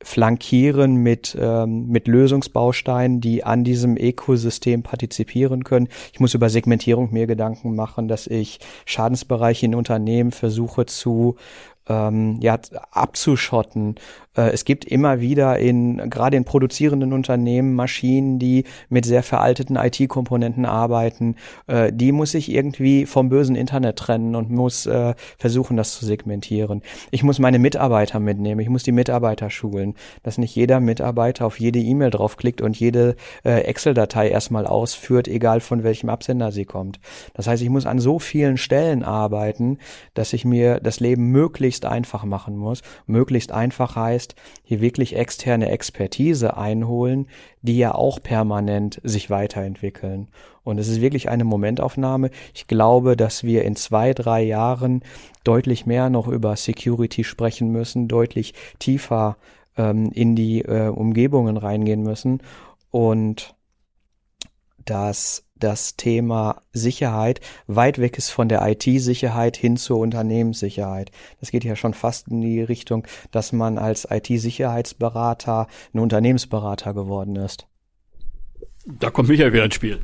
flankieren 0.04 0.96
mit, 0.96 1.36
ähm, 1.40 1.88
mit 1.88 2.06
Lösungsbausteinen, 2.06 3.20
die 3.20 3.42
an 3.42 3.64
diesem 3.64 3.96
Ökosystem 3.96 4.82
partizipieren 4.82 5.64
können. 5.64 5.88
Ich 6.12 6.20
muss 6.20 6.34
über 6.34 6.50
Segmentierung 6.50 7.12
mir 7.12 7.26
Gedanken 7.26 7.74
machen, 7.74 8.06
dass 8.06 8.26
ich 8.26 8.60
Schadensbereiche 8.86 9.66
in 9.66 9.74
Unternehmen 9.74 10.30
versuche 10.30 10.86
zu 10.86 11.36
ähm, 11.88 12.38
ja, 12.40 12.58
abzuschotten. 12.92 13.96
Äh, 14.36 14.50
es 14.50 14.64
gibt 14.64 14.84
immer 14.84 15.20
wieder 15.20 15.58
in, 15.58 16.10
gerade 16.10 16.36
in 16.36 16.44
produzierenden 16.44 17.12
Unternehmen, 17.12 17.74
Maschinen, 17.74 18.38
die 18.38 18.64
mit 18.88 19.04
sehr 19.04 19.22
veralteten 19.22 19.76
IT-Komponenten 19.76 20.64
arbeiten. 20.64 21.36
Äh, 21.66 21.92
die 21.92 22.12
muss 22.12 22.34
ich 22.34 22.50
irgendwie 22.50 23.06
vom 23.06 23.28
bösen 23.28 23.56
Internet 23.56 23.96
trennen 23.96 24.34
und 24.34 24.50
muss 24.50 24.86
äh, 24.86 25.14
versuchen, 25.38 25.76
das 25.76 25.92
zu 25.92 26.04
segmentieren. 26.04 26.82
Ich 27.10 27.22
muss 27.22 27.38
meine 27.38 27.58
Mitarbeiter 27.58 28.20
mitnehmen. 28.20 28.60
Ich 28.60 28.68
muss 28.68 28.82
die 28.82 28.92
Mitarbeiter 28.92 29.50
schulen, 29.50 29.94
dass 30.22 30.38
nicht 30.38 30.54
jeder 30.54 30.80
Mitarbeiter 30.80 31.46
auf 31.46 31.60
jede 31.60 31.78
E-Mail 31.78 32.10
draufklickt 32.10 32.60
und 32.60 32.78
jede 32.78 33.16
Excel-Datei 33.42 34.28
erstmal 34.28 34.66
ausführt, 34.66 35.28
egal 35.28 35.60
von 35.60 35.82
welchem 35.84 36.08
Absender 36.08 36.52
sie 36.52 36.64
kommt. 36.64 37.00
Das 37.34 37.46
heißt, 37.46 37.62
ich 37.62 37.68
muss 37.70 37.86
an 37.86 37.98
so 37.98 38.18
vielen 38.18 38.56
Stellen 38.56 39.02
arbeiten, 39.02 39.78
dass 40.14 40.32
ich 40.32 40.44
mir 40.44 40.80
das 40.80 41.00
Leben 41.00 41.30
möglichst 41.30 41.86
einfach 41.86 42.24
machen 42.24 42.56
muss. 42.56 42.82
Möglichst 43.06 43.52
einfach 43.52 43.96
heißt, 43.96 44.23
hier 44.62 44.80
wirklich 44.80 45.16
externe 45.16 45.70
Expertise 45.70 46.56
einholen, 46.56 47.26
die 47.62 47.76
ja 47.76 47.94
auch 47.94 48.22
permanent 48.22 49.00
sich 49.04 49.30
weiterentwickeln. 49.30 50.28
Und 50.62 50.78
es 50.78 50.88
ist 50.88 51.00
wirklich 51.00 51.28
eine 51.28 51.44
Momentaufnahme. 51.44 52.30
Ich 52.54 52.66
glaube, 52.66 53.16
dass 53.16 53.44
wir 53.44 53.64
in 53.64 53.76
zwei, 53.76 54.14
drei 54.14 54.42
Jahren 54.42 55.02
deutlich 55.44 55.84
mehr 55.84 56.08
noch 56.08 56.26
über 56.26 56.56
Security 56.56 57.22
sprechen 57.22 57.68
müssen, 57.70 58.08
deutlich 58.08 58.54
tiefer 58.78 59.36
ähm, 59.76 60.10
in 60.12 60.34
die 60.34 60.62
äh, 60.62 60.88
Umgebungen 60.88 61.56
reingehen 61.56 62.02
müssen 62.02 62.42
und 62.90 63.54
dass 64.84 65.43
das 65.58 65.96
Thema 65.96 66.62
Sicherheit 66.72 67.40
weit 67.66 67.98
weg 67.98 68.18
ist 68.18 68.30
von 68.30 68.48
der 68.48 68.66
IT-Sicherheit 68.66 69.56
hin 69.56 69.76
zur 69.76 69.98
Unternehmenssicherheit. 69.98 71.10
Das 71.40 71.50
geht 71.50 71.64
ja 71.64 71.76
schon 71.76 71.94
fast 71.94 72.28
in 72.28 72.40
die 72.40 72.62
Richtung, 72.62 73.06
dass 73.30 73.52
man 73.52 73.78
als 73.78 74.06
IT-Sicherheitsberater 74.10 75.68
ein 75.92 75.98
Unternehmensberater 76.00 76.92
geworden 76.92 77.36
ist. 77.36 77.66
Da 78.86 79.08
kommt 79.10 79.30
Michael 79.30 79.54
wieder 79.54 79.64
ins 79.64 79.76
Spiel. 79.76 80.00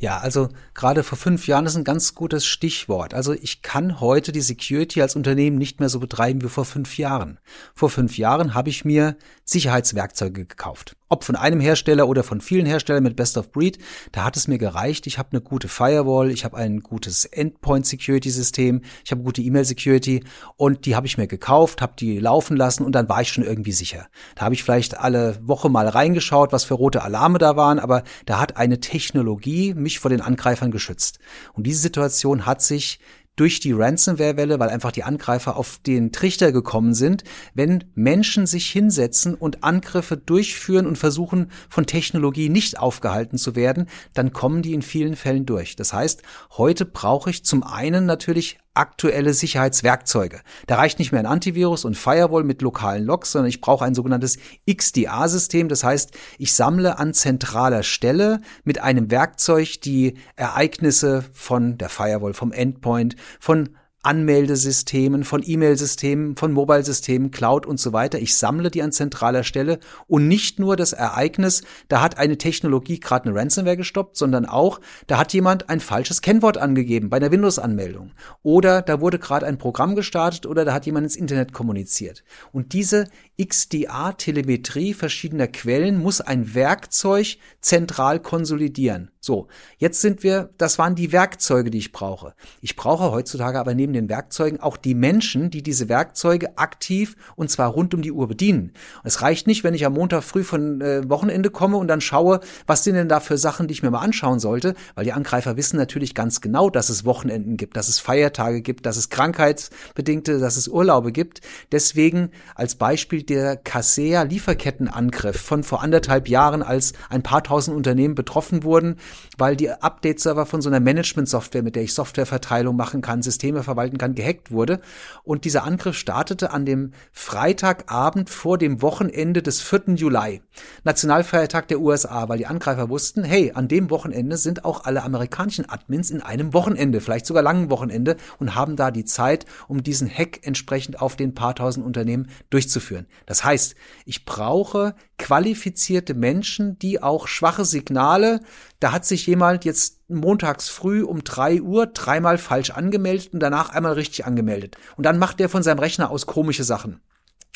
Ja, 0.00 0.18
also 0.18 0.48
gerade 0.74 1.04
vor 1.04 1.16
fünf 1.16 1.46
Jahren 1.46 1.66
ist 1.66 1.76
ein 1.76 1.84
ganz 1.84 2.16
gutes 2.16 2.44
Stichwort. 2.44 3.14
Also 3.14 3.32
ich 3.32 3.62
kann 3.62 4.00
heute 4.00 4.32
die 4.32 4.40
Security 4.40 5.02
als 5.02 5.14
Unternehmen 5.14 5.56
nicht 5.56 5.78
mehr 5.78 5.88
so 5.88 6.00
betreiben 6.00 6.42
wie 6.42 6.48
vor 6.48 6.64
fünf 6.64 6.98
Jahren. 6.98 7.38
Vor 7.74 7.90
fünf 7.90 8.18
Jahren 8.18 8.54
habe 8.54 8.70
ich 8.70 8.84
mir 8.84 9.16
Sicherheitswerkzeuge 9.44 10.46
gekauft 10.46 10.96
ob 11.14 11.22
von 11.22 11.36
einem 11.36 11.60
Hersteller 11.60 12.08
oder 12.08 12.24
von 12.24 12.40
vielen 12.40 12.66
Herstellern 12.66 13.04
mit 13.04 13.14
Best 13.14 13.38
of 13.38 13.52
Breed, 13.52 13.78
da 14.10 14.24
hat 14.24 14.36
es 14.36 14.48
mir 14.48 14.58
gereicht. 14.58 15.06
Ich 15.06 15.16
habe 15.16 15.28
eine 15.30 15.40
gute 15.40 15.68
Firewall, 15.68 16.32
ich 16.32 16.44
habe 16.44 16.56
ein 16.56 16.80
gutes 16.80 17.24
Endpoint 17.24 17.86
Security 17.86 18.30
System, 18.30 18.82
ich 19.04 19.12
habe 19.12 19.22
gute 19.22 19.40
E-Mail 19.40 19.64
Security 19.64 20.24
und 20.56 20.86
die 20.86 20.96
habe 20.96 21.06
ich 21.06 21.16
mir 21.16 21.28
gekauft, 21.28 21.82
habe 21.82 21.92
die 21.96 22.18
laufen 22.18 22.56
lassen 22.56 22.84
und 22.84 22.96
dann 22.96 23.08
war 23.08 23.22
ich 23.22 23.28
schon 23.28 23.44
irgendwie 23.44 23.70
sicher. 23.70 24.08
Da 24.34 24.46
habe 24.46 24.56
ich 24.56 24.64
vielleicht 24.64 24.98
alle 24.98 25.38
Woche 25.40 25.68
mal 25.68 25.86
reingeschaut, 25.86 26.52
was 26.52 26.64
für 26.64 26.74
rote 26.74 27.02
Alarme 27.02 27.38
da 27.38 27.54
waren, 27.54 27.78
aber 27.78 28.02
da 28.26 28.40
hat 28.40 28.56
eine 28.56 28.80
Technologie 28.80 29.72
mich 29.72 30.00
vor 30.00 30.10
den 30.10 30.20
Angreifern 30.20 30.72
geschützt. 30.72 31.20
Und 31.52 31.64
diese 31.64 31.80
Situation 31.80 32.44
hat 32.44 32.60
sich 32.60 32.98
durch 33.36 33.60
die 33.60 33.72
Ransomware-Welle, 33.72 34.60
weil 34.60 34.68
einfach 34.68 34.92
die 34.92 35.02
Angreifer 35.02 35.56
auf 35.56 35.78
den 35.84 36.12
Trichter 36.12 36.52
gekommen 36.52 36.94
sind, 36.94 37.24
wenn 37.54 37.84
Menschen 37.94 38.46
sich 38.46 38.68
hinsetzen 38.70 39.34
und 39.34 39.64
Angriffe 39.64 40.16
durchführen 40.16 40.86
und 40.86 40.98
versuchen, 40.98 41.50
von 41.68 41.86
Technologie 41.86 42.48
nicht 42.48 42.78
aufgehalten 42.78 43.38
zu 43.38 43.56
werden, 43.56 43.88
dann 44.14 44.32
kommen 44.32 44.62
die 44.62 44.74
in 44.74 44.82
vielen 44.82 45.16
Fällen 45.16 45.46
durch. 45.46 45.76
Das 45.76 45.92
heißt, 45.92 46.22
heute 46.56 46.84
brauche 46.84 47.30
ich 47.30 47.44
zum 47.44 47.62
einen 47.62 48.06
natürlich 48.06 48.58
aktuelle 48.74 49.34
Sicherheitswerkzeuge. 49.34 50.40
Da 50.66 50.76
reicht 50.76 50.98
nicht 50.98 51.12
mehr 51.12 51.20
ein 51.20 51.26
Antivirus 51.26 51.84
und 51.84 51.96
Firewall 51.96 52.42
mit 52.42 52.60
lokalen 52.60 53.04
Logs, 53.04 53.32
sondern 53.32 53.48
ich 53.48 53.60
brauche 53.60 53.84
ein 53.84 53.94
sogenanntes 53.94 54.36
XDA-System. 54.68 55.68
Das 55.68 55.84
heißt, 55.84 56.10
ich 56.38 56.52
sammle 56.52 56.98
an 56.98 57.14
zentraler 57.14 57.84
Stelle 57.84 58.40
mit 58.64 58.80
einem 58.80 59.10
Werkzeug 59.12 59.80
die 59.82 60.14
Ereignisse 60.34 61.24
von 61.32 61.78
der 61.78 61.88
Firewall, 61.88 62.34
vom 62.34 62.50
Endpoint, 62.50 63.14
von 63.40 63.76
Anmeldesystemen, 64.04 65.24
von 65.24 65.42
E-Mail-Systemen, 65.44 66.36
von 66.36 66.52
Mobile-Systemen, 66.52 67.30
Cloud 67.30 67.66
und 67.66 67.80
so 67.80 67.92
weiter. 67.92 68.18
Ich 68.18 68.36
sammle 68.36 68.70
die 68.70 68.82
an 68.82 68.92
zentraler 68.92 69.44
Stelle 69.44 69.78
und 70.06 70.28
nicht 70.28 70.58
nur 70.58 70.76
das 70.76 70.92
Ereignis, 70.92 71.62
da 71.88 72.02
hat 72.02 72.18
eine 72.18 72.38
Technologie 72.38 73.00
gerade 73.00 73.28
eine 73.28 73.38
Ransomware 73.38 73.76
gestoppt, 73.76 74.16
sondern 74.16 74.46
auch, 74.46 74.80
da 75.06 75.18
hat 75.18 75.32
jemand 75.32 75.70
ein 75.70 75.80
falsches 75.80 76.20
Kennwort 76.20 76.58
angegeben 76.58 77.10
bei 77.10 77.16
einer 77.16 77.30
Windows-Anmeldung 77.30 78.12
oder 78.42 78.82
da 78.82 79.00
wurde 79.00 79.18
gerade 79.18 79.46
ein 79.46 79.58
Programm 79.58 79.94
gestartet 79.94 80.46
oder 80.46 80.64
da 80.64 80.74
hat 80.74 80.86
jemand 80.86 81.04
ins 81.04 81.16
Internet 81.16 81.52
kommuniziert. 81.52 82.24
Und 82.52 82.72
diese 82.72 83.06
XDA-Telemetrie 83.42 84.94
verschiedener 84.94 85.48
Quellen 85.48 85.98
muss 85.98 86.20
ein 86.20 86.54
Werkzeug 86.54 87.38
zentral 87.60 88.20
konsolidieren. 88.20 89.10
So, 89.20 89.48
jetzt 89.78 90.02
sind 90.02 90.22
wir, 90.22 90.50
das 90.58 90.78
waren 90.78 90.94
die 90.94 91.10
Werkzeuge, 91.10 91.70
die 91.70 91.78
ich 91.78 91.92
brauche. 91.92 92.34
Ich 92.60 92.76
brauche 92.76 93.10
heutzutage 93.10 93.58
aber 93.58 93.74
neben 93.74 93.93
den 93.94 94.08
Werkzeugen 94.08 94.60
auch 94.60 94.76
die 94.76 94.94
Menschen, 94.94 95.50
die 95.50 95.62
diese 95.62 95.88
Werkzeuge 95.88 96.58
aktiv 96.58 97.16
und 97.36 97.50
zwar 97.50 97.70
rund 97.70 97.94
um 97.94 98.02
die 98.02 98.12
Uhr 98.12 98.28
bedienen. 98.28 98.72
es 99.04 99.22
reicht 99.22 99.46
nicht, 99.46 99.64
wenn 99.64 99.74
ich 99.74 99.86
am 99.86 99.94
Montag 99.94 100.22
früh 100.22 100.44
von 100.44 100.80
äh, 100.80 101.08
Wochenende 101.08 101.50
komme 101.50 101.76
und 101.76 101.88
dann 101.88 102.00
schaue, 102.00 102.40
was 102.66 102.84
sind 102.84 102.94
denn 102.94 103.08
da 103.08 103.20
für 103.20 103.38
Sachen, 103.38 103.68
die 103.68 103.72
ich 103.72 103.82
mir 103.82 103.90
mal 103.90 104.00
anschauen 104.00 104.40
sollte, 104.40 104.74
weil 104.94 105.04
die 105.04 105.12
Angreifer 105.12 105.56
wissen 105.56 105.76
natürlich 105.76 106.14
ganz 106.14 106.40
genau, 106.40 106.70
dass 106.70 106.88
es 106.88 107.04
Wochenenden 107.04 107.56
gibt, 107.56 107.76
dass 107.76 107.88
es 107.88 108.00
Feiertage 108.00 108.60
gibt, 108.62 108.86
dass 108.86 108.96
es 108.96 109.08
krankheitsbedingte, 109.08 110.38
dass 110.38 110.56
es 110.56 110.68
Urlaube 110.68 111.12
gibt. 111.12 111.40
Deswegen 111.72 112.30
als 112.54 112.74
Beispiel 112.74 113.22
der 113.22 113.56
Kaseya 113.56 114.22
Lieferkettenangriff 114.22 115.40
von 115.40 115.62
vor 115.62 115.82
anderthalb 115.82 116.28
Jahren, 116.28 116.62
als 116.62 116.92
ein 117.08 117.22
paar 117.22 117.42
tausend 117.42 117.76
Unternehmen 117.76 118.14
betroffen 118.14 118.62
wurden, 118.62 118.96
weil 119.38 119.56
die 119.56 119.70
Update-Server 119.70 120.46
von 120.46 120.62
so 120.62 120.68
einer 120.68 120.80
Management-Software, 120.80 121.62
mit 121.62 121.76
der 121.76 121.82
ich 121.82 121.94
Softwareverteilung 121.94 122.76
machen 122.76 123.00
kann, 123.00 123.22
Systeme 123.22 123.62
verwalten 123.62 123.83
kann, 123.92 124.14
gehackt 124.14 124.50
wurde. 124.50 124.80
Und 125.22 125.44
dieser 125.44 125.64
Angriff 125.64 125.96
startete 125.96 126.50
an 126.50 126.66
dem 126.66 126.92
Freitagabend 127.12 128.30
vor 128.30 128.58
dem 128.58 128.82
Wochenende 128.82 129.42
des 129.42 129.60
4. 129.60 129.94
Juli, 129.94 130.42
Nationalfeiertag 130.84 131.68
der 131.68 131.80
USA, 131.80 132.28
weil 132.28 132.38
die 132.38 132.46
Angreifer 132.46 132.88
wussten, 132.88 133.24
hey, 133.24 133.52
an 133.54 133.68
dem 133.68 133.90
Wochenende 133.90 134.36
sind 134.36 134.64
auch 134.64 134.84
alle 134.84 135.02
amerikanischen 135.02 135.68
Admins 135.68 136.10
in 136.10 136.20
einem 136.20 136.52
Wochenende, 136.52 137.00
vielleicht 137.00 137.26
sogar 137.26 137.42
langen 137.42 137.70
Wochenende 137.70 138.16
und 138.38 138.54
haben 138.54 138.76
da 138.76 138.90
die 138.90 139.04
Zeit, 139.04 139.46
um 139.68 139.82
diesen 139.82 140.08
Hack 140.08 140.40
entsprechend 140.42 141.00
auf 141.00 141.16
den 141.16 141.34
paar 141.34 141.54
tausend 141.54 141.84
Unternehmen 141.84 142.28
durchzuführen. 142.50 143.06
Das 143.26 143.44
heißt, 143.44 143.74
ich 144.04 144.24
brauche 144.24 144.94
qualifizierte 145.18 146.14
Menschen, 146.14 146.78
die 146.78 147.02
auch 147.02 147.28
schwache 147.28 147.64
Signale, 147.64 148.40
da 148.80 148.92
hat 148.92 149.04
sich 149.04 149.26
jemand 149.26 149.64
jetzt 149.64 150.00
montags 150.08 150.68
früh 150.68 151.02
um 151.02 151.24
drei 151.24 151.62
Uhr 151.62 151.86
dreimal 151.86 152.38
falsch 152.38 152.70
angemeldet 152.70 153.32
und 153.32 153.40
danach 153.40 153.70
einmal 153.70 153.92
richtig 153.92 154.26
angemeldet. 154.26 154.76
Und 154.96 155.04
dann 155.06 155.18
macht 155.18 155.40
der 155.40 155.48
von 155.48 155.62
seinem 155.62 155.78
Rechner 155.78 156.10
aus 156.10 156.26
komische 156.26 156.64
Sachen. 156.64 157.00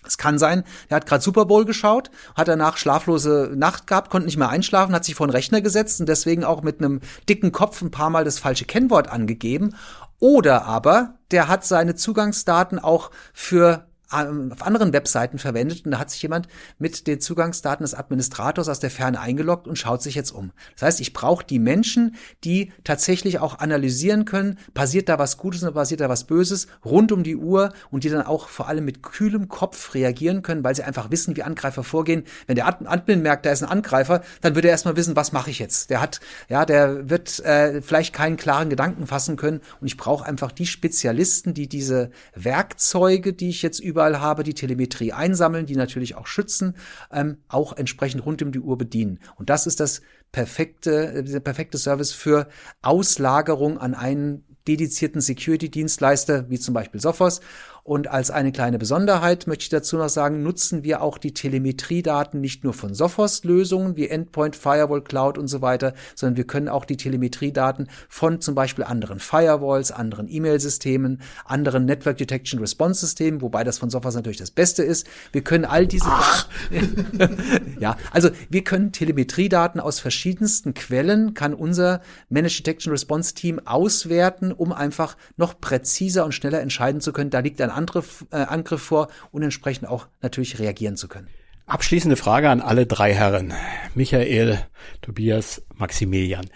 Es 0.07 0.17
kann 0.17 0.39
sein, 0.39 0.63
er 0.89 0.97
hat 0.97 1.07
gerade 1.07 1.23
Super 1.23 1.45
Bowl 1.45 1.65
geschaut, 1.65 2.11
hat 2.37 2.47
danach 2.47 2.77
schlaflose 2.77 3.53
Nacht 3.57 3.89
gehabt, 3.89 4.11
konnte 4.11 4.27
nicht 4.27 4.37
mehr 4.37 4.49
einschlafen, 4.49 4.95
hat 4.95 5.05
sich 5.05 5.17
vor 5.17 5.27
den 5.27 5.33
Rechner 5.33 5.61
gesetzt 5.61 6.01
und 6.01 6.09
deswegen 6.09 6.45
auch 6.45 6.63
mit 6.63 6.79
einem 6.79 7.01
dicken 7.29 7.51
Kopf 7.51 7.83
ein 7.83 7.91
paar 7.91 8.09
Mal 8.09 8.25
das 8.25 8.39
falsche 8.39 8.65
Kennwort 8.65 9.09
angegeben. 9.09 9.75
Oder 10.21 10.65
aber 10.65 11.19
der 11.31 11.49
hat 11.49 11.65
seine 11.65 11.97
Zugangsdaten 11.97 12.79
auch 12.79 13.11
für 13.33 13.88
auf 14.11 14.63
anderen 14.63 14.95
Webseiten 14.95 15.39
verwendet 15.39 15.85
und 15.85 15.91
da 15.91 15.99
hat 15.99 16.11
sich 16.11 16.23
jemand 16.23 16.49
mit 16.79 17.07
den 17.07 17.21
Zugangsdaten 17.21 17.85
des 17.85 17.93
Administrators 17.93 18.69
aus 18.69 18.81
der 18.81 18.91
Ferne 18.91 19.21
eingeloggt 19.21 19.69
und 19.69 19.77
schaut 19.77 20.03
sich 20.03 20.15
jetzt 20.15 20.31
um. 20.31 20.53
Das 20.75 20.83
heißt, 20.83 21.01
ich 21.01 21.13
brauche 21.13 21.45
die 21.45 21.59
Menschen, 21.59 22.17
die 22.43 22.73
tatsächlich 22.85 23.39
auch 23.39 23.59
analysieren 23.59 24.25
können, 24.25 24.59
passiert 24.73 25.11
da 25.11 25.19
was 25.19 25.37
Gutes 25.37 25.63
oder 25.63 25.73
passiert 25.73 26.01
da 26.01 26.09
was 26.09 26.25
Böses 26.25 26.69
rund 26.85 27.13
um 27.13 27.23
die 27.23 27.37
Uhr 27.37 27.75
und 27.91 28.05
die 28.05 28.09
dann 28.09 28.23
auch 28.23 28.49
vor 28.49 28.69
allem 28.69 28.87
mit 28.87 29.03
kühlem 29.03 29.49
Kopf 29.49 29.95
reagieren 29.95 30.41
können, 30.41 30.65
weil 30.65 30.75
sie 30.75 30.85
einfach 30.85 31.11
wissen, 31.11 31.37
wie 31.37 31.43
Angreifer 31.43 31.85
vorgehen. 31.85 32.25
Wenn 32.47 32.57
der 32.57 32.67
Admin 32.67 33.21
merkt, 33.21 33.45
da 33.45 33.51
ist 33.51 33.63
ein 33.63 33.69
Angreifer, 33.69 34.23
dann 34.41 34.55
wird 34.55 34.65
er 34.65 34.71
erstmal 34.71 34.97
wissen, 34.97 35.17
was 35.17 35.33
mache 35.33 35.51
ich 35.51 35.59
jetzt. 35.59 35.91
Der 35.91 36.01
hat, 36.01 36.21
ja, 36.49 36.65
der 36.65 37.11
wird 37.11 37.41
äh, 37.41 37.83
vielleicht 37.83 38.15
keinen 38.15 38.39
klaren 38.39 38.71
Gedanken 38.71 39.07
fassen 39.07 39.37
können 39.37 39.61
und 39.83 39.87
ich 39.87 39.99
brauche 39.99 40.25
einfach 40.25 40.51
die 40.51 40.67
Spezialisten, 40.67 41.53
die 41.53 41.69
diese 41.69 42.11
Werkzeuge, 42.35 43.35
die 43.35 43.51
ich 43.51 43.61
jetzt 43.61 43.81
über 43.81 43.98
überall 43.99 44.21
habe, 44.21 44.45
die 44.45 44.55
Telemetrie 44.55 45.13
einsammeln, 45.13 45.67
die 45.67 45.75
natürlich 45.75 46.15
auch 46.15 46.29
schützen, 46.29 46.77
ähm, 47.13 47.39
auch 47.49 47.73
entsprechend 47.73 48.25
rund 48.25 48.41
um 48.43 48.53
die 48.53 48.61
Uhr 48.61 48.79
bedienen. 48.79 49.19
Und 49.35 49.51
das 49.51 49.67
ist 49.67 49.81
das 49.81 50.03
perfekte, 50.31 51.15
äh, 51.15 51.25
der 51.25 51.41
perfekte 51.41 51.79
Service 51.79 52.13
für 52.13 52.47
Auslagerung 52.81 53.79
an 53.79 53.95
einen 53.95 54.45
dedizierten 54.69 55.21
Security-Dienstleister, 55.21 56.49
wie 56.49 56.61
zum 56.61 56.75
Beispiel 56.75 57.01
Sophos. 57.01 57.41
Und 57.89 58.07
als 58.09 58.31
eine 58.31 58.53
kleine 58.53 58.79
Besonderheit 58.79 59.47
möchte 59.47 59.63
ich 59.63 59.69
dazu 59.71 59.97
noch 59.97 60.11
sagen, 60.11 60.43
nutzen 60.43 60.85
wir 60.85 61.01
auch 61.01 61.17
die 61.17 61.33
Telemetriedaten 61.33 62.39
nicht 62.39 62.63
nur 62.63 62.75
von 62.75 62.93
Sophos-Lösungen 62.93 63.97
wie 63.97 64.09
Endpoint, 64.09 64.57
Firewall, 64.57 65.01
Cloud 65.01 65.39
und 65.39 65.49
so 65.49 65.63
weiter, 65.63 65.95
sondern 66.15 66.37
wir 66.37 66.47
können 66.47 66.69
auch 66.69 66.85
die 66.85 66.99
Telemetriedaten 66.99 67.89
von 68.11 68.43
zum 68.43 68.55
Beispiel 68.55 68.85
anderen 68.85 69.21
Firewalls, 69.21 69.91
anderen 69.91 70.29
E-Mail-Systemen, 70.29 71.23
anderen 71.47 71.87
Network 71.87 72.19
Detection 72.19 72.61
Response 72.61 73.01
Systemen, 73.01 73.41
wobei 73.41 73.65
das 73.65 73.79
von 73.79 73.89
Sophos 73.89 74.15
natürlich 74.15 74.37
das 74.37 74.51
Beste 74.51 74.83
ist. 74.83 75.07
Wir 75.33 75.41
können 75.41 75.65
all 75.65 75.87
diese 75.87 76.11
Daten, 76.11 77.71
ja, 77.81 77.97
also 78.11 78.29
wir 78.51 78.65
können 78.65 78.93
Telemetriedaten 78.93 79.81
aus 79.81 79.99
verschiedensten 79.99 80.75
Quellen, 80.75 81.33
kann 81.33 81.55
unser 81.55 82.03
Managed 82.29 82.59
Detection 82.67 82.91
Response 82.91 83.33
Team 83.33 83.63
auswerten, 83.65 84.53
um 84.53 84.75
einfach 84.75 85.17
noch 85.39 85.59
präziser 85.59 86.27
und 86.27 86.33
schneller 86.33 86.61
entscheiden 86.61 87.01
zu 87.01 87.15
können. 87.15 87.31
Da 87.31 87.39
liegt 87.39 87.63
ein 87.63 87.78
Angriff, 87.79 88.27
äh, 88.31 88.37
Angriff 88.37 88.83
vor 88.83 89.09
und 89.31 89.43
entsprechend 89.43 89.89
auch 89.89 90.09
natürlich 90.21 90.59
reagieren 90.59 90.97
zu 90.97 91.09
können. 91.09 91.29
Abschließende 91.67 92.17
Frage 92.17 92.49
an 92.49 92.61
alle 92.61 92.87
drei 92.87 93.15
Herren. 93.15 93.53
Michael, 93.95 94.59
Tobias, 95.03 95.63
Maximilian. 95.75 96.47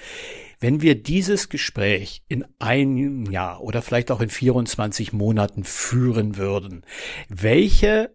Wenn 0.59 0.81
wir 0.81 0.95
dieses 0.95 1.49
Gespräch 1.49 2.23
in 2.29 2.47
einem 2.59 3.27
Jahr 3.27 3.61
oder 3.63 3.83
vielleicht 3.83 4.11
auch 4.11 4.21
in 4.21 4.31
24 4.31 5.13
Monaten 5.13 5.65
führen 5.65 6.37
würden, 6.37 6.85
welche 7.29 8.15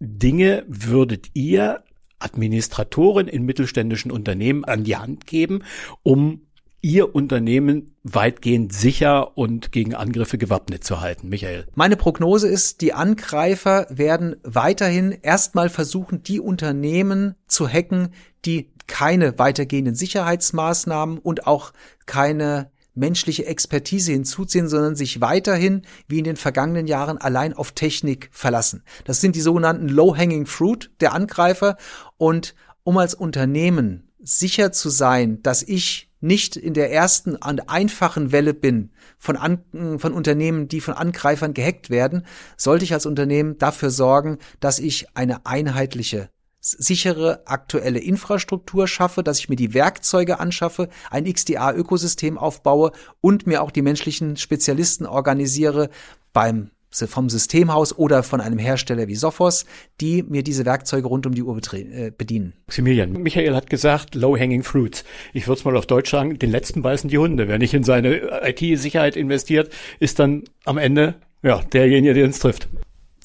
Dinge 0.00 0.64
würdet 0.68 1.30
ihr 1.34 1.82
Administratoren 2.18 3.28
in 3.28 3.44
mittelständischen 3.44 4.10
Unternehmen 4.10 4.64
an 4.64 4.84
die 4.84 4.96
Hand 4.96 5.26
geben, 5.26 5.64
um 6.02 6.47
Ihr 6.80 7.12
Unternehmen 7.12 7.96
weitgehend 8.04 8.72
sicher 8.72 9.36
und 9.36 9.72
gegen 9.72 9.94
Angriffe 9.94 10.38
gewappnet 10.38 10.84
zu 10.84 11.00
halten. 11.00 11.28
Michael. 11.28 11.66
Meine 11.74 11.96
Prognose 11.96 12.46
ist, 12.46 12.80
die 12.82 12.92
Angreifer 12.92 13.86
werden 13.90 14.36
weiterhin 14.44 15.10
erstmal 15.10 15.70
versuchen, 15.70 16.22
die 16.22 16.38
Unternehmen 16.38 17.34
zu 17.48 17.68
hacken, 17.68 18.10
die 18.44 18.70
keine 18.86 19.38
weitergehenden 19.38 19.96
Sicherheitsmaßnahmen 19.96 21.18
und 21.18 21.46
auch 21.48 21.72
keine 22.06 22.70
menschliche 22.94 23.46
Expertise 23.46 24.12
hinzuziehen, 24.12 24.68
sondern 24.68 24.94
sich 24.94 25.20
weiterhin, 25.20 25.82
wie 26.06 26.18
in 26.18 26.24
den 26.24 26.36
vergangenen 26.36 26.86
Jahren, 26.86 27.18
allein 27.18 27.54
auf 27.54 27.72
Technik 27.72 28.28
verlassen. 28.32 28.82
Das 29.04 29.20
sind 29.20 29.36
die 29.36 29.40
sogenannten 29.40 29.88
Low-Hanging 29.88 30.46
Fruit 30.46 30.90
der 31.00 31.12
Angreifer. 31.12 31.76
Und 32.16 32.54
um 32.84 32.98
als 32.98 33.14
Unternehmen 33.14 34.10
sicher 34.20 34.72
zu 34.72 34.90
sein, 34.90 35.42
dass 35.42 35.62
ich 35.62 36.07
nicht 36.20 36.56
in 36.56 36.74
der 36.74 36.92
ersten 36.92 37.36
und 37.36 37.68
einfachen 37.68 38.32
Welle 38.32 38.54
bin 38.54 38.90
von, 39.18 39.36
An 39.36 39.64
von 39.98 40.12
Unternehmen, 40.12 40.68
die 40.68 40.80
von 40.80 40.94
Angreifern 40.94 41.54
gehackt 41.54 41.90
werden, 41.90 42.26
sollte 42.56 42.84
ich 42.84 42.92
als 42.92 43.06
Unternehmen 43.06 43.58
dafür 43.58 43.90
sorgen, 43.90 44.38
dass 44.60 44.78
ich 44.78 45.06
eine 45.14 45.46
einheitliche 45.46 46.30
sichere 46.60 47.46
aktuelle 47.46 48.00
Infrastruktur 48.00 48.88
schaffe, 48.88 49.22
dass 49.22 49.38
ich 49.38 49.48
mir 49.48 49.56
die 49.56 49.74
Werkzeuge 49.74 50.40
anschaffe, 50.40 50.88
ein 51.10 51.24
XDA-Ökosystem 51.24 52.36
aufbaue 52.36 52.92
und 53.20 53.46
mir 53.46 53.62
auch 53.62 53.70
die 53.70 53.82
menschlichen 53.82 54.36
Spezialisten 54.36 55.06
organisiere 55.06 55.88
beim 56.32 56.70
vom 56.90 57.28
Systemhaus 57.28 57.96
oder 57.96 58.22
von 58.22 58.40
einem 58.40 58.58
Hersteller 58.58 59.08
wie 59.08 59.14
Sophos, 59.14 59.66
die 60.00 60.22
mir 60.22 60.42
diese 60.42 60.64
Werkzeuge 60.64 61.06
rund 61.06 61.26
um 61.26 61.34
die 61.34 61.42
Uhr 61.42 61.58
äh, 61.72 62.10
bedienen. 62.16 62.54
Maximilian, 62.66 63.12
Michael 63.12 63.54
hat 63.54 63.70
gesagt, 63.70 64.14
low-hanging 64.14 64.62
fruits. 64.62 65.04
Ich 65.32 65.46
würde 65.46 65.58
es 65.58 65.64
mal 65.64 65.76
auf 65.76 65.86
Deutsch 65.86 66.10
sagen, 66.10 66.38
den 66.38 66.50
letzten 66.50 66.82
beißen 66.82 67.10
die 67.10 67.18
Hunde. 67.18 67.48
Wer 67.48 67.58
nicht 67.58 67.74
in 67.74 67.84
seine 67.84 68.42
IT-Sicherheit 68.42 69.16
investiert, 69.16 69.70
ist 70.00 70.18
dann 70.18 70.44
am 70.64 70.78
Ende 70.78 71.16
ja 71.42 71.60
derjenige, 71.72 72.14
der 72.14 72.24
uns 72.24 72.38
trifft. 72.38 72.68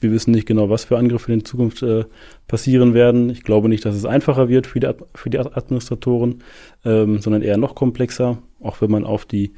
Wir 0.03 0.11
wissen 0.11 0.31
nicht 0.31 0.45
genau, 0.45 0.69
was 0.69 0.83
für 0.83 0.97
Angriffe 0.97 1.31
in 1.31 1.45
Zukunft 1.45 1.81
äh, 1.81 2.03
passieren 2.47 2.93
werden. 2.93 3.29
Ich 3.29 3.43
glaube 3.43 3.69
nicht, 3.69 3.85
dass 3.85 3.95
es 3.95 4.03
einfacher 4.03 4.49
wird 4.49 4.67
für 4.67 4.81
die, 4.81 4.89
für 5.15 5.29
die 5.29 5.39
Administratoren, 5.39 6.43
ähm, 6.83 7.19
sondern 7.19 7.41
eher 7.41 7.57
noch 7.57 7.73
komplexer, 7.73 8.39
auch 8.59 8.81
wenn 8.81 8.91
man 8.91 9.05
auf 9.05 9.25
die 9.25 9.53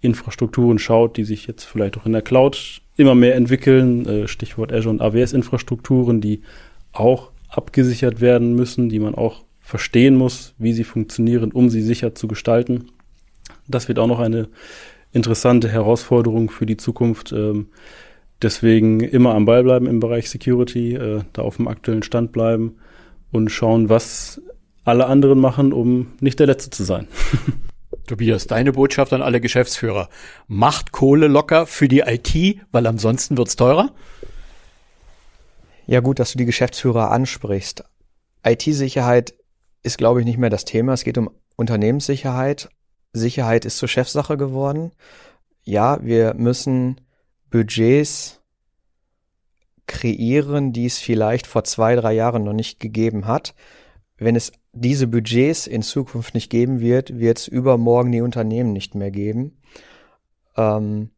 Infrastrukturen 0.00 0.78
schaut, 0.78 1.16
die 1.16 1.24
sich 1.24 1.46
jetzt 1.46 1.64
vielleicht 1.64 1.98
auch 1.98 2.06
in 2.06 2.12
der 2.12 2.22
Cloud 2.22 2.80
immer 2.96 3.14
mehr 3.14 3.34
entwickeln. 3.34 4.06
Äh, 4.06 4.28
Stichwort 4.28 4.72
Azure 4.72 4.90
und 4.90 5.02
AWS-Infrastrukturen, 5.02 6.20
die 6.20 6.42
auch 6.92 7.30
abgesichert 7.48 8.20
werden 8.20 8.54
müssen, 8.54 8.88
die 8.88 8.98
man 8.98 9.14
auch 9.14 9.44
verstehen 9.60 10.16
muss, 10.16 10.54
wie 10.58 10.72
sie 10.72 10.84
funktionieren, 10.84 11.52
um 11.52 11.68
sie 11.68 11.82
sicher 11.82 12.14
zu 12.14 12.28
gestalten. 12.28 12.88
Das 13.68 13.88
wird 13.88 13.98
auch 13.98 14.06
noch 14.06 14.20
eine 14.20 14.48
interessante 15.12 15.68
Herausforderung 15.68 16.50
für 16.50 16.66
die 16.66 16.76
Zukunft. 16.76 17.32
Ähm, 17.32 17.68
deswegen 18.42 19.00
immer 19.00 19.34
am 19.34 19.44
Ball 19.44 19.62
bleiben 19.62 19.86
im 19.86 20.00
Bereich 20.00 20.30
Security, 20.30 20.94
äh, 20.94 21.22
da 21.32 21.42
auf 21.42 21.56
dem 21.56 21.68
aktuellen 21.68 22.02
Stand 22.02 22.32
bleiben 22.32 22.76
und 23.32 23.50
schauen, 23.50 23.88
was 23.88 24.40
alle 24.84 25.06
anderen 25.06 25.40
machen, 25.40 25.72
um 25.72 26.08
nicht 26.20 26.40
der 26.40 26.46
Letzte 26.46 26.70
zu 26.70 26.84
sein. 26.84 27.06
Tobias, 28.06 28.46
deine 28.46 28.72
Botschaft 28.72 29.12
an 29.12 29.22
alle 29.22 29.40
Geschäftsführer. 29.40 30.08
Macht 30.46 30.92
Kohle 30.92 31.26
locker 31.26 31.66
für 31.66 31.88
die 31.88 32.00
IT, 32.00 32.60
weil 32.70 32.86
ansonsten 32.86 33.36
wird's 33.36 33.56
teurer? 33.56 33.90
Ja, 35.86 36.00
gut, 36.00 36.18
dass 36.18 36.32
du 36.32 36.38
die 36.38 36.44
Geschäftsführer 36.44 37.10
ansprichst. 37.10 37.84
IT-Sicherheit 38.44 39.34
ist, 39.82 39.98
glaube 39.98 40.20
ich, 40.20 40.26
nicht 40.26 40.38
mehr 40.38 40.50
das 40.50 40.64
Thema. 40.64 40.92
Es 40.92 41.04
geht 41.04 41.18
um 41.18 41.30
Unternehmenssicherheit. 41.56 42.68
Sicherheit 43.12 43.64
ist 43.64 43.78
zur 43.78 43.88
Chefsache 43.88 44.36
geworden. 44.36 44.92
Ja, 45.62 45.98
wir 46.02 46.34
müssen 46.34 47.00
Budgets 47.50 48.40
kreieren, 49.86 50.72
die 50.72 50.86
es 50.86 50.98
vielleicht 50.98 51.48
vor 51.48 51.64
zwei, 51.64 51.96
drei 51.96 52.12
Jahren 52.12 52.44
noch 52.44 52.52
nicht 52.52 52.78
gegeben 52.78 53.26
hat. 53.26 53.54
Wenn 54.20 54.36
es 54.36 54.52
diese 54.72 55.06
Budgets 55.06 55.66
in 55.66 55.82
Zukunft 55.82 56.34
nicht 56.34 56.50
geben 56.50 56.80
wird, 56.80 57.18
wird 57.18 57.38
es 57.38 57.48
übermorgen 57.48 58.12
die 58.12 58.20
Unternehmen 58.20 58.72
nicht 58.72 58.94
mehr 58.94 59.10
geben. 59.10 59.58
Ähm, 60.56 61.10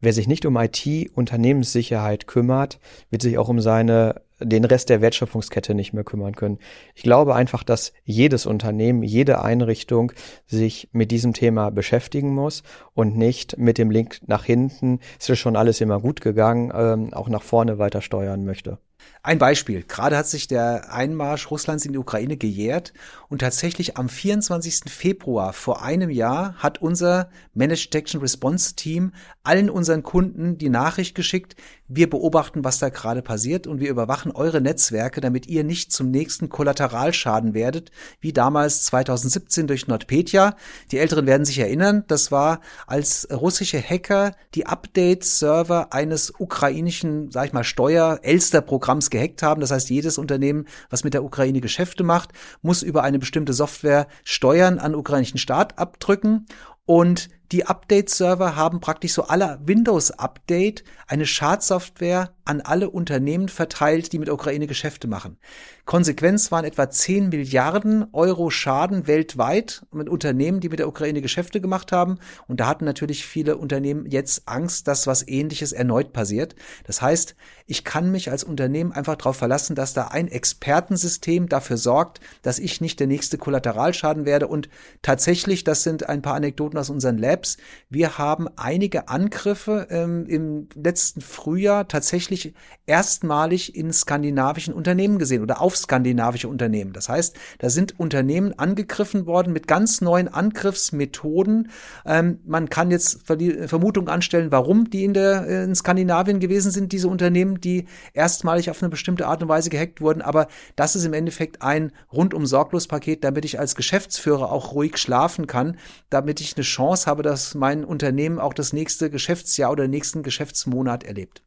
wer 0.00 0.14
sich 0.14 0.26
nicht 0.26 0.46
um 0.46 0.56
IT-Unternehmenssicherheit 0.56 2.26
kümmert, 2.26 2.80
wird 3.10 3.20
sich 3.20 3.36
auch 3.36 3.50
um 3.50 3.60
seine 3.60 4.22
den 4.40 4.64
Rest 4.64 4.90
der 4.90 5.00
Wertschöpfungskette 5.00 5.74
nicht 5.74 5.92
mehr 5.92 6.04
kümmern 6.04 6.34
können. 6.34 6.58
Ich 6.94 7.02
glaube 7.02 7.34
einfach, 7.34 7.62
dass 7.62 7.92
jedes 8.04 8.46
Unternehmen, 8.46 9.02
jede 9.02 9.42
Einrichtung 9.42 10.12
sich 10.46 10.88
mit 10.92 11.10
diesem 11.10 11.32
Thema 11.32 11.70
beschäftigen 11.70 12.34
muss 12.34 12.62
und 12.92 13.16
nicht 13.16 13.56
mit 13.56 13.78
dem 13.78 13.90
Link 13.90 14.20
nach 14.26 14.44
hinten, 14.44 15.00
es 15.18 15.28
ist 15.28 15.38
schon 15.38 15.56
alles 15.56 15.80
immer 15.80 16.00
gut 16.00 16.20
gegangen, 16.20 16.70
ähm, 16.74 17.14
auch 17.14 17.28
nach 17.28 17.42
vorne 17.42 17.78
weiter 17.78 18.02
steuern 18.02 18.44
möchte. 18.44 18.78
Ein 19.26 19.38
Beispiel. 19.38 19.82
Gerade 19.82 20.16
hat 20.16 20.28
sich 20.28 20.46
der 20.46 20.92
Einmarsch 20.92 21.50
Russlands 21.50 21.84
in 21.84 21.92
die 21.92 21.98
Ukraine 21.98 22.36
gejährt 22.36 22.92
und 23.28 23.40
tatsächlich 23.40 23.96
am 23.96 24.08
24. 24.08 24.82
Februar 24.86 25.52
vor 25.52 25.82
einem 25.82 26.10
Jahr 26.10 26.54
hat 26.58 26.80
unser 26.80 27.28
Managed 27.52 27.92
Detection 27.92 28.20
Response 28.20 28.76
Team 28.76 29.10
allen 29.42 29.68
unseren 29.68 30.04
Kunden 30.04 30.58
die 30.58 30.68
Nachricht 30.68 31.16
geschickt, 31.16 31.56
wir 31.88 32.10
beobachten, 32.10 32.64
was 32.64 32.78
da 32.78 32.88
gerade 32.88 33.22
passiert 33.22 33.66
und 33.66 33.80
wir 33.80 33.90
überwachen 33.90 34.32
eure 34.32 34.60
Netzwerke, 34.60 35.20
damit 35.20 35.46
ihr 35.46 35.62
nicht 35.62 35.92
zum 35.92 36.10
nächsten 36.10 36.48
Kollateralschaden 36.48 37.54
werdet, 37.54 37.90
wie 38.20 38.32
damals 38.32 38.84
2017 38.86 39.68
durch 39.68 39.86
NotPetya. 39.86 40.56
Die 40.90 40.98
Älteren 40.98 41.26
werden 41.26 41.44
sich 41.44 41.58
erinnern, 41.60 42.04
das 42.08 42.32
war, 42.32 42.60
als 42.88 43.28
russische 43.30 43.80
Hacker 43.80 44.34
die 44.54 44.66
Update-Server 44.66 45.92
eines 45.92 46.32
ukrainischen, 46.38 47.30
sag 47.30 47.46
ich 47.46 47.52
mal, 47.52 47.64
Steuer-Elster-Programms 47.64 48.85
gehackt 49.10 49.42
haben. 49.42 49.60
Das 49.60 49.70
heißt, 49.70 49.90
jedes 49.90 50.18
Unternehmen, 50.18 50.66
was 50.90 51.04
mit 51.04 51.14
der 51.14 51.24
Ukraine 51.24 51.60
Geschäfte 51.60 52.04
macht, 52.04 52.30
muss 52.62 52.82
über 52.82 53.02
eine 53.02 53.18
bestimmte 53.18 53.52
Software 53.52 54.06
Steuern 54.24 54.78
an 54.78 54.94
ukrainischen 54.94 55.38
Staat 55.38 55.78
abdrücken. 55.78 56.46
Und 56.86 57.28
die 57.52 57.66
Update-Server 57.66 58.56
haben 58.56 58.80
praktisch 58.80 59.12
so 59.12 59.24
aller 59.24 59.58
Windows-Update 59.62 60.84
eine 61.06 61.26
Schadsoftware 61.26 62.30
an 62.44 62.60
alle 62.60 62.90
Unternehmen 62.90 63.48
verteilt, 63.48 64.12
die 64.12 64.18
mit 64.18 64.30
Ukraine 64.30 64.66
Geschäfte 64.66 65.08
machen. 65.08 65.36
Konsequenz 65.84 66.50
waren 66.50 66.64
etwa 66.64 66.90
10 66.90 67.28
Milliarden 67.28 68.06
Euro 68.12 68.50
Schaden 68.50 69.06
weltweit 69.06 69.86
mit 69.92 70.08
Unternehmen, 70.08 70.58
die 70.60 70.68
mit 70.68 70.80
der 70.80 70.88
Ukraine 70.88 71.22
Geschäfte 71.22 71.60
gemacht 71.60 71.92
haben. 71.92 72.18
Und 72.48 72.58
da 72.58 72.66
hatten 72.66 72.84
natürlich 72.84 73.24
viele 73.24 73.56
Unternehmen 73.56 74.06
jetzt 74.06 74.48
Angst, 74.48 74.88
dass 74.88 75.06
was 75.06 75.26
ähnliches 75.26 75.72
erneut 75.72 76.12
passiert. 76.12 76.56
Das 76.84 77.02
heißt, 77.02 77.36
ich 77.66 77.84
kann 77.84 78.10
mich 78.10 78.30
als 78.30 78.42
Unternehmen 78.42 78.92
einfach 78.92 79.16
darauf 79.16 79.36
verlassen, 79.36 79.76
dass 79.76 79.92
da 79.92 80.08
ein 80.08 80.28
Expertensystem 80.28 81.48
dafür 81.48 81.76
sorgt, 81.76 82.20
dass 82.42 82.58
ich 82.58 82.80
nicht 82.80 82.98
der 82.98 83.06
nächste 83.06 83.38
Kollateralschaden 83.38 84.24
werde. 84.24 84.48
Und 84.48 84.68
tatsächlich, 85.02 85.62
das 85.62 85.84
sind 85.84 86.08
ein 86.08 86.22
paar 86.22 86.34
Anekdoten 86.34 86.78
aus 86.78 86.90
unseren 86.90 87.18
Labs, 87.18 87.35
Labs. 87.36 87.58
Wir 87.88 88.18
haben 88.18 88.48
einige 88.56 89.08
Angriffe 89.08 89.86
ähm, 89.90 90.26
im 90.26 90.68
letzten 90.74 91.20
Frühjahr 91.20 91.86
tatsächlich 91.86 92.54
erstmalig 92.86 93.76
in 93.76 93.92
skandinavischen 93.92 94.74
Unternehmen 94.74 95.18
gesehen 95.18 95.42
oder 95.42 95.60
auf 95.60 95.76
skandinavische 95.76 96.48
Unternehmen. 96.48 96.92
Das 96.92 97.08
heißt, 97.08 97.36
da 97.58 97.70
sind 97.70 97.98
Unternehmen 98.00 98.58
angegriffen 98.58 99.26
worden 99.26 99.52
mit 99.52 99.68
ganz 99.68 100.00
neuen 100.00 100.28
Angriffsmethoden. 100.28 101.70
Ähm, 102.04 102.40
man 102.46 102.70
kann 102.70 102.90
jetzt 102.90 103.26
Vermutungen 103.26 104.08
anstellen, 104.08 104.50
warum 104.50 104.90
die 104.90 105.04
in, 105.04 105.14
der, 105.14 105.46
äh, 105.46 105.64
in 105.64 105.74
Skandinavien 105.74 106.40
gewesen 106.40 106.70
sind, 106.70 106.92
diese 106.92 107.08
Unternehmen, 107.08 107.60
die 107.60 107.86
erstmalig 108.14 108.70
auf 108.70 108.82
eine 108.82 108.88
bestimmte 108.88 109.26
Art 109.26 109.42
und 109.42 109.48
Weise 109.48 109.70
gehackt 109.70 110.00
wurden. 110.00 110.22
Aber 110.22 110.48
das 110.74 110.96
ist 110.96 111.04
im 111.04 111.12
Endeffekt 111.12 111.62
ein 111.62 111.92
rundum 112.12 112.46
sorglos 112.46 112.88
Paket, 112.88 113.22
damit 113.24 113.44
ich 113.44 113.58
als 113.60 113.74
Geschäftsführer 113.74 114.50
auch 114.50 114.72
ruhig 114.72 114.96
schlafen 114.96 115.46
kann, 115.46 115.76
damit 116.10 116.40
ich 116.40 116.56
eine 116.56 116.64
Chance 116.64 117.06
habe, 117.06 117.22
dass 117.26 117.54
mein 117.54 117.84
Unternehmen 117.84 118.38
auch 118.38 118.54
das 118.54 118.72
nächste 118.72 119.10
Geschäftsjahr 119.10 119.72
oder 119.72 119.88
nächsten 119.88 120.22
Geschäftsmonat 120.22 121.04
erlebt. 121.04 121.42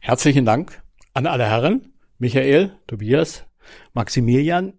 Herzlichen 0.00 0.44
Dank 0.44 0.82
an 1.14 1.26
alle 1.26 1.46
Herren, 1.46 1.92
Michael, 2.18 2.72
Tobias, 2.86 3.44
Maximilian. 3.94 4.74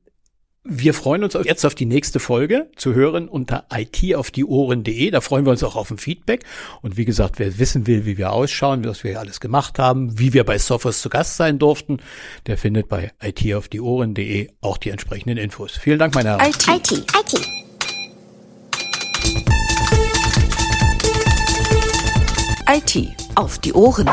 Wir 0.64 0.94
freuen 0.94 1.24
uns 1.24 1.34
jetzt 1.44 1.66
auf 1.66 1.74
die 1.74 1.88
nächste 1.88 2.20
Folge 2.20 2.70
zu 2.76 2.94
hören 2.94 3.28
unter 3.28 3.66
itaufdieohren.de. 3.74 5.10
Da 5.10 5.22
freuen 5.22 5.46
wir 5.46 5.52
uns 5.52 5.64
auch 5.64 5.76
auf 5.76 5.90
ein 5.90 5.98
Feedback. 5.98 6.44
Und 6.84 6.98
wie 6.98 7.06
gesagt, 7.06 7.40
wer 7.40 7.58
wissen 7.58 7.88
will, 7.88 8.06
wie 8.06 8.18
wir 8.18 8.32
ausschauen, 8.32 8.86
was 8.86 9.04
wir 9.04 9.20
alles 9.20 9.40
gemacht 9.40 9.80
haben, 9.80 10.20
wie 10.20 10.34
wir 10.34 10.44
bei 10.44 10.60
Sophos 10.60 11.02
zu 11.02 11.10
Gast 11.10 11.38
sein 11.38 11.58
durften, 11.58 11.98
der 12.46 12.60
findet 12.60 12.90
bei 12.90 13.12
itaufdieohren.de 13.24 14.50
auch 14.60 14.78
die 14.78 14.90
entsprechenden 14.90 15.38
Infos. 15.38 15.78
Vielen 15.78 15.98
Dank, 15.98 16.14
meine 16.14 16.38
Herren. 16.38 16.48
IT. 16.48 16.68
IT. 16.68 16.92
IT. 16.92 17.62
IT 22.74 23.18
auf 23.36 23.60
die 23.60 23.74
Ohren. 23.74 24.10